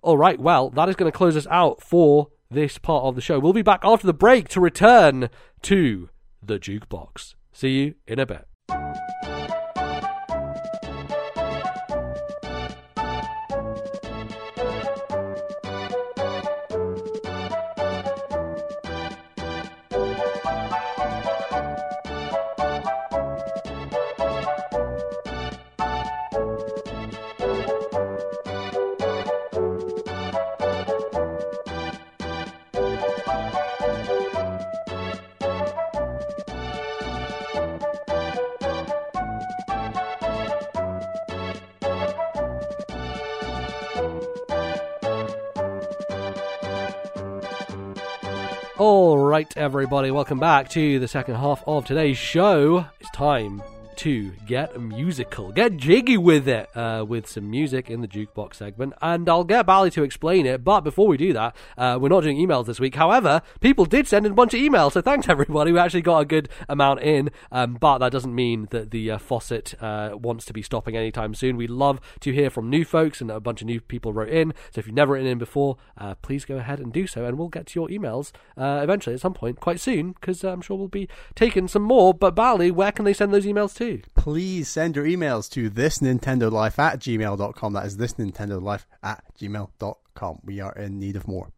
[0.00, 3.20] All right, well, that is going to close us out for this part of the
[3.20, 3.38] show.
[3.38, 5.28] We'll be back after the break to return
[5.62, 6.08] to
[6.46, 7.34] the jukebox.
[7.52, 8.46] See you in a bit.
[49.56, 52.86] Everybody, welcome back to the second half of today's show.
[53.00, 53.62] It's time
[53.98, 58.94] to get musical, get jiggy with it, uh, with some music in the jukebox segment,
[59.00, 60.64] and I'll get Bally to explain it.
[60.64, 62.94] But before we do that, uh, we're not doing emails this week.
[62.94, 65.72] However, people did send in a bunch of emails, so thanks everybody.
[65.72, 69.18] We actually got a good amount in, um, but that doesn't mean that the uh,
[69.18, 71.56] faucet uh, wants to be stopping anytime soon.
[71.56, 74.52] We love to hear from new folks, and a bunch of new people wrote in.
[74.72, 77.38] So if you've never written in before, uh, please go ahead and do so, and
[77.38, 80.76] we'll get to your emails uh, eventually at some point, quite soon, because I'm sure
[80.76, 82.14] we'll be taking some more.
[82.14, 83.83] But Bally, where can they send those emails to?
[84.14, 87.72] Please send your emails to this Nintendo Life at gmail.com.
[87.72, 90.38] That is this Nintendo Life at gmail.com.
[90.44, 91.50] We are in need of more.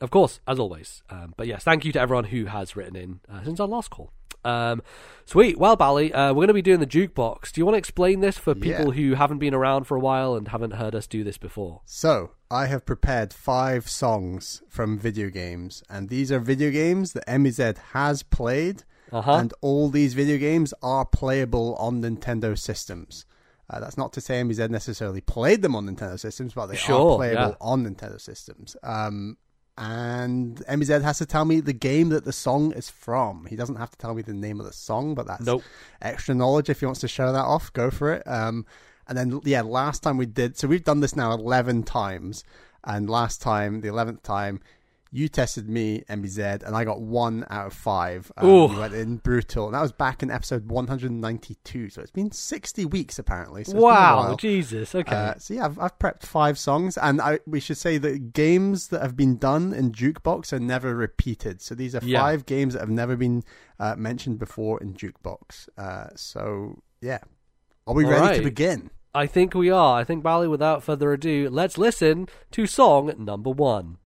[0.00, 1.02] Of course, as always.
[1.10, 3.90] Um, but yes, thank you to everyone who has written in uh, since our last
[3.90, 4.12] call.
[4.44, 4.82] Um,
[5.24, 5.58] sweet.
[5.58, 7.52] Well, Bally, uh, we're going to be doing the jukebox.
[7.52, 9.02] Do you want to explain this for people yeah.
[9.02, 11.80] who haven't been around for a while and haven't heard us do this before?
[11.84, 17.26] So, I have prepared five songs from video games, and these are video games that
[17.26, 19.34] MBZ has played uh-huh.
[19.34, 23.24] and all these video games are playable on Nintendo systems.
[23.70, 27.12] Uh, that's not to say MBZ necessarily played them on Nintendo systems, but they sure,
[27.12, 27.56] are playable yeah.
[27.60, 28.76] on Nintendo systems.
[28.82, 29.36] Um,
[29.76, 33.46] and MBZ has to tell me the game that the song is from.
[33.46, 35.62] He doesn't have to tell me the name of the song, but that's nope.
[36.02, 36.68] extra knowledge.
[36.68, 38.26] If he wants to show that off, go for it.
[38.26, 38.66] Um,
[39.06, 42.42] and then, yeah, last time we did, so we've done this now 11 times.
[42.84, 44.60] And last time, the 11th time,
[45.10, 48.30] you tested me, MBZ, and I got one out of five.
[48.36, 48.66] Um, Ooh.
[48.78, 49.66] went in brutal.
[49.66, 51.90] And that was back in episode 192.
[51.90, 53.64] So it's been 60 weeks, apparently.
[53.64, 54.94] So wow, Jesus.
[54.94, 55.14] Okay.
[55.14, 56.98] Uh, so yeah, I've, I've, prepped five songs.
[56.98, 60.94] And I, we should say that games that have been done in Jukebox are never
[60.94, 61.62] repeated.
[61.62, 62.20] So these are yeah.
[62.20, 63.44] five games that have never been
[63.78, 65.68] uh, mentioned before in Jukebox.
[65.78, 67.20] Uh, so yeah.
[67.86, 68.36] Are we All ready right.
[68.36, 68.90] to begin?
[69.14, 69.98] I think we are.
[69.98, 73.96] I think, Bally, without further ado, let's listen to song number one.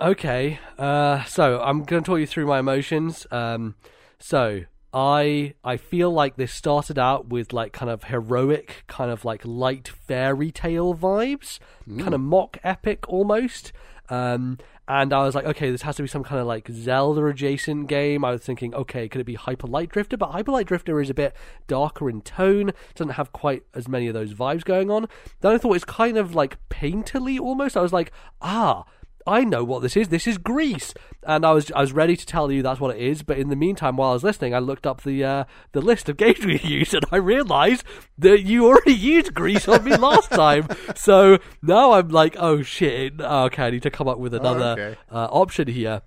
[0.00, 3.26] Okay, uh, so I'm going to talk you through my emotions.
[3.32, 3.74] Um,
[4.20, 4.60] so
[4.94, 9.42] I I feel like this started out with like kind of heroic, kind of like
[9.44, 11.58] light fairy tale vibes,
[11.98, 13.72] kind of mock epic almost.
[14.08, 17.26] Um, and I was like, okay, this has to be some kind of like Zelda
[17.26, 18.24] adjacent game.
[18.24, 20.16] I was thinking, okay, could it be Hyper Light Drifter?
[20.16, 21.34] But Hyper Light Drifter is a bit
[21.66, 25.08] darker in tone, doesn't have quite as many of those vibes going on.
[25.40, 27.76] Then I thought it's kind of like painterly almost.
[27.76, 28.84] I was like, ah,
[29.28, 30.08] I know what this is.
[30.08, 33.02] This is Gris, and I was I was ready to tell you that's what it
[33.02, 33.22] is.
[33.22, 36.08] But in the meantime, while I was listening, I looked up the uh, the list
[36.08, 37.84] of games we used, and I realised
[38.16, 40.66] that you already used Gris on me last time.
[40.96, 43.20] So now I'm like, oh shit!
[43.20, 44.96] Okay, I need to come up with another okay.
[45.12, 46.02] uh, option here.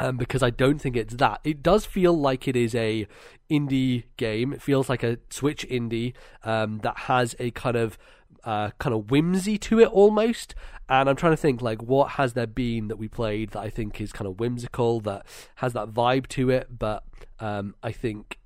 [0.00, 1.40] Um, because I don't think it's that.
[1.42, 3.08] It does feel like it is a
[3.50, 4.52] indie game.
[4.52, 6.14] It feels like a Switch indie
[6.44, 7.98] um, that has a kind of
[8.44, 10.54] uh, kind of whimsy to it almost.
[10.88, 13.70] And I'm trying to think like what has there been that we played that I
[13.70, 17.04] think is kind of whimsical that has that vibe to it, but
[17.40, 18.38] um, I think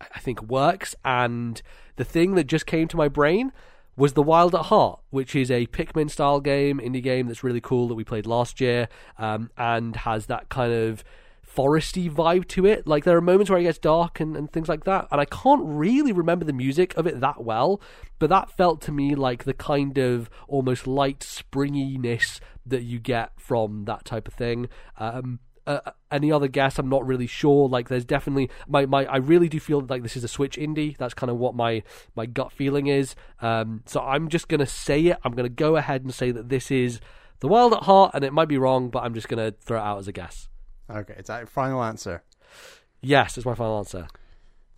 [0.00, 0.94] I think works.
[1.04, 1.60] And
[1.96, 3.52] the thing that just came to my brain
[3.96, 7.60] was The Wild at Heart, which is a Pikmin style game, indie game that's really
[7.60, 11.04] cool that we played last year, um, and has that kind of
[11.54, 12.86] foresty vibe to it.
[12.86, 15.24] Like there are moments where it gets dark and, and things like that, and I
[15.24, 17.80] can't really remember the music of it that well,
[18.18, 23.32] but that felt to me like the kind of almost light springiness that you get
[23.38, 24.68] from that type of thing.
[24.98, 26.78] Um, uh, any other guess?
[26.78, 27.68] I'm not really sure.
[27.68, 30.96] Like, there's definitely my, my I really do feel like this is a Switch indie.
[30.96, 31.82] That's kind of what my
[32.16, 33.14] my gut feeling is.
[33.40, 35.18] Um, so I'm just gonna say it.
[35.24, 37.00] I'm gonna go ahead and say that this is
[37.40, 39.82] the Wild at Heart, and it might be wrong, but I'm just gonna throw it
[39.82, 40.49] out as a guess.
[40.90, 42.22] Okay, is that your final answer?
[43.00, 44.08] Yes, is my final answer.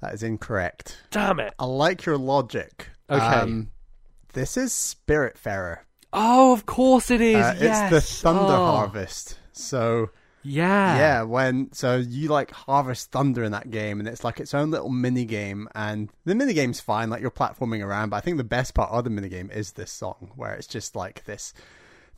[0.01, 0.99] That is incorrect.
[1.11, 1.55] Damn it.
[1.59, 2.89] I like your logic.
[3.09, 3.25] Okay.
[3.25, 3.71] Um,
[4.33, 5.79] this is Spiritfarer.
[6.13, 7.37] Oh, of course it is.
[7.37, 7.93] Uh, yes.
[7.93, 9.39] It's the Thunder Oh, Harvest.
[9.53, 10.11] So
[10.43, 10.97] Yeah.
[10.99, 14.71] yeah, when so you like harvest thunder in that game, and it's like its own
[14.71, 15.69] little mini game.
[15.75, 18.11] And the mini game's fine, like you're platforming around.
[18.11, 20.67] But I think the best part of the mini game is this song, where it's
[20.67, 21.55] just like this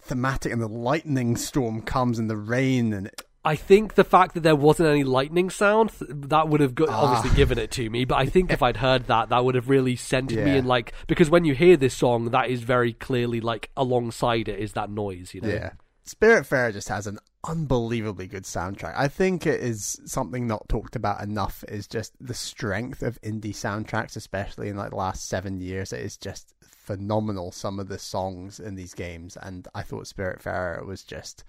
[0.00, 4.34] thematic, and the lightning storm comes, and the rain, and it, I think the fact
[4.34, 7.02] that there wasn't any lightning sound that would have got, Ah.
[7.14, 8.04] obviously given it to me.
[8.06, 10.58] But I think if I'd heard that, that would have really centered me Yeah.
[10.58, 14.58] in like because when you hear this song, that is very clearly like alongside it
[14.58, 15.34] is that noise.
[15.34, 15.48] You know.
[15.48, 15.70] Yeah.
[16.06, 18.94] Spiritfarer just has an unbelievably good soundtrack.
[18.96, 23.54] I think it is something not talked about enough is just the strength of indie
[23.54, 25.92] soundtracks, especially in like the last seven years.
[25.92, 30.84] It is just phenomenal some of the songs in these games and I thought Spiritfarer
[30.84, 31.42] was just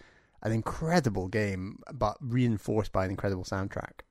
[0.45, 4.01] an incredible game, but reinforced by an incredible soundtrack.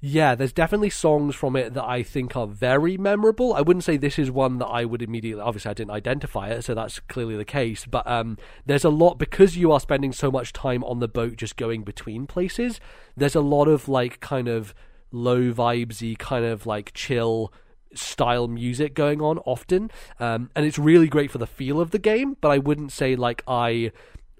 [0.00, 3.54] Yeah, there's definitely songs from it that I think are very memorable.
[3.54, 5.42] I wouldn't say this is one that I would immediately.
[5.42, 7.86] Obviously, I didn't identify it, so that's clearly the case.
[7.86, 11.36] But um, there's a lot because you are spending so much time on the boat,
[11.36, 12.80] just going between places.
[13.16, 14.74] There's a lot of like kind of
[15.10, 17.52] low vibesy, kind of like chill
[17.92, 19.90] style music going on often,
[20.20, 22.36] um, and it's really great for the feel of the game.
[22.40, 23.92] But I wouldn't say like I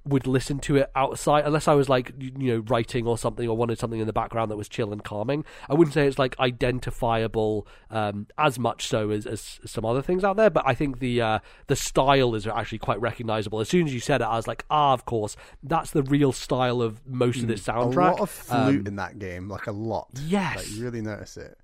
[0.05, 3.57] would listen to it outside unless I was like you know writing or something or
[3.57, 5.45] wanted something in the background that was chill and calming.
[5.69, 10.25] I wouldn't say it's like identifiable um, as much so as, as some other things
[10.25, 13.61] out there, but I think the uh, the style is actually quite recognizable.
[13.61, 16.33] As soon as you said it, I was like, ah, of course, that's the real
[16.33, 18.11] style of most of this soundtrack.
[18.11, 20.09] A lot of flute Um, in that game, like a lot.
[20.27, 20.57] Yes.
[20.57, 21.59] Like you really notice it.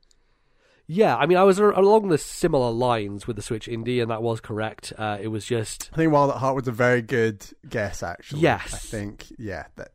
[0.86, 4.22] Yeah, I mean, I was along the similar lines with the Switch Indie, and that
[4.22, 4.92] was correct.
[4.96, 8.40] Uh, it was just I think Wild at Heart was a very good guess, actually.
[8.40, 8.74] Yes.
[8.74, 9.90] I think, yeah, that,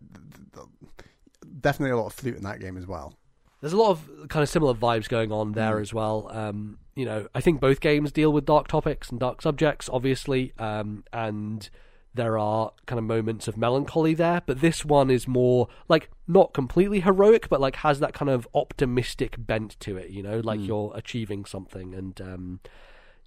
[0.53, 0.67] th-
[0.99, 3.15] th- definitely a lot of flute in that game as well.
[3.61, 6.29] there's a lot of kind of similar vibes going on there as well.
[6.31, 10.51] Um, you know, I think both games deal with dark topics and dark subjects, obviously,
[10.59, 11.69] um, and
[12.13, 14.41] there are kind of moments of melancholy there.
[14.45, 18.47] But this one is more like not completely heroic, but like has that kind of
[18.53, 20.09] optimistic bent to it.
[20.09, 22.59] You know, like you're achieving something, and um,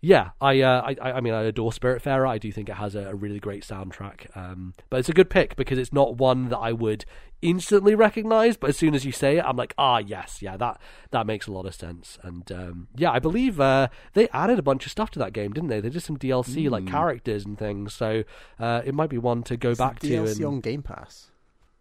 [0.05, 2.29] yeah, I, uh, I, I mean, I adore Spiritfarer.
[2.29, 4.37] I do think it has a, a really great soundtrack.
[4.37, 7.07] Um, but it's a good pick because it's not one that I would
[7.41, 8.59] instantly recognize.
[8.59, 10.79] But as soon as you say it, I'm like, ah, yes, yeah, that
[11.11, 12.19] that makes a lot of sense.
[12.23, 15.55] And um, yeah, I believe uh, they added a bunch of stuff to that game,
[15.55, 15.81] didn't they?
[15.81, 17.95] They did some DLC, like characters and things.
[17.95, 18.25] So
[18.61, 20.07] uh, it might be one to go back to.
[20.07, 21.31] DLC And on Game Pass.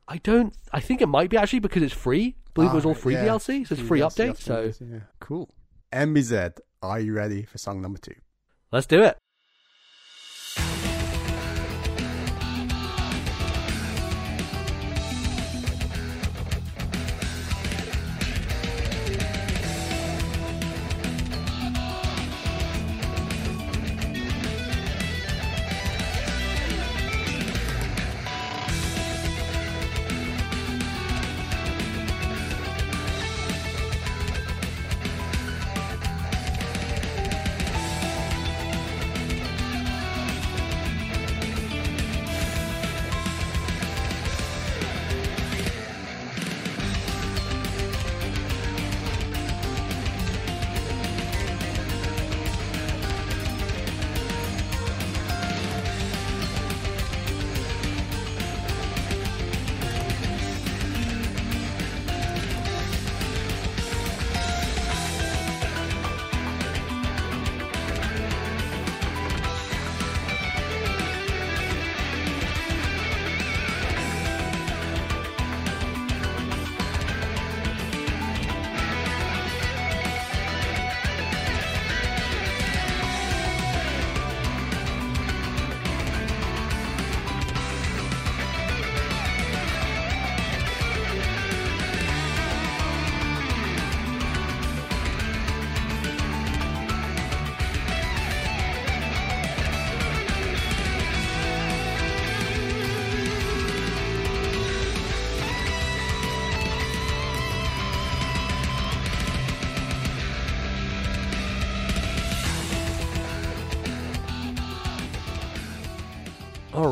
[0.08, 0.54] I don't.
[0.72, 2.36] I think it might be actually because it's free.
[2.38, 3.26] I believe it was all Ah, free yeah.
[3.26, 4.38] DLC, so it's free DLC update.
[4.38, 5.00] So yeah.
[5.20, 5.50] cool.
[5.92, 8.16] MBZ, are you ready for song number two?
[8.72, 9.18] let's do it.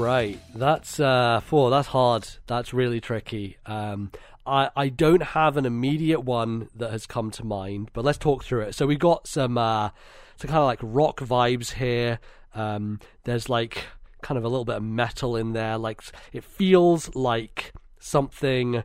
[0.02, 1.70] Right, that's uh, four.
[1.70, 2.28] That's hard.
[2.48, 3.58] That's really tricky.
[3.66, 4.12] Um,
[4.46, 8.44] I I don't have an immediate one that has come to mind, but let's talk
[8.44, 8.76] through it.
[8.76, 9.90] So we got some uh,
[10.38, 12.20] some kind of like rock vibes here.
[12.54, 13.86] Um, there's like
[14.22, 15.78] kind of a little bit of metal in there.
[15.78, 16.02] Like
[16.34, 18.84] it feels like something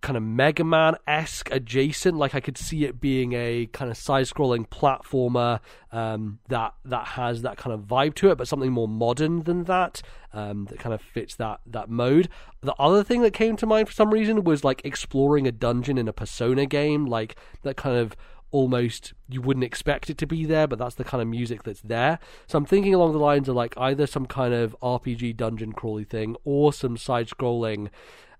[0.00, 2.16] kind of Mega Man esque adjacent.
[2.16, 5.60] Like I could see it being a kind of side scrolling platformer
[5.92, 9.64] um, that that has that kind of vibe to it, but something more modern than
[9.64, 10.02] that.
[10.32, 12.28] Um, that kind of fits that that mode.
[12.60, 15.98] The other thing that came to mind for some reason was like exploring a dungeon
[15.98, 18.16] in a Persona game, like that kind of
[18.52, 21.80] almost you wouldn't expect it to be there, but that's the kind of music that's
[21.82, 22.18] there.
[22.46, 26.04] So I'm thinking along the lines of like either some kind of RPG dungeon crawly
[26.04, 27.88] thing or some side scrolling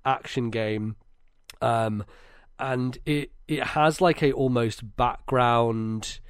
[0.04, 0.96] action game
[1.60, 2.04] um,
[2.58, 6.20] and it it has like a almost background.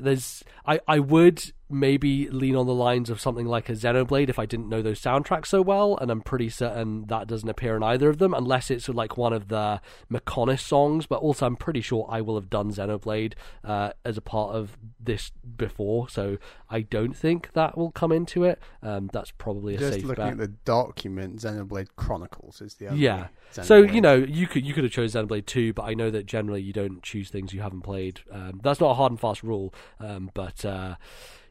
[0.00, 4.38] There's I I would maybe lean on the lines of something like a Xenoblade if
[4.38, 7.82] I didn't know those soundtracks so well, and I'm pretty certain that doesn't appear in
[7.82, 9.80] either of them unless it's like one of the
[10.10, 11.06] Mechonis songs.
[11.06, 13.34] But also, I'm pretty sure I will have done Xenoblade
[13.64, 16.38] uh, as a part of this before, so
[16.68, 18.60] I don't think that will come into it.
[18.82, 20.32] Um, that's probably a Just safe looking bet.
[20.32, 23.28] at the document, Xenoblade Chronicles is the other Yeah.
[23.50, 26.26] So you know, you could you could have chosen Xenoblade 2, but I know that
[26.26, 28.20] generally you don't choose things you haven't played.
[28.30, 30.94] Um, that's not a hard and fast rule, um, but uh,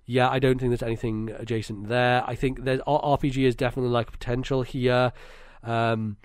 [0.09, 2.23] yeah, I don't think there's anything adjacent there.
[2.25, 5.13] I think there's RPG is definitely like potential here.
[5.61, 6.17] Um,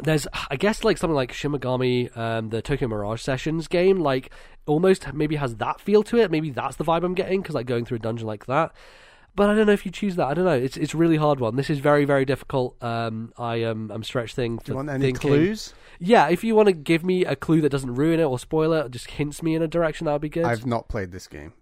[0.00, 4.30] there's I guess like something like Shin Megami, um, the Tokyo Mirage Sessions game, like
[4.66, 6.30] almost maybe has that feel to it.
[6.30, 8.74] Maybe that's the vibe I'm getting because like going through a dungeon like that.
[9.34, 10.26] But I don't know if you choose that.
[10.26, 10.50] I don't know.
[10.50, 11.56] It's it's a really hard one.
[11.56, 12.76] This is very very difficult.
[12.84, 14.60] Um, I am I'm stretched thing.
[14.62, 15.72] Do you want any clues?
[15.98, 18.74] Yeah, if you want to give me a clue that doesn't ruin it or spoil
[18.74, 20.44] it, just hints me in a direction, that would be good.
[20.44, 21.54] I've not played this game.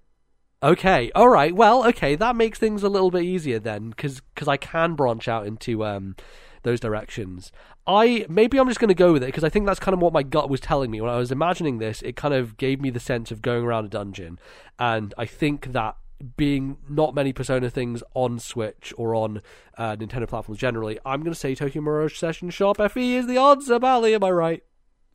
[0.62, 1.54] Okay, all right.
[1.54, 5.46] Well, okay, that makes things a little bit easier then, because I can branch out
[5.46, 6.14] into um,
[6.62, 7.50] those directions.
[7.84, 10.00] I maybe I'm just going to go with it because I think that's kind of
[10.00, 12.00] what my gut was telling me when I was imagining this.
[12.02, 14.38] It kind of gave me the sense of going around a dungeon,
[14.78, 15.96] and I think that
[16.36, 19.42] being not many Persona things on Switch or on
[19.76, 23.38] uh, Nintendo platforms generally, I'm going to say Tokyo Mirage Session Sharp FE is the
[23.38, 24.14] answer, Bally.
[24.14, 24.62] Am I right?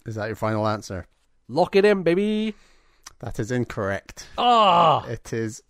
[0.06, 1.08] Is that your final answer?
[1.48, 2.56] Lock it in, baby.
[3.20, 4.28] That is incorrect.
[4.38, 5.64] Ah, It is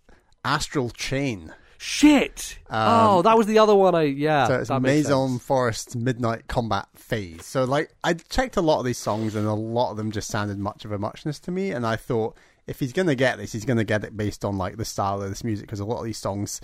[0.44, 1.52] Astral Chain.
[1.78, 2.58] shit.
[2.70, 3.94] oh, that was the other one.
[3.94, 4.42] I yeah.
[4.44, 5.38] Um, So it's Maison.
[5.38, 7.44] Forest Midnight Combat Phase.
[7.46, 10.28] So like I checked a lot of these songs and a lot of them just
[10.28, 13.38] sounded much of a muchness to me and I thought if he's going to get
[13.38, 15.80] this he's going to get it based on like the style of this music because
[15.80, 16.60] a lot of these songs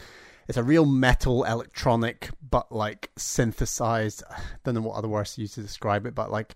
[0.48, 5.40] it's a real metal electronic but like synthesized I don't know what other words to
[5.40, 6.54] use to describe it but like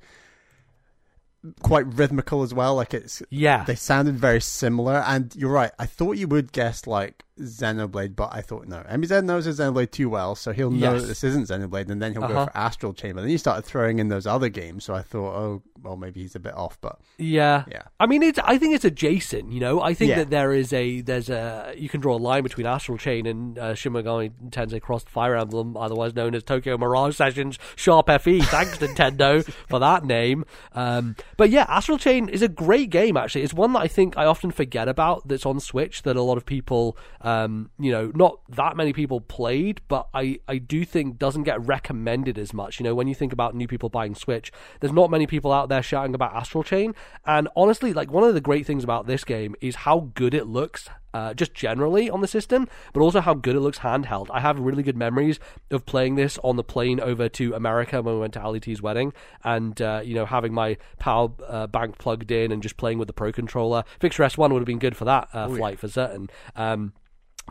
[1.62, 3.64] quite rhythmical as well like it's Yeah.
[3.64, 5.70] they sounded very similar, and you're right.
[5.78, 8.82] I thought you would guess like Xenoblade, but I thought no.
[8.88, 11.02] MBZ knows his Xenoblade too well, so he'll know Yes.
[11.02, 12.32] that this isn't Xenoblade, and then he'll Uh-huh.
[12.34, 13.14] go for Astral Chain.
[13.14, 16.20] But then you started throwing in those other games, so I thought, oh, well, maybe
[16.22, 16.76] he's a bit off.
[16.80, 17.64] But Yeah.
[17.70, 17.82] Yeah.
[18.00, 18.38] I mean, it's.
[18.40, 19.52] I think it's adjacent.
[19.52, 20.16] You know, I think Yeah.
[20.16, 23.58] that there is a there's a you can draw a line between Astral Chain and
[23.58, 28.40] uh, Shin Megami Tensei Crossed Fire Emblem, otherwise known as Tokyo Mirage Sessions Sharp FE.
[28.40, 30.44] Thanks Nintendo for that name.
[30.74, 33.16] Um, but yeah, Astral Chain is a great game.
[33.16, 35.28] Actually, it's one that I think I often forget about.
[35.28, 36.02] That's on Switch.
[36.02, 36.96] That a lot of people,
[37.28, 41.60] um, you know, not that many people played, but I I do think doesn't get
[41.66, 42.80] recommended as much.
[42.80, 44.50] You know, when you think about new people buying Switch,
[44.80, 46.94] there's not many people out there shouting about Astral Chain.
[47.26, 50.46] And honestly, like one of the great things about this game is how good it
[50.46, 50.88] looks.
[51.14, 54.28] Uh, just generally on the system, but also how good it looks handheld.
[54.30, 55.40] I have really good memories
[55.70, 58.82] of playing this on the plane over to America when we went to Ali T's
[58.82, 62.98] wedding, and uh, you know having my power uh, bank plugged in and just playing
[62.98, 63.84] with the Pro controller.
[64.00, 66.28] Victor S1 would have been good for that uh, flight for certain.
[66.54, 66.92] Um,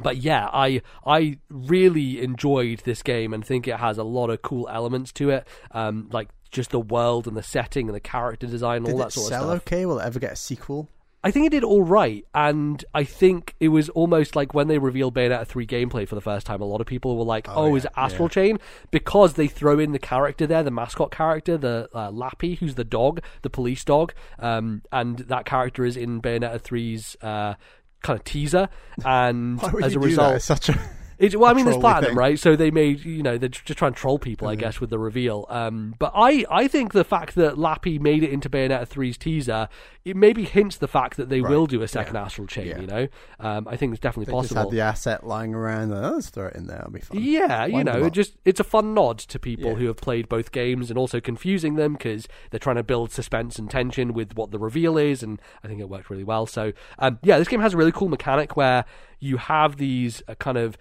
[0.02, 4.41] but yeah, I I really enjoyed this game and think it has a lot of
[4.41, 8.48] cool elements to it, um, like just the world and the setting and the character
[8.48, 9.61] design did all that sort of stuff.
[9.61, 9.86] okay?
[9.86, 10.90] Will it ever get a sequel?
[11.24, 14.78] I think it did all right, and I think it was almost like when they
[14.78, 17.76] revealed Bayonetta 3 gameplay for the first time, a lot of people were like, oh,
[17.76, 18.60] is yeah, it Astral Chain?
[18.91, 22.84] Because they throw in the character there, the mascot character, the uh, Lappy, who's the
[22.84, 27.56] dog, the police dog, um, and that character is in Bayonetta 3's uh,
[28.02, 28.69] kind of teaser,
[29.06, 30.41] and as a result...
[30.41, 30.80] such a
[31.34, 32.18] well, I mean, there's platinum, thing.
[32.18, 32.40] right?
[32.40, 34.99] So they made, you know, they're just trying to troll people, I guess, with the
[34.99, 35.45] reveal.
[35.49, 39.68] Um, but I, I think the fact that Lappy made it into Bayonetta 3's teaser,
[40.10, 42.68] it maybe hints the fact that they will do a second Astral Chain.
[42.68, 42.80] Yeah.
[42.80, 43.08] You know,
[43.40, 44.72] um, I think it's definitely they just possible.
[44.72, 45.92] had the asset lying around.
[45.92, 46.80] Oh, let's throw it in there.
[46.80, 47.22] It'll be fun.
[47.22, 49.78] Yeah, you Wind them know, it just it's a fun nod to people Yeah.
[49.78, 53.60] who have played both games and also confusing them because they're trying to build suspense
[53.60, 56.46] and tension with what the reveal is, and I think it worked really well.
[56.46, 58.86] So, um, yeah, this game has a really cool mechanic where
[59.20, 60.78] you have these uh, kind of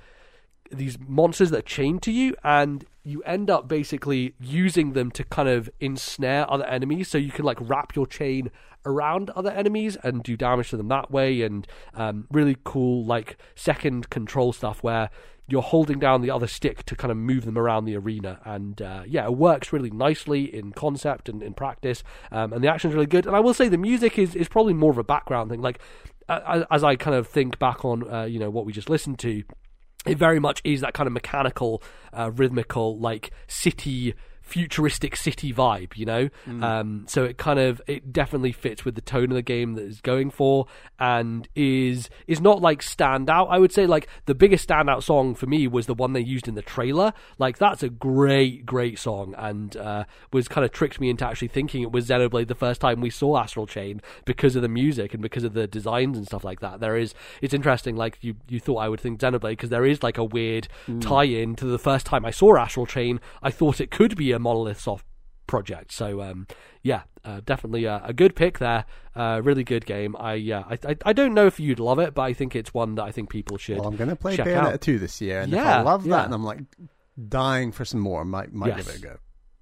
[0.71, 5.23] these monsters that are chained to you, and you end up basically using them to
[5.23, 7.07] kind of ensnare other enemies.
[7.07, 8.51] So you can like wrap your chain
[8.85, 11.43] around other enemies and do damage to them that way.
[11.43, 15.09] And um, really cool like second control stuff where
[15.47, 18.41] you're holding down the other stick to kind of move them around the arena.
[18.45, 22.03] And uh, yeah, it works really nicely in concept and in practice.
[22.33, 23.25] Um, and the action's really good.
[23.25, 25.63] And I will say the music is, is probably more of a background thing.
[25.63, 25.79] Like,
[26.29, 29.45] as I kind of think back on, uh, you know, what we just listened to,
[30.07, 34.15] it very much is that kind of mechanical, uh, rhythmical, like city
[34.47, 36.29] futuristic city vibe, you know.
[36.47, 36.63] Mm.
[36.63, 39.83] Um, so it kind of it definitely fits with the tone of the game that
[39.83, 40.67] is going for,
[40.99, 43.49] and is is not like standout.
[43.51, 46.47] I would say like the biggest standout song for me was the one they used
[46.47, 47.13] in the trailer.
[47.39, 51.49] Like that's a great great song, and uh, was kind of tricked me into actually
[51.49, 55.13] thinking it was Xenoblade the first time we saw Astral Chain because of the music
[55.13, 56.79] and because of the designs and stuff like that.
[56.79, 57.97] There is it's interesting.
[57.97, 61.01] Like you you thought I would think Xenoblade because there is like a weird mm.
[61.01, 63.21] tie-in to the first time I saw Astral Chain.
[63.43, 65.07] I thought it could be a Monolith Soft
[65.47, 65.93] project.
[65.93, 66.47] So um,
[66.83, 68.85] yeah, uh, definitely a, a, good pick there.
[69.15, 70.17] Uh, really good game.
[70.19, 72.75] I yeah, I, I, I don't know if you'd love it, but I think it's
[72.75, 73.79] one that I think people should.
[73.79, 74.81] Well, I'm going to play Bayonetta out.
[74.81, 76.17] 2 this year, and yeah, if I love yeah.
[76.17, 76.61] that, and I'm like
[77.29, 78.87] dying for some more, might might yes.
[78.87, 79.17] give it a go.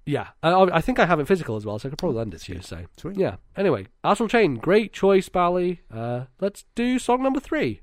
[0.07, 2.35] Yeah, I, I, think I have it physical as well, so I could probably lend
[2.35, 2.61] it to you.
[2.61, 3.17] So Sweet.
[3.17, 3.37] yeah.
[3.57, 5.81] Anyway, Astral Chain, great choice, Bally.
[5.91, 7.81] Uh, let's do song number three.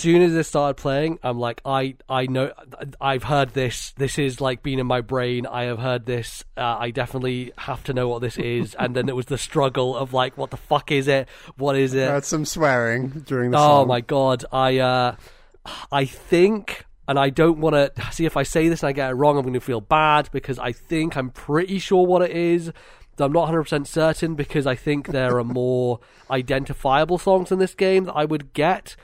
[0.00, 2.52] Soon as it started playing, I'm like, I, I know,
[3.00, 3.92] I've heard this.
[3.92, 5.46] This is like been in my brain.
[5.46, 6.44] I have heard this.
[6.56, 8.74] Uh, I definitely have to know what this is.
[8.78, 11.28] and then it was the struggle of like, what the fuck is it?
[11.56, 12.08] What is it?
[12.08, 13.88] I heard some swearing during the oh song.
[13.88, 15.16] my god, I, uh,
[15.92, 16.86] I think.
[17.08, 19.36] And I don't want to see if I say this and I get it wrong,
[19.36, 22.70] I'm going to feel bad because I think I'm pretty sure what it is.
[23.18, 26.00] I'm not 100% certain because I think there are more
[26.30, 28.96] identifiable songs in this game that I would get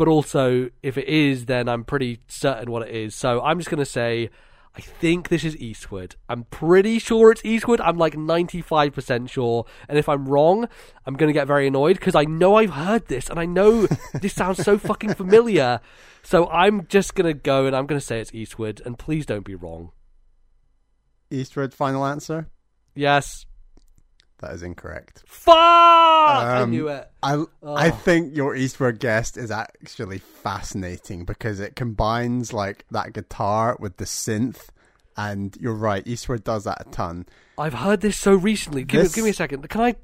[0.00, 3.14] but also if it is, then I'm pretty certain what it is.
[3.14, 4.30] So I'm just going to say,
[4.74, 6.16] I think this is Eastward.
[6.26, 7.82] I'm pretty sure it's Eastward.
[7.82, 9.66] I'm like 95% sure.
[9.90, 10.70] And if I'm wrong,
[11.04, 13.88] I'm going to get very annoyed because I know I've heard this and I know
[14.14, 15.80] this sounds so fucking familiar.
[16.22, 18.80] So I'm just going to go and I'm going to say it's Eastward.
[18.86, 19.90] And please don't be wrong.
[21.30, 22.48] Eastward, final answer?
[22.94, 23.44] Yes.
[24.40, 25.22] That is incorrect.
[25.26, 25.54] Fuck!
[25.56, 27.08] I um, knew it.
[27.22, 27.74] I Oh.
[27.74, 33.98] I think your Eastward guest is actually fascinating because it combines like that guitar with
[33.98, 34.68] the synth,
[35.16, 36.06] and you're right.
[36.06, 37.26] Eastward does that a ton.
[37.58, 38.84] I've heard this so recently.
[38.84, 39.68] Give, This- me, give me a second.
[39.68, 39.94] Can I?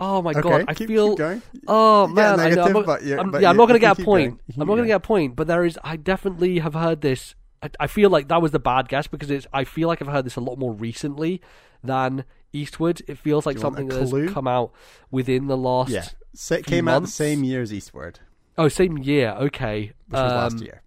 [0.00, 0.64] Oh my Okay, god!
[0.66, 1.10] I keep- feel.
[1.10, 1.42] keep going.
[1.68, 2.62] Oh You man, a I know.
[2.64, 4.40] I'm not, but you- I'm, but yeah, I'm not going to get a point.
[4.50, 5.36] I'm not going to get a point.
[5.36, 5.78] But there is.
[5.84, 7.36] I definitely have heard this.
[7.62, 9.46] I, I feel like that was the bad guess because it's.
[9.52, 11.40] I feel like I've heard this a lot more recently
[11.84, 12.24] than
[12.54, 13.02] Eastward.
[13.06, 14.72] It feels like Do you want a something that has come out
[15.10, 15.90] within the last.
[15.90, 18.20] Yeah, Sa- few came out the same year as Eastward,
[18.56, 19.30] Oh, same year.
[19.38, 19.92] Okay.
[20.08, 20.82] which was last Um, year.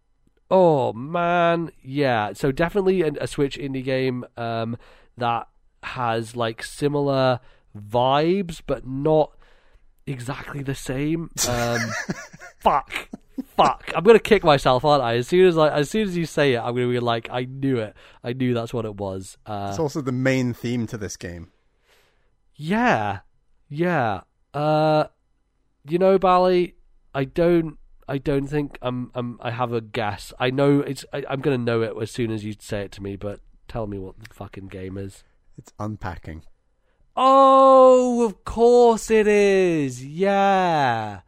[0.50, 2.32] Oh man, yeah.
[2.34, 4.78] So definitely a, a Switch indie game um,
[5.18, 5.48] that
[5.84, 7.42] has like similar
[7.78, 9.34] vibes, but not
[10.06, 11.30] exactly the same.
[11.50, 11.82] Um,
[12.60, 13.10] fuck,
[13.58, 13.92] fuck.
[13.94, 15.16] I'm gonna kick myself, aren't I?
[15.18, 17.44] As soon as I, as soon as you say it, I'm gonna be like, I
[17.44, 17.94] knew it.
[18.24, 19.38] I knew that's what it was.
[19.46, 21.52] Uh, It's also the main theme to this game.
[22.58, 23.20] Yeah,
[23.70, 24.22] yeah.
[24.54, 25.06] Uh,
[25.88, 26.76] you know, Bally,
[27.14, 27.78] I don't.
[28.08, 29.12] I don't think I'm.
[29.14, 29.40] I'm.
[29.42, 30.34] I have a guess.
[30.40, 31.06] I know it's.
[31.14, 33.16] I, I'm gonna know it as soon as you say it to me.
[33.16, 35.24] But tell me what the fucking game is.
[35.58, 36.44] It's unpacking.
[37.16, 40.06] Oh, of course it is.
[40.06, 41.22] Yeah.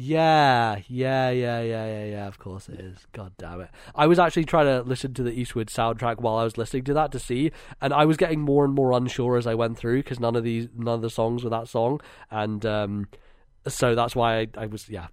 [0.00, 2.26] Yeah, yeah, yeah, yeah, yeah, yeah.
[2.28, 2.98] Of course it is.
[3.12, 3.70] God damn it!
[3.96, 6.94] I was actually trying to listen to the Eastward soundtrack while I was listening to
[6.94, 7.50] that to see,
[7.80, 10.44] and I was getting more and more unsure as I went through because none of
[10.44, 12.00] these, none of the songs were that song,
[12.30, 13.08] and um,
[13.66, 15.08] so that's why I, I was yeah.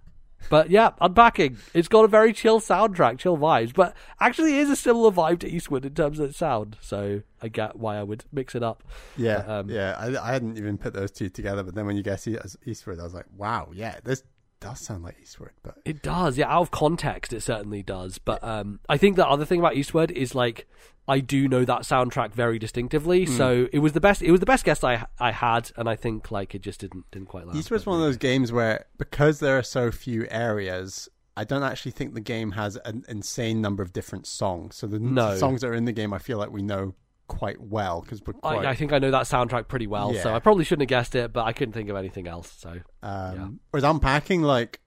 [0.48, 1.56] But yeah, unpacking.
[1.74, 5.40] It's got a very chill soundtrack, chill vibes, but actually it is a similar vibe
[5.40, 6.76] to Eastward in terms of its sound.
[6.80, 8.84] So I get why I would mix it up.
[9.16, 9.96] Yeah, But, um, yeah.
[9.98, 13.00] I, I hadn't even put those two together, but then when you guess as Eastward,
[13.00, 14.22] I was like, wow, yeah, this
[14.60, 15.52] does sound like Eastward.
[15.62, 16.48] But It does, yeah.
[16.48, 18.18] Out of context, it certainly does.
[18.18, 20.66] But um, I think the other thing about Eastward is like
[21.08, 23.24] I do know that soundtrack very distinctively.
[23.26, 23.36] Hmm.
[23.36, 24.22] So it was the best.
[24.22, 27.10] It was the best guess I I had, and I think like it just didn't
[27.10, 27.56] didn't quite last.
[27.56, 31.08] Eastward's one of those games where because there are so few areas.
[31.38, 34.74] I don't actually think the game has an insane number of different songs.
[34.76, 35.36] So the No.
[35.36, 36.94] songs that are in the game, I feel like we know
[37.28, 38.64] quite well because we're quite.
[38.64, 41.14] I, I think I know that soundtrack pretty well, so I probably shouldn't have guessed
[41.14, 42.52] it, but I couldn't think of anything else.
[42.58, 42.70] So
[43.02, 43.48] Um, Yeah.
[43.70, 44.80] Whereas unpacking, like,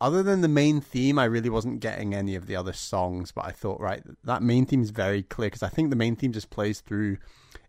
[0.00, 3.32] other than the main theme, I really wasn't getting any of the other songs.
[3.32, 6.16] But I thought, right, that main theme is very clear because I think the main
[6.16, 7.18] theme just plays through.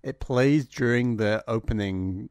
[0.04, 2.30] It plays during the opening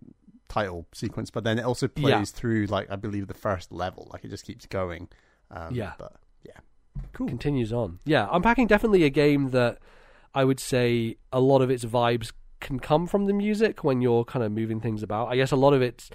[0.49, 2.25] title sequence, but then it also plays Yeah.
[2.25, 4.09] through, like, I believe the first level.
[4.13, 5.09] Like, it just keeps going.
[5.51, 5.93] Um, Yeah.
[5.99, 6.13] But
[6.45, 6.59] yeah,
[7.13, 7.27] cool.
[7.29, 7.99] continues on.
[8.05, 9.79] Yeah, Unpacking definitely a game that
[10.35, 14.25] I would say a lot of its vibes can come from the music when you're
[14.25, 15.29] kind of moving things about.
[15.29, 16.11] I guess a lot of its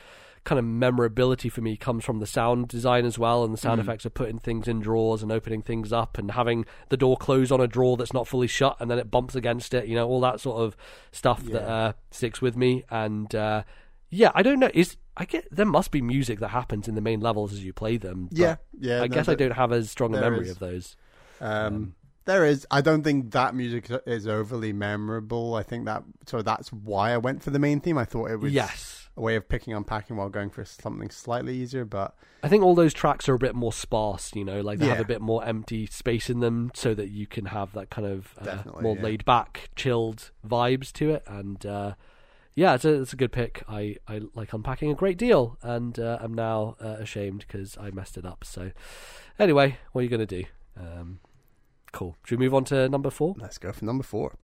[0.46, 3.80] kind of memorability for me comes from the sound design as well and the sound
[3.82, 7.52] effects of putting things in drawers and opening things up and having the door close
[7.52, 10.08] on a drawer that's not fully shut and then it bumps against it, you know,
[10.08, 10.78] all that sort of
[11.12, 13.64] stuff that uh, sticks with me and uh,
[14.10, 14.72] yeah, I don't know.
[14.74, 17.74] Is I get there must be music that happens in the main levels as you
[17.74, 18.30] play them.
[18.32, 19.02] Yeah, yeah.
[19.02, 20.52] I no, guess I don't have as strong a memory is.
[20.52, 20.96] of those.
[21.42, 22.68] Um, there is.
[22.70, 25.56] I don't think that music is overly memorable.
[25.56, 27.98] I think that so that's why I went for the main theme.
[27.98, 29.10] I thought it was Yes.
[29.18, 31.86] a way of picking unpacking while going for something slightly easier.
[31.86, 34.88] But I think all those tracks are a bit more sparse, you know, like they
[34.88, 38.08] have a bit more empty space in them so that you can have that kind
[38.08, 39.04] of uh, more yeah.
[39.04, 41.24] laid back, chilled vibes to it.
[41.28, 41.96] And uh,
[42.56, 43.64] yeah, it's a, it's a good pick.
[43.68, 47.90] I, I like unpacking a great deal and uh, I'm now uh, ashamed because I
[47.92, 48.46] messed it up.
[48.46, 48.72] So
[49.38, 50.46] anyway, what are you going to do?
[50.78, 51.20] Um,
[51.90, 52.18] cool.
[52.26, 53.36] Should we move on to number four?
[53.40, 54.36] let's go for number four.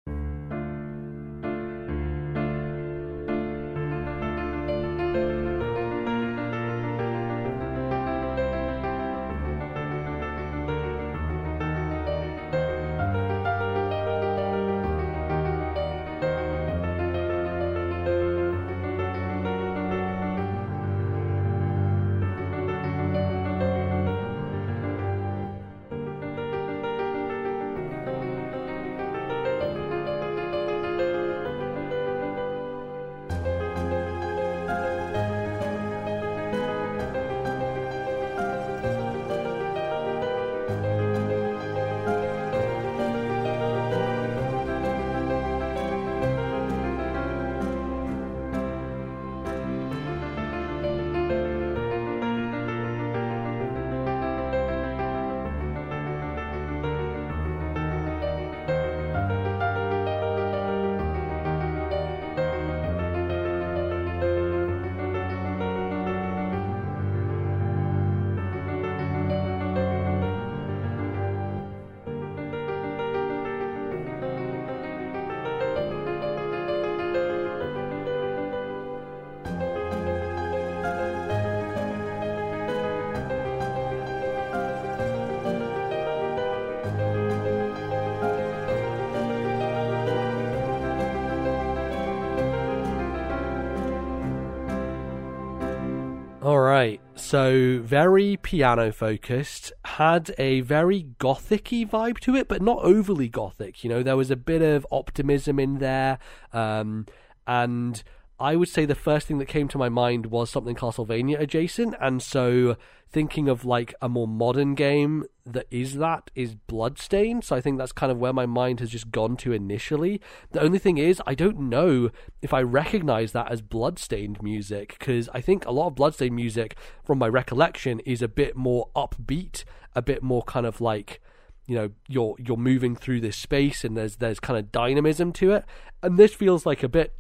[97.86, 103.84] Very piano focused, had a very gothicy vibe to it, but not overly gothic.
[103.84, 106.18] You know, there was a bit of optimism in there,
[106.52, 107.06] um,
[107.45, 108.02] and
[108.40, 111.95] I would say the first thing that came to my mind was something Castlevania adjacent,
[112.02, 112.76] and so
[113.10, 117.45] thinking of like a more modern game that is that is Bloodstained.
[117.45, 120.20] So I think that's kind of where my mind has just gone to initially.
[120.52, 122.10] The only thing is, I don't know
[122.41, 126.76] if I recognize that as Bloodstained music because I think a lot of Bloodstained music,
[127.06, 129.64] from my recollection, is a bit more upbeat,
[129.95, 131.22] a bit more kind of like
[131.68, 135.52] you know you're you're moving through this space and there's there's kind of dynamism to
[135.52, 135.66] it
[136.03, 137.16] and this feels like a bit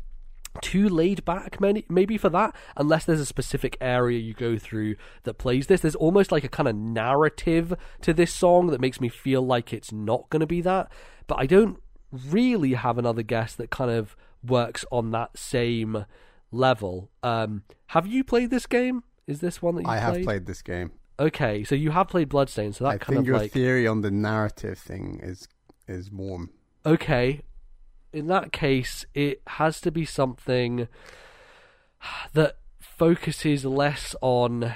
[0.61, 5.37] too laid back maybe for that unless there's a specific area you go through that
[5.37, 5.81] plays this.
[5.81, 9.73] There's almost like a kind of narrative to this song that makes me feel like
[9.73, 10.91] it's not going to be that
[11.27, 16.05] but i don't really have another guess that kind of works on that same
[16.51, 17.09] level.
[17.23, 19.03] Um, have you played this game?
[19.27, 20.15] Is this one that you i played?
[20.15, 20.45] have played?
[20.45, 20.91] this game.
[21.17, 23.87] Okay so you have played bloodstained so that I kind think of your like theory
[23.87, 25.47] on the narrative thing is
[25.87, 26.51] is warm.
[26.85, 27.41] Okay
[28.15, 30.87] in that case, it has to be something
[32.33, 34.73] that focuses less on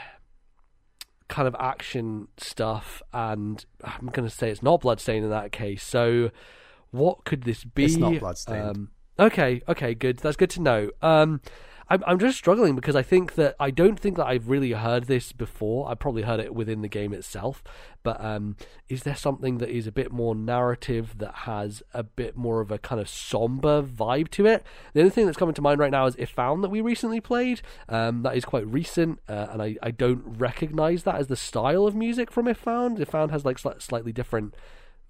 [1.30, 5.84] kind of action stuff, and I'm going to say it's not Bloodstained in that case.
[5.84, 6.32] So,
[6.92, 7.86] what could this be?
[7.86, 8.62] It's not Bloodstained.
[8.62, 10.18] Um, okay, okay, good.
[10.20, 10.90] That's good to know.
[11.02, 11.40] Um,
[11.90, 15.06] I'm, I'm just struggling because I think that I don't think that I've really heard
[15.06, 15.90] this before.
[15.90, 17.64] I probably heard it within the game itself,
[18.04, 18.58] but um,
[18.88, 22.72] is there something that is a bit more narrative that has a bit more of
[22.72, 24.64] a kind of somber vibe to it?
[24.94, 27.20] The only thing that's coming to mind right now is If Found that we recently
[27.20, 27.62] played.
[27.90, 31.88] Um, that is quite recent, uh, and I, I don't recognize that as the style
[31.88, 33.00] of music from If Found.
[33.00, 34.54] If Found has like sli- slightly different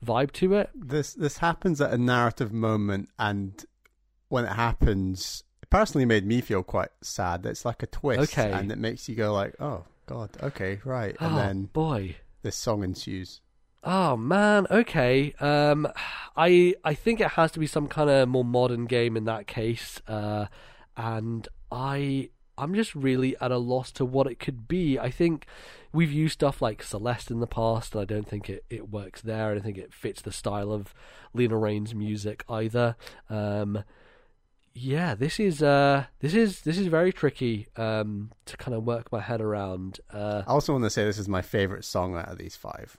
[0.05, 0.69] vibe to it.
[0.73, 3.65] This this happens at a narrative moment, and
[4.29, 7.45] when it happens, personally made me feel quite sad.
[7.45, 8.51] It's like a twist, Okay.
[8.51, 12.15] and it makes you go like, "Oh God, okay, right," and oh then boy.
[12.41, 13.41] this song ensues.
[13.83, 15.33] Oh man, okay.
[15.39, 15.87] Um,
[16.35, 19.47] I I think it has to be some kind of more modern game in that
[19.47, 20.47] case, uh,
[20.97, 24.99] and I I'm just really at a loss to what it could be.
[24.99, 25.45] I think
[25.93, 29.21] we've used stuff like Celeste in the past, and I don't think it, it works
[29.21, 29.49] there.
[29.49, 30.93] I don't think it fits the style of
[31.33, 32.97] Lena Raine's music either.
[33.29, 33.83] Um,
[34.79, 39.11] yeah, this is uh, this is this is very tricky um, to kind of work
[39.11, 39.99] my head around.
[40.11, 42.97] Uh, I also want to say this is my favorite song out of these five.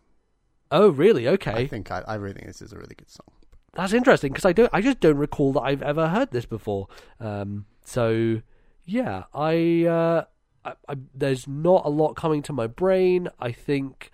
[0.71, 1.27] oh, really?
[1.27, 1.53] Okay.
[1.53, 3.27] I think I, I really think this is a really good song.
[3.75, 6.89] that's interesting because I don't, I just don't recall that I've ever heard this before.
[7.19, 8.43] Um, so
[8.85, 10.25] yeah, I, uh,
[10.65, 13.29] I, I, there's not a lot coming to my brain.
[13.41, 14.11] I think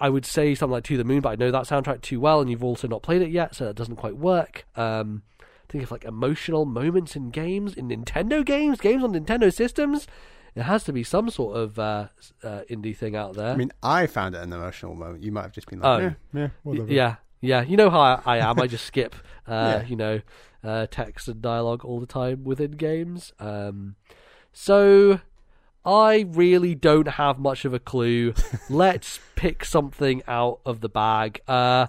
[0.00, 2.40] I would say something like "To the Moon," but I know that soundtrack too well,
[2.40, 4.66] and you've also not played it yet, so that doesn't quite work.
[4.76, 5.22] Um,
[5.68, 10.06] think of like emotional moments in games, in Nintendo games, games on Nintendo systems.
[10.54, 12.08] It has to be some sort of uh,
[12.42, 13.52] uh, indie thing out there.
[13.52, 15.22] I mean, I found it an emotional moment.
[15.22, 16.02] You might have just been like, Oh.
[16.04, 16.92] yeah, yeah, whatever.
[16.92, 17.62] Yeah, yeah.
[17.62, 18.58] You know how I, I am.
[18.58, 19.14] I just skip,
[19.46, 19.86] uh, Yeah.
[19.86, 20.20] you know,
[20.64, 23.32] uh, text and dialogue all the time within games.
[23.38, 23.94] Um,
[24.52, 25.20] so
[25.84, 28.34] I really don't have much of a clue.
[28.70, 31.40] Let's pick something out of the bag.
[31.46, 31.86] Uh,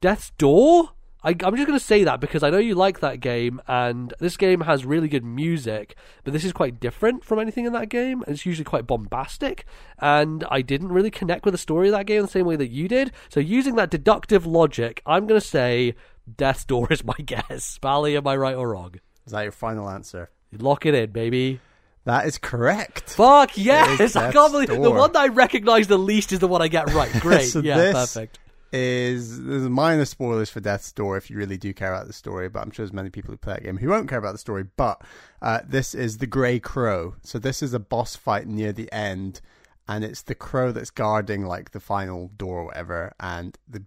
[0.00, 0.90] Death's Door.
[1.26, 4.14] I, I'm just going to say that because I know you like that game, and
[4.20, 7.88] this game has really good music, but this is quite different from anything in that
[7.88, 8.22] game.
[8.22, 9.64] and It's usually quite bombastic,
[9.98, 12.70] and I didn't really connect with the story of that game the same way that
[12.70, 13.10] you did.
[13.28, 15.96] So, using that deductive logic, I'm going to say
[16.36, 17.78] Death's Door is my guess.
[17.78, 18.94] Bally, am I right or wrong?
[19.26, 20.30] Is that your final answer?
[20.56, 21.60] Lock it in, baby.
[22.04, 23.10] That is correct.
[23.10, 24.14] Fuck yes!
[24.14, 26.92] I can't believe the one that I recognize the least is the one I get
[26.94, 27.10] right.
[27.20, 28.38] Great, So yeah, this- perfect.
[28.72, 32.48] Is there's minor spoilers for Death's Door if you really do care about the story,
[32.48, 34.38] but I'm sure there's many people who play that game who won't care about the
[34.38, 34.64] story.
[34.76, 35.02] But
[35.40, 37.14] uh, this is the Grey Crow.
[37.22, 39.40] So this is a boss fight near the end,
[39.88, 43.84] and it's the crow that's guarding like the final door or whatever, and the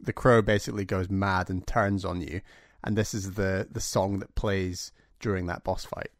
[0.00, 2.40] the crow basically goes mad and turns on you,
[2.84, 6.10] and this is the the song that plays during that boss fight.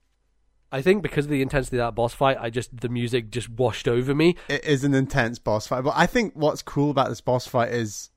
[0.72, 3.48] I think because of the intensity of that boss fight, I just the music just
[3.50, 4.36] washed over me.
[4.48, 5.84] it is an intense boss fight.
[5.84, 8.10] But I think what's cool about this boss fight is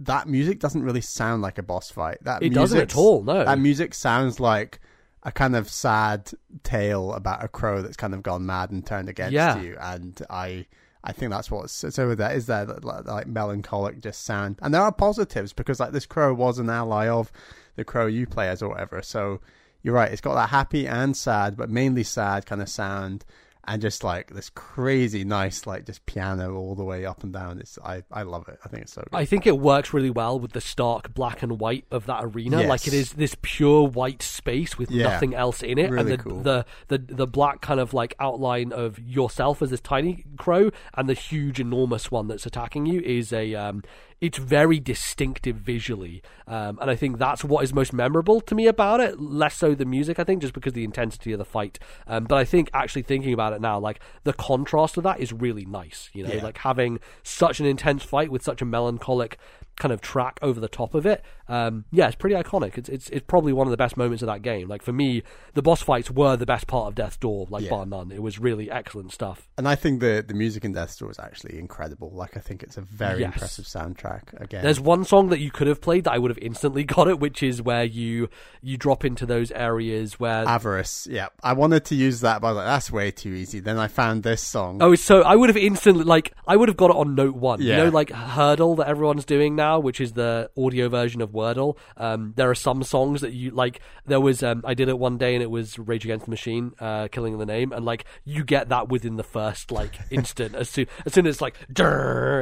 [0.00, 2.18] that music doesn't really sound like a boss fight.
[2.22, 3.22] That It doesn't at all.
[3.22, 4.80] No, That music sounds like
[5.22, 6.30] a kind of sad
[6.62, 9.60] tale about a crow that's kind of gone mad and turned against Yeah.
[9.60, 9.76] you.
[9.78, 10.66] And I,
[11.04, 14.58] I think that's what's so with that is there like, like melancholic just sound.
[14.62, 17.30] And there are positives because like this crow was an ally of
[17.76, 19.02] the crow you play as or whatever.
[19.02, 19.40] So
[19.82, 20.10] you're right.
[20.12, 23.24] It's got that happy and sad, but mainly sad kind of sound.
[23.64, 27.58] and just like this crazy nice like just piano all the way up and down.
[27.60, 28.58] It's I I love it.
[28.64, 29.16] I think it's so good.
[29.16, 32.60] I think it works really well with the stark black and white of that arena.
[32.60, 32.68] Yes.
[32.70, 35.10] Like it is this pure white space with Yeah.
[35.10, 36.40] nothing else in it, Really and the, cool.
[36.42, 41.06] the the the black kind of like outline of yourself as this tiny crow, and
[41.08, 43.84] the huge enormous one that's attacking you is a um,
[44.20, 48.66] it's very distinctive visually, um, and I think that's what is most memorable to me
[48.66, 49.18] about it.
[49.20, 51.78] Less so the music, I think, just because the intensity of the fight.
[52.06, 55.32] Um, but I think actually thinking about it now, like the contrast of that is
[55.32, 56.10] really nice.
[56.12, 56.42] You know, Yeah.
[56.42, 59.38] like having such an intense fight with such a melancholic
[59.80, 61.24] kind of track over the top of it.
[61.48, 62.78] Um, yeah, it's pretty iconic.
[62.78, 64.68] It's, it's it's probably one of the best moments of that game.
[64.68, 65.24] Like for me,
[65.54, 67.70] the boss fights were the best part of Death's Door, like Yeah.
[67.70, 68.12] bar none.
[68.12, 69.48] It was really excellent stuff.
[69.58, 72.10] And I think the the music in Death's Door is actually incredible.
[72.14, 73.34] Like I think it's a very Yes.
[73.34, 74.40] impressive soundtrack.
[74.40, 77.08] Again, There's one song that you could have played that I would have instantly got
[77.08, 78.28] it, which is where you
[78.62, 81.08] you drop into those areas where Avarice.
[81.10, 83.58] Yeah, I wanted to use that, but I was like, that's way too easy.
[83.60, 84.78] Then I found this song.
[84.82, 87.60] Oh, so I would have instantly like I would have got it on note one.
[87.60, 87.78] Yeah.
[87.78, 91.30] You know, like Heardle that everyone's doing now, now, which is the audio version of
[91.30, 91.76] Wordle.
[91.96, 93.80] Um, there are some songs that you like.
[94.06, 96.72] There was um, I did it one day and it was Rage Against the Machine,
[96.80, 100.54] uh, Killing the Name, and like you get that within the first like instant.
[100.54, 101.56] as soon as soon as it's like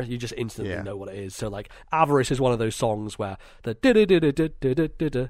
[0.08, 0.82] you just instantly yeah.
[0.82, 1.34] know what it is.
[1.34, 3.74] So like Avarice is one of those songs where the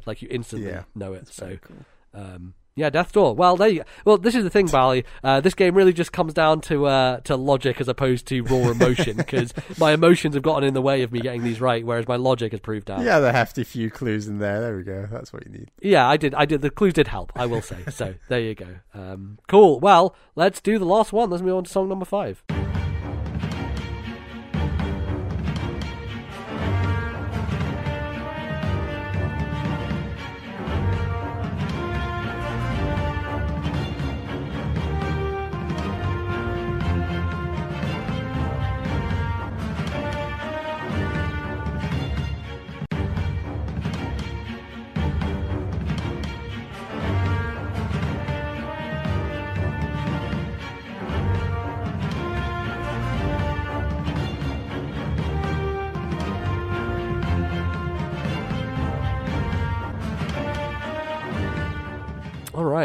[0.06, 0.84] like you instantly yeah.
[0.94, 1.26] know it.
[1.26, 1.58] That's so.
[1.60, 1.76] Cool.
[2.14, 3.34] Um, yeah, Death's Door.
[3.34, 3.84] Well, there you go.
[4.04, 5.04] Well, this is the thing, Bally.
[5.22, 8.70] Uh, this game really just comes down to uh, to logic as opposed to raw
[8.70, 12.06] emotion because my emotions have gotten in the way of me getting these right, whereas
[12.08, 13.02] my logic has proved out.
[13.02, 14.60] Yeah, the hefty few clues in there.
[14.60, 15.08] There we go.
[15.10, 15.70] That's what you need.
[15.80, 16.34] Yeah, I did.
[16.34, 16.62] I did.
[16.62, 17.32] The clues did help.
[17.34, 17.78] I will say.
[17.90, 18.76] so there you go.
[18.94, 19.80] Um, cool.
[19.80, 21.30] Well, let's do the last one.
[21.30, 22.42] Let's move on to song number five.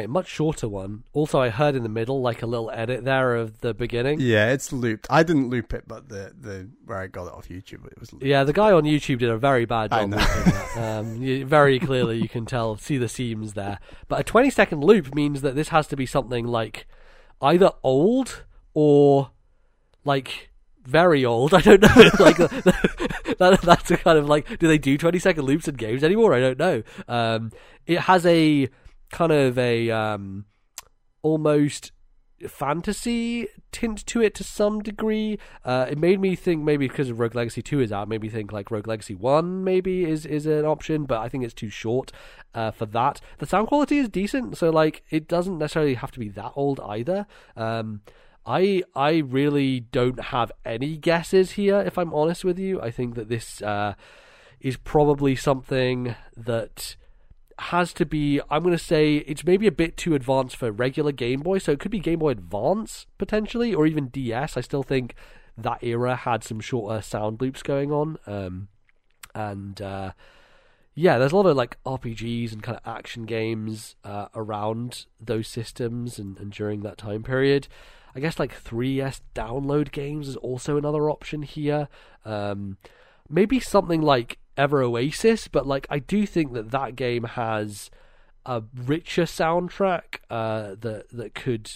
[0.04, 1.04] Right, much shorter one.
[1.14, 4.20] Also, I heard in the middle like a little edit there of the beginning.
[4.20, 5.08] Yeah, it's looped.
[5.10, 8.12] I didn't loop it, but the the where I got it off YouTube, it was
[8.14, 8.26] looped.
[8.26, 10.12] Yeah, the guy on YouTube did a very bad I job.
[10.12, 10.82] know.
[10.82, 13.80] Um, you, very clearly, you can tell, see the seams there.
[14.08, 16.86] But a 20 second loop means that this has to be something like
[17.42, 18.44] either old
[18.74, 19.32] or
[20.06, 20.50] like
[20.86, 21.54] very old.
[21.54, 21.88] I don't know.
[22.20, 26.04] like that, that's a kind of like, do they do 20 second loops in games
[26.04, 26.34] anymore?
[26.34, 26.84] I don't know.
[27.08, 27.52] Um,
[27.86, 28.70] it has a
[29.14, 30.46] kind of a um,
[31.22, 31.92] almost
[32.48, 35.38] fantasy tint to it to some degree.
[35.64, 38.52] Uh, it made me think maybe because of Rogue Legacy 2 is out, maybe think
[38.52, 42.12] like Rogue Legacy 1 maybe is, is an option, but I think it's too short
[42.56, 43.22] uh, for that.
[43.38, 46.80] The sound quality is decent, so like it doesn't necessarily have to be that old
[46.82, 47.28] either.
[47.56, 48.02] Um,
[48.46, 52.82] I I really don't have any guesses here, if I'm honest with you.
[52.82, 53.94] I think that this uh,
[54.60, 56.98] is probably something that
[57.60, 61.12] has to be I'm going to say it's maybe a bit too advanced for regular
[61.12, 64.58] Game Boy, so it could be Game Boy Advance potentially, or even DS.
[64.58, 65.16] I still think
[65.58, 68.68] that era had some shorter sound loops going on, um,
[69.36, 70.12] and uh,
[70.96, 75.48] yeah, there's a lot of like RPGs and kind of action games uh, around those
[75.48, 77.68] systems and, and during that time period.
[78.16, 81.88] I guess like 3DS download games is also another option here.
[82.26, 82.78] Um,
[83.28, 87.90] maybe something like Ever Oasis, but like I do think that that game has
[88.46, 91.72] a richer soundtrack uh, that that could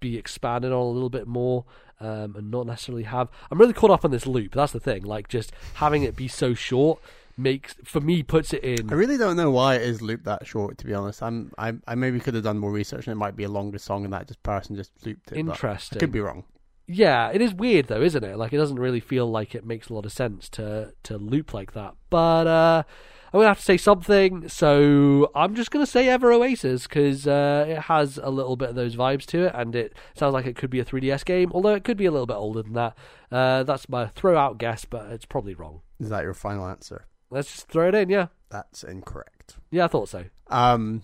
[0.00, 1.64] be expanded on a little bit more
[2.00, 3.28] um, and not necessarily have.
[3.50, 4.52] I'm really caught up on this loop.
[4.52, 5.02] That's the thing.
[5.04, 7.00] Like just having it be so short
[7.36, 8.90] makes for me puts it in.
[8.90, 10.78] I really don't know why it is looped that short.
[10.78, 13.36] To be honest, I'm I, I maybe could have done more research and it might
[13.36, 15.38] be a longer song and that just person just looped it.
[15.38, 15.98] Interesting.
[15.98, 16.44] I could be wrong.
[16.86, 18.36] Yeah, it is weird though, isn't it?
[18.36, 21.54] Like it doesn't really feel like it makes a lot of sense to to loop
[21.54, 21.94] like that.
[22.10, 22.82] But uh
[23.34, 27.64] I'm gonna have to say something, so I'm just gonna say Ever Oasis because uh,
[27.66, 30.54] it has a little bit of those vibes to it, and it sounds like it
[30.54, 32.94] could be a 3DS game, although it could be a little bit older than that.
[33.30, 35.80] Uh, that's my throw out guess, but it's probably wrong.
[35.98, 37.06] Is that your final answer?
[37.30, 39.56] Let's just throw it in, yeah, That's incorrect.
[39.70, 40.24] yeah, I thought so.
[40.48, 41.02] Um,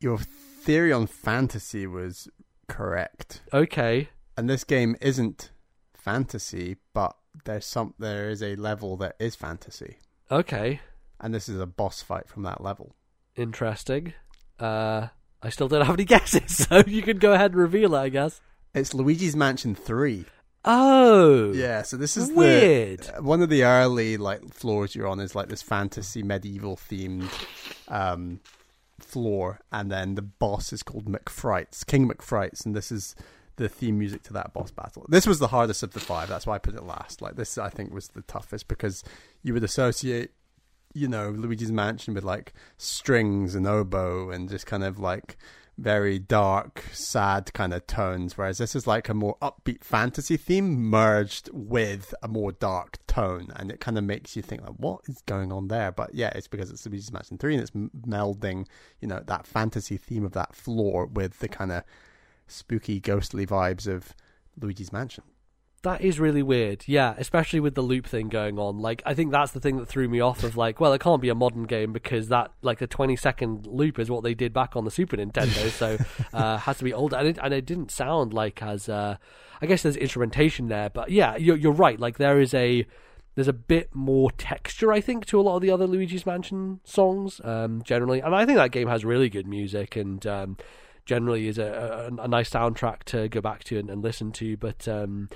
[0.00, 2.28] your theory on fantasy was
[2.66, 4.08] correct, Okay,
[4.40, 5.50] and this game isn't
[5.92, 7.14] fantasy, but
[7.44, 9.98] there's some there is a level that is fantasy,
[10.30, 10.80] okay,
[11.20, 12.96] and this is a boss fight from that level.
[13.36, 14.14] interesting.
[14.58, 15.08] Uh,
[15.42, 18.08] I still don't have any guesses, so you can go ahead and reveal it, I
[18.08, 18.40] guess.
[18.74, 20.24] It's Luigi's Mansion 3.
[20.64, 23.00] Oh, Yeah, so this is Weird.
[23.00, 27.28] The, one of the early like floors you're on is like this fantasy medieval themed
[27.88, 28.40] um,
[28.98, 33.14] floor, and then the boss is called MacFrights, King MacFrights, and this is
[33.60, 35.04] the theme music to that boss battle.
[35.08, 36.28] This was the hardest of the five.
[36.28, 37.20] That's why I put it last.
[37.20, 39.04] Like this, I think was the toughest because
[39.42, 40.30] you would associate,
[40.94, 45.36] you know, Luigi's Mansion with like strings and oboe and just kind of like
[45.76, 50.82] very dark, sad kind of tones, whereas this is like a more upbeat fantasy theme
[50.82, 55.00] merged with a more dark tone, and it kind of makes you think like, what
[55.06, 55.90] is going on there?
[55.90, 58.66] But yeah, it's because it's Luigi's Mansion Three, and it's melding,
[59.00, 61.84] you know, that fantasy theme of that floor with the kind of
[62.50, 64.14] spooky, ghostly vibes of
[64.60, 65.24] Luigi's Mansion.
[65.82, 66.84] That is really weird.
[66.86, 68.80] Yeah, especially with the loop thing going on.
[68.80, 71.22] Like, I think that's the thing that threw me off of like, well, it can't
[71.22, 74.52] be a modern game because that like the 20 second loop is what they did
[74.52, 75.96] back on the Super Nintendo, so
[76.34, 77.16] uh has to be older.
[77.16, 79.16] And it, and it didn't sound like as uh
[79.62, 81.98] I guess there's instrumentation there, but yeah, you're you're right.
[81.98, 82.86] Like there is a
[83.34, 86.80] there's a bit more texture, I think, to a lot of the other Luigi's Mansion
[86.84, 88.20] songs, um, generally.
[88.20, 90.56] And I think that game has really good music and um,
[91.10, 94.56] generally is a, a, a nice soundtrack to go back to and, and listen to.
[94.56, 95.28] But um,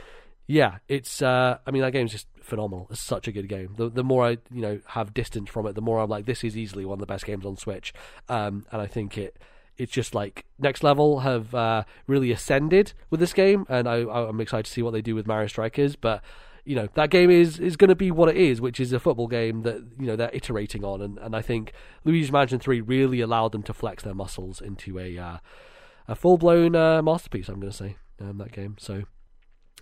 [0.46, 1.20] yeah, it's.
[1.20, 2.86] Uh, I mean, that game's just phenomenal.
[2.90, 3.74] It's such a good game.
[3.76, 6.44] The the more I you know have distance from it, the more I'm like, this
[6.44, 7.92] is easily one of the best games on Switch.
[8.28, 9.36] Um, and I think it.
[9.76, 14.40] It's just like next level have uh, really ascended with this game, and I, I'm
[14.40, 15.96] excited to see what they do with Mario Strikers.
[15.96, 16.22] But
[16.64, 19.00] you know that game is is going to be what it is, which is a
[19.00, 21.72] football game that you know they're iterating on, and, and I think
[22.04, 25.36] Luigi's Mansion Three really allowed them to flex their muscles into a uh,
[26.08, 27.48] a full blown uh, masterpiece.
[27.48, 28.76] I'm going to say um, that game.
[28.78, 29.04] So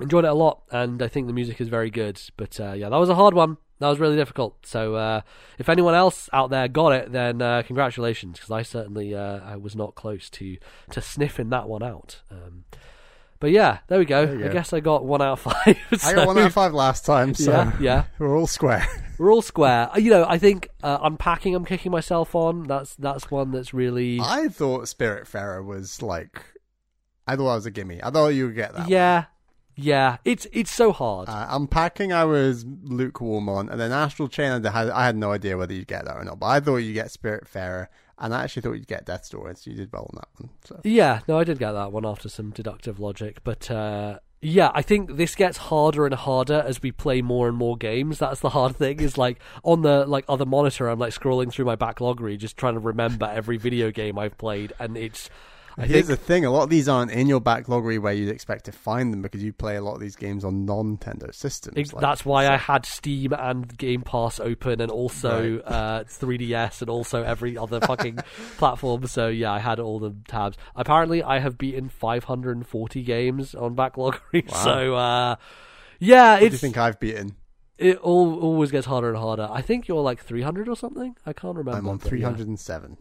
[0.01, 2.21] enjoyed it a lot, and I think the music is very good.
[2.37, 3.59] But uh, yeah, that was a hard one.
[3.79, 4.65] That was really difficult.
[4.65, 5.23] So uh,
[5.59, 9.57] if anyone else out there got it, then uh, congratulations, because I certainly uh, I
[9.57, 10.57] was not close to
[10.91, 12.23] to sniffing that one out.
[12.31, 12.65] Um,
[13.43, 14.25] but yeah, there we go.
[14.25, 15.77] There you I guess I got one out of five.
[16.05, 18.05] I got one out of five last time, so Yeah, yeah.
[18.21, 18.87] we're all square.
[19.19, 19.91] We're all square.
[19.93, 21.53] Uh, You know, I think uh, unpacking.
[21.57, 22.69] I'm kicking myself on.
[22.69, 24.21] That's that's one that's really.
[24.21, 26.41] I thought Spiritfarer was like,
[27.27, 28.01] I thought I was a gimme.
[28.01, 28.89] I thought you would get that.
[28.89, 29.25] yeah,
[29.75, 30.19] yeah.
[30.25, 31.29] It's it's so hard.
[31.29, 35.33] Uh, unpacking, I was lukewarm on, and then Astral Chain, I had, I had no
[35.33, 36.39] idea whether you'd get that or not.
[36.39, 39.71] But I thought you'd get Spiritfarer, and I actually thought you'd get Death's Door, so
[39.71, 40.51] you did well on that one.
[40.65, 44.73] So Yeah, no, I did get that one after some deductive logic, but uh, yeah,
[44.75, 48.19] I think this gets harder and harder as we play more and more games.
[48.19, 49.01] That's the hard thing.
[49.01, 52.75] Is like on the like other monitor, I'm like scrolling through my backlog, just trying
[52.75, 55.31] to remember every video game I've played, and it's.
[55.79, 58.29] I here's think the thing: a lot of these aren't in your backlog where you'd
[58.29, 61.77] expect to find them because you play a lot of these games on non-Nintendo systems.
[61.79, 65.63] Ex- like- that's why so- I had Steam and Game Pass open, and also Right.
[65.67, 68.19] uh, 3DS, and also every other fucking
[68.59, 69.07] platform.
[69.07, 70.57] So yeah, I had all the tabs.
[70.77, 74.21] Apparently, I have beaten 540 games on Backlog.
[74.33, 74.65] Wow.
[74.65, 75.37] So uh,
[75.99, 77.37] yeah, What do you think I've beaten?
[77.79, 79.49] it all always gets harder and harder.
[79.51, 81.17] I think you're like 300 or something.
[81.27, 81.79] I can't remember.
[81.79, 82.29] I'm on but yeah.
[82.31, 82.97] 307.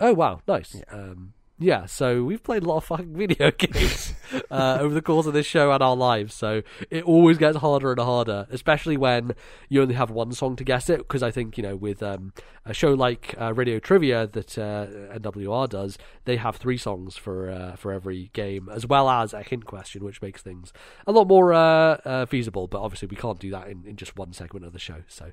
[0.00, 0.74] Oh wow, nice.
[0.74, 0.94] Yeah.
[0.94, 4.12] Um, yeah, so we've played a lot of fucking video games
[4.50, 6.34] uh, over the course of this show and our lives.
[6.34, 9.32] So it always gets harder and harder, especially when
[9.70, 10.98] you only have one song to guess it.
[10.98, 12.34] Because I think you know, with um,
[12.66, 14.86] a show like uh, Radio Trivia that uh,
[15.18, 15.96] NWR does,
[16.26, 20.04] they have three songs for uh, for every game, as well as a hint question,
[20.04, 20.74] which makes things
[21.06, 22.66] a lot more uh, uh, feasible.
[22.66, 25.04] But obviously, we can't do that in, in just one segment of the show.
[25.08, 25.32] So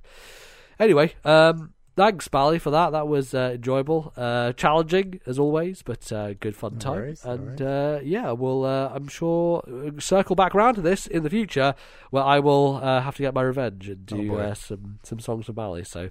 [0.80, 2.92] anyway, um, thanks, Bally, for that.
[2.92, 6.94] That was uh, enjoyable, uh, challenging as always, but uh, good fun No time.
[6.94, 11.08] worries, no and uh, yeah, we'll uh, I'm sure uh, circle back around to this
[11.08, 11.76] in the future,
[12.12, 15.20] where I will uh, have to get my revenge and Oh, do uh, some some
[15.20, 15.84] songs from Bally.
[15.84, 16.10] So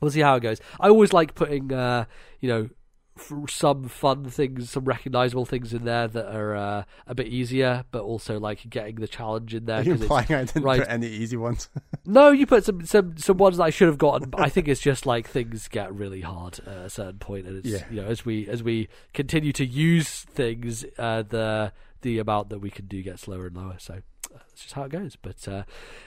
[0.00, 0.60] we'll see how it goes.
[0.80, 2.04] I always like putting uh,
[2.40, 2.68] you know.
[3.16, 7.84] F- Some fun things, some recognizable things in there that are uh, a bit easier,
[7.90, 9.78] but also like getting the challenge in there.
[9.80, 10.80] Are you implying I didn't right.
[10.80, 11.68] put any easy ones?
[12.06, 14.30] no, you put some some some ones that I should have gotten.
[14.30, 17.58] But I think it's just like things get really hard at a certain point, and
[17.58, 17.84] it's Yeah.
[17.90, 21.72] you know as we as we continue to use things, uh, the
[22.02, 23.76] the amount that we can do gets lower and lower.
[23.78, 24.00] So
[24.48, 25.16] that's just how it goes.
[25.16, 25.64] But uh,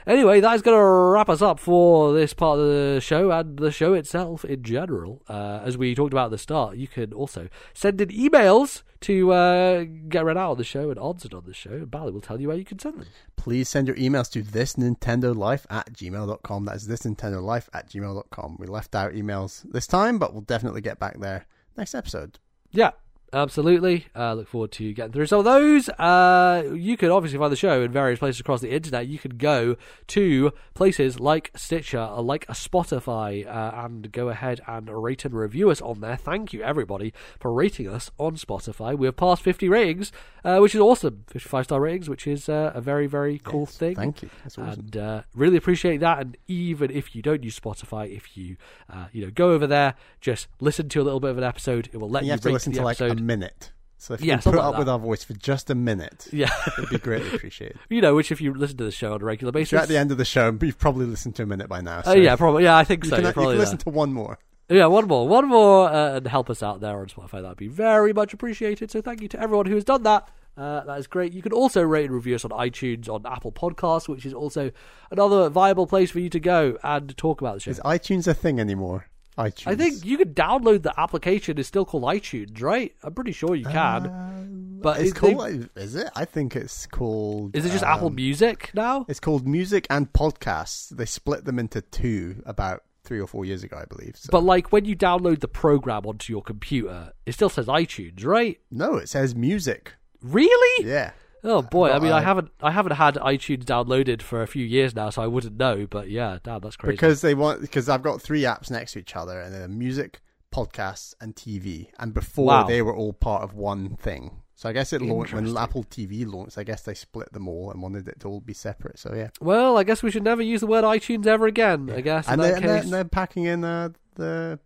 [0.07, 3.57] anyway, that is going to wrap us up for this part of the show and
[3.57, 5.22] the show itself in general.
[5.27, 9.31] Uh, as we talked about at the start, you can also send in emails to
[9.31, 11.72] uh, get read out on the show and answered on the show.
[11.72, 13.07] And Bally will tell you where you can send them.
[13.35, 16.65] Please send your emails to this Nintendo Life at gmail.com.
[16.65, 18.57] That's this Nintendo Life at gmail.com.
[18.60, 21.45] We left out emails this time, but we'll definitely get back there
[21.77, 22.39] next episode.
[22.72, 22.91] Yeah.
[23.31, 24.07] Absolutely.
[24.15, 25.88] Uh, look forward to getting through some of those.
[25.89, 29.07] Uh, you can obviously find the show in various places across the internet.
[29.07, 29.76] You could go
[30.07, 35.69] to places like Stitcher, uh, like Spotify, uh, and go ahead and rate and review
[35.69, 36.15] us on there.
[36.18, 38.97] Thank you, everybody, for rating us on Spotify.
[38.97, 40.11] We have passed 50 ratings,
[40.43, 41.23] uh, which is awesome.
[41.27, 43.95] 55 star ratings, which is uh, a very, very cool Yes, thing.
[43.95, 44.30] Thank you.
[44.43, 44.80] That's awesome.
[44.80, 46.19] And uh, really appreciate that.
[46.19, 48.57] And even if you don't use Spotify, if you
[48.91, 51.89] uh, you know go over there, just listen to a little bit of an episode.
[51.93, 53.18] It will let And you, you rate listen the to like episode.
[53.18, 53.71] a minute.
[53.97, 54.79] So if Yeah, you can put like up that.
[54.79, 57.77] with our voice for just a minute, yeah, it'd be greatly appreciated.
[57.89, 59.89] you know, which if you listen to the show on a regular basis, you're at
[59.89, 61.99] the end of the show, you've probably listened to a minute by now.
[62.05, 62.63] Oh So yeah, probably.
[62.63, 63.17] Yeah, I think you so.
[63.17, 64.39] can, you can listen to one more.
[64.69, 67.41] Yeah, one more, one more, uh, and help us out there on Spotify.
[67.41, 68.91] That'd be very much appreciated.
[68.91, 70.29] So thank you to everyone who has done that.
[70.55, 71.33] Uh, that is great.
[71.33, 74.71] You can also rate and review us on iTunes, on Apple Podcasts, which is also
[75.09, 77.71] another viable place for you to go and talk about the show.
[77.71, 79.07] Is iTunes a thing anymore?
[79.38, 79.68] iTunes.
[79.68, 81.57] I think you can download the application.
[81.57, 82.93] It's still called iTunes, right?
[83.03, 84.07] I'm pretty sure you can.
[84.07, 85.69] Um, but it's it- they- called.
[85.76, 86.10] Is it?
[86.15, 87.56] I think it's called.
[87.56, 89.06] Is it just um, Apple Music now?
[89.07, 90.89] It's called music and podcasts.
[90.89, 94.15] They split them into two about three or four years ago, I believe.
[94.18, 94.30] So.
[94.31, 98.60] But like when you download the program onto your computer, it still says iTunes, right?
[98.72, 99.93] no, it says music.
[100.22, 100.85] Really?
[100.85, 101.11] Yeah.
[101.44, 104.66] Oh boy, I mean, I I- haven't, I haven't had iTunes downloaded for a few
[104.66, 105.88] years now, so I wouldn't know.
[105.90, 106.94] But yeah, damn, that's crazy.
[106.94, 110.22] Because they want because I've got three apps next to each other, and they're music,
[110.53, 111.88] podcasts, and TV.
[111.99, 112.64] And before Wow.
[112.64, 114.41] they were all part of one thing.
[114.56, 116.57] So I guess it launched when Apple TV launched.
[116.57, 118.99] I guess they split them all and wanted it to all be separate.
[118.99, 121.90] So yeah, well, I guess we should never use the word iTunes ever again.
[121.90, 124.60] I guess and they're, and they're, they're packing in uh, the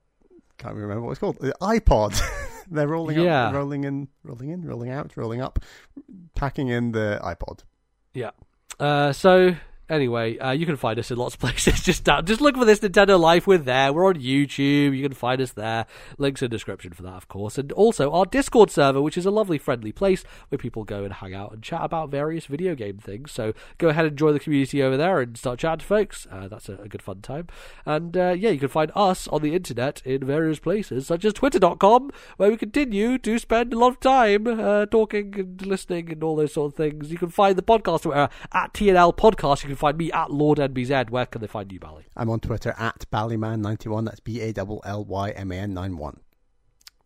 [0.58, 2.20] can't remember what it's called the iPod.
[2.72, 3.48] they're rolling Yeah.
[3.48, 5.60] up, rolling in, rolling in, rolling out, rolling up,
[6.36, 7.64] packing in the iPod.
[8.14, 8.32] Yeah.
[8.80, 9.56] Uh, so
[9.90, 11.82] anyway, uh, you can find us in lots of places.
[11.82, 13.48] Just down, just look for this Nintendo Life.
[13.48, 13.94] We're there.
[13.94, 14.96] We're on YouTube.
[14.96, 15.86] You can find us there.
[16.18, 19.26] Links in the description for that, of course, and also our Discord server, which is
[19.26, 22.76] a lovely, friendly place where people go and hang out and chat about various video
[22.76, 23.32] game things.
[23.32, 26.28] So go ahead and join the community over there and start chatting to folks.
[26.32, 27.48] Uh, that's a, a good fun time.
[27.86, 31.34] And uh, yeah, you can find us on the internet in various places, such as
[31.34, 36.24] Twitter.com, where we continue to spend a lot of time uh, talking and listening and
[36.24, 37.12] all those sort of things.
[37.12, 39.64] You can find the podcast Twitter at TNL Podcast.
[39.64, 41.10] You can find me at Lord MBZ.
[41.10, 42.06] Where can they find you, Bally?
[42.16, 44.06] I'm on Twitter at Ballyman91.
[44.06, 46.20] That's B A L L Y M A N 91.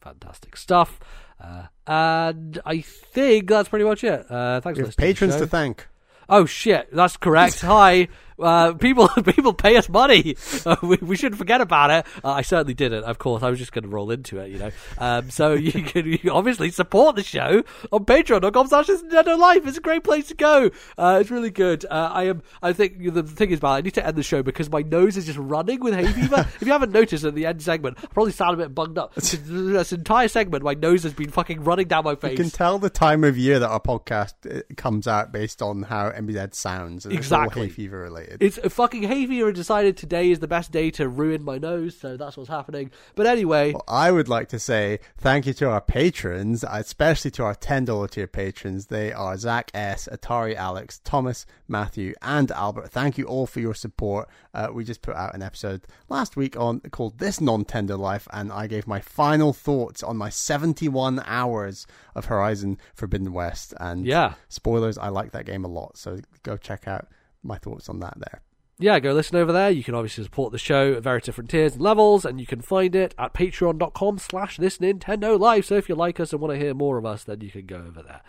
[0.01, 0.99] Fantastic stuff.
[1.39, 4.25] Uh, and I think that's pretty much it.
[4.29, 5.07] Uh, thanks We for listening.
[5.07, 5.39] to patrons show.
[5.41, 5.87] to thank.
[6.29, 7.61] Oh shit, that's correct.
[7.61, 8.07] Hi,
[8.39, 9.07] uh, people.
[9.37, 10.35] People pay us money.
[10.65, 12.05] Uh, we, we shouldn't forget about it.
[12.23, 13.03] Uh, I certainly didn't.
[13.03, 14.71] Of course, I was just going to roll into it, you know.
[14.97, 19.65] Um, so you can, you obviously support the show on Patreon.com/slash Nintendo Life.
[19.67, 20.69] It's a great place to go.
[20.97, 21.85] Uh, it's really good.
[21.85, 22.43] Uh, I am.
[22.61, 25.17] I think the thing is, about I need to end the show because my nose
[25.17, 26.47] is just running with hay fever.
[26.61, 29.15] if you haven't noticed at the end segment, I probably sound a bit bunged up.
[29.15, 32.31] this entire segment, my nose has been fucking running down my face.
[32.31, 35.83] You can tell the time of year that our podcast uh, comes out based on
[35.83, 37.05] how MBZ sounds.
[37.05, 37.63] Exactly.
[37.63, 38.26] Hay fever related.
[38.39, 41.57] It's a fucking hay fever and decided today is the best day to ruin my
[41.57, 42.91] nose, so that's what's happening.
[43.15, 47.43] But anyway, Well, I would like to say thank you to our patrons, especially to
[47.43, 48.87] our $10 tier patrons.
[48.87, 52.91] They are Zach S., Atari Alex, Thomas, Matthew, and Albert.
[52.91, 54.29] Thank you all for your support.
[54.53, 58.51] Uh, we just put out an episode last week on called This Non-Tender Life, and
[58.51, 63.73] I gave my final thoughts on my 71 hours of Horizon Forbidden West.
[63.79, 64.33] And yeah.
[64.49, 67.07] spoilers, I like that game a lot, so go check out
[67.47, 68.41] my thoughts on that there.
[68.79, 69.71] yeah, go listen over there.
[69.71, 72.61] You can obviously support the show at various different tiers and levels, and you can
[72.61, 75.65] find it at patreon.com slash this Nintendo Life.
[75.65, 77.65] So if you like us and want to hear more of us, then you can
[77.65, 78.21] go over there.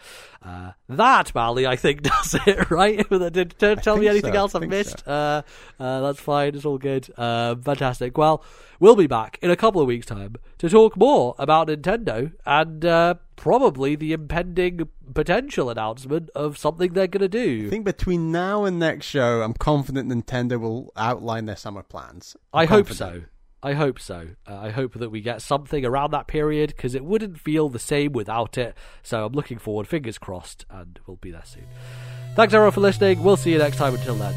[0.42, 3.06] Uh, that, Bally, I think does it, right?
[3.32, 4.38] Did, don't tell me anything so.
[4.38, 5.06] else I I've missed.
[5.06, 5.42] Uh,
[5.78, 6.54] uh, that's fine.
[6.54, 7.12] It's all good.
[7.16, 8.16] Uh, fantastic.
[8.16, 8.42] Well,
[8.80, 12.84] we'll be back in a couple of weeks' time to talk more about Nintendo and
[12.86, 17.66] uh, probably the impending potential announcement of something they're going to do.
[17.69, 22.36] I think between now and next show, I'm confident Nintendo will outline their summer plans.
[22.52, 23.23] I'm I hope so.
[23.62, 24.28] I hope so.
[24.47, 27.78] Uh, I hope that we get something around that period because it wouldn't feel the
[27.78, 28.77] same without it.
[29.02, 31.66] So I'm looking forward, fingers crossed, and we'll be there soon.
[32.36, 33.23] Thanks everyone for listening.
[33.23, 33.94] We'll see you next time.
[33.94, 34.35] Until then,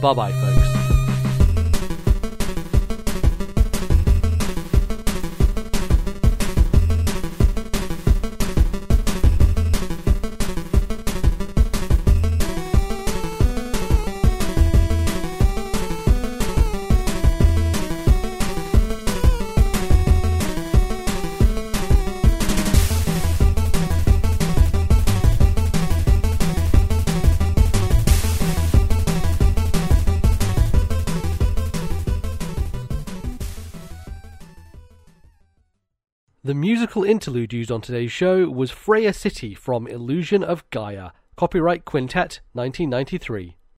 [0.00, 0.91] bye bye, folks.
[36.44, 41.12] The musical interlude used on today's show was Freya City from Illusion of Gaia.
[41.36, 43.56] Copyright Quintet 1993.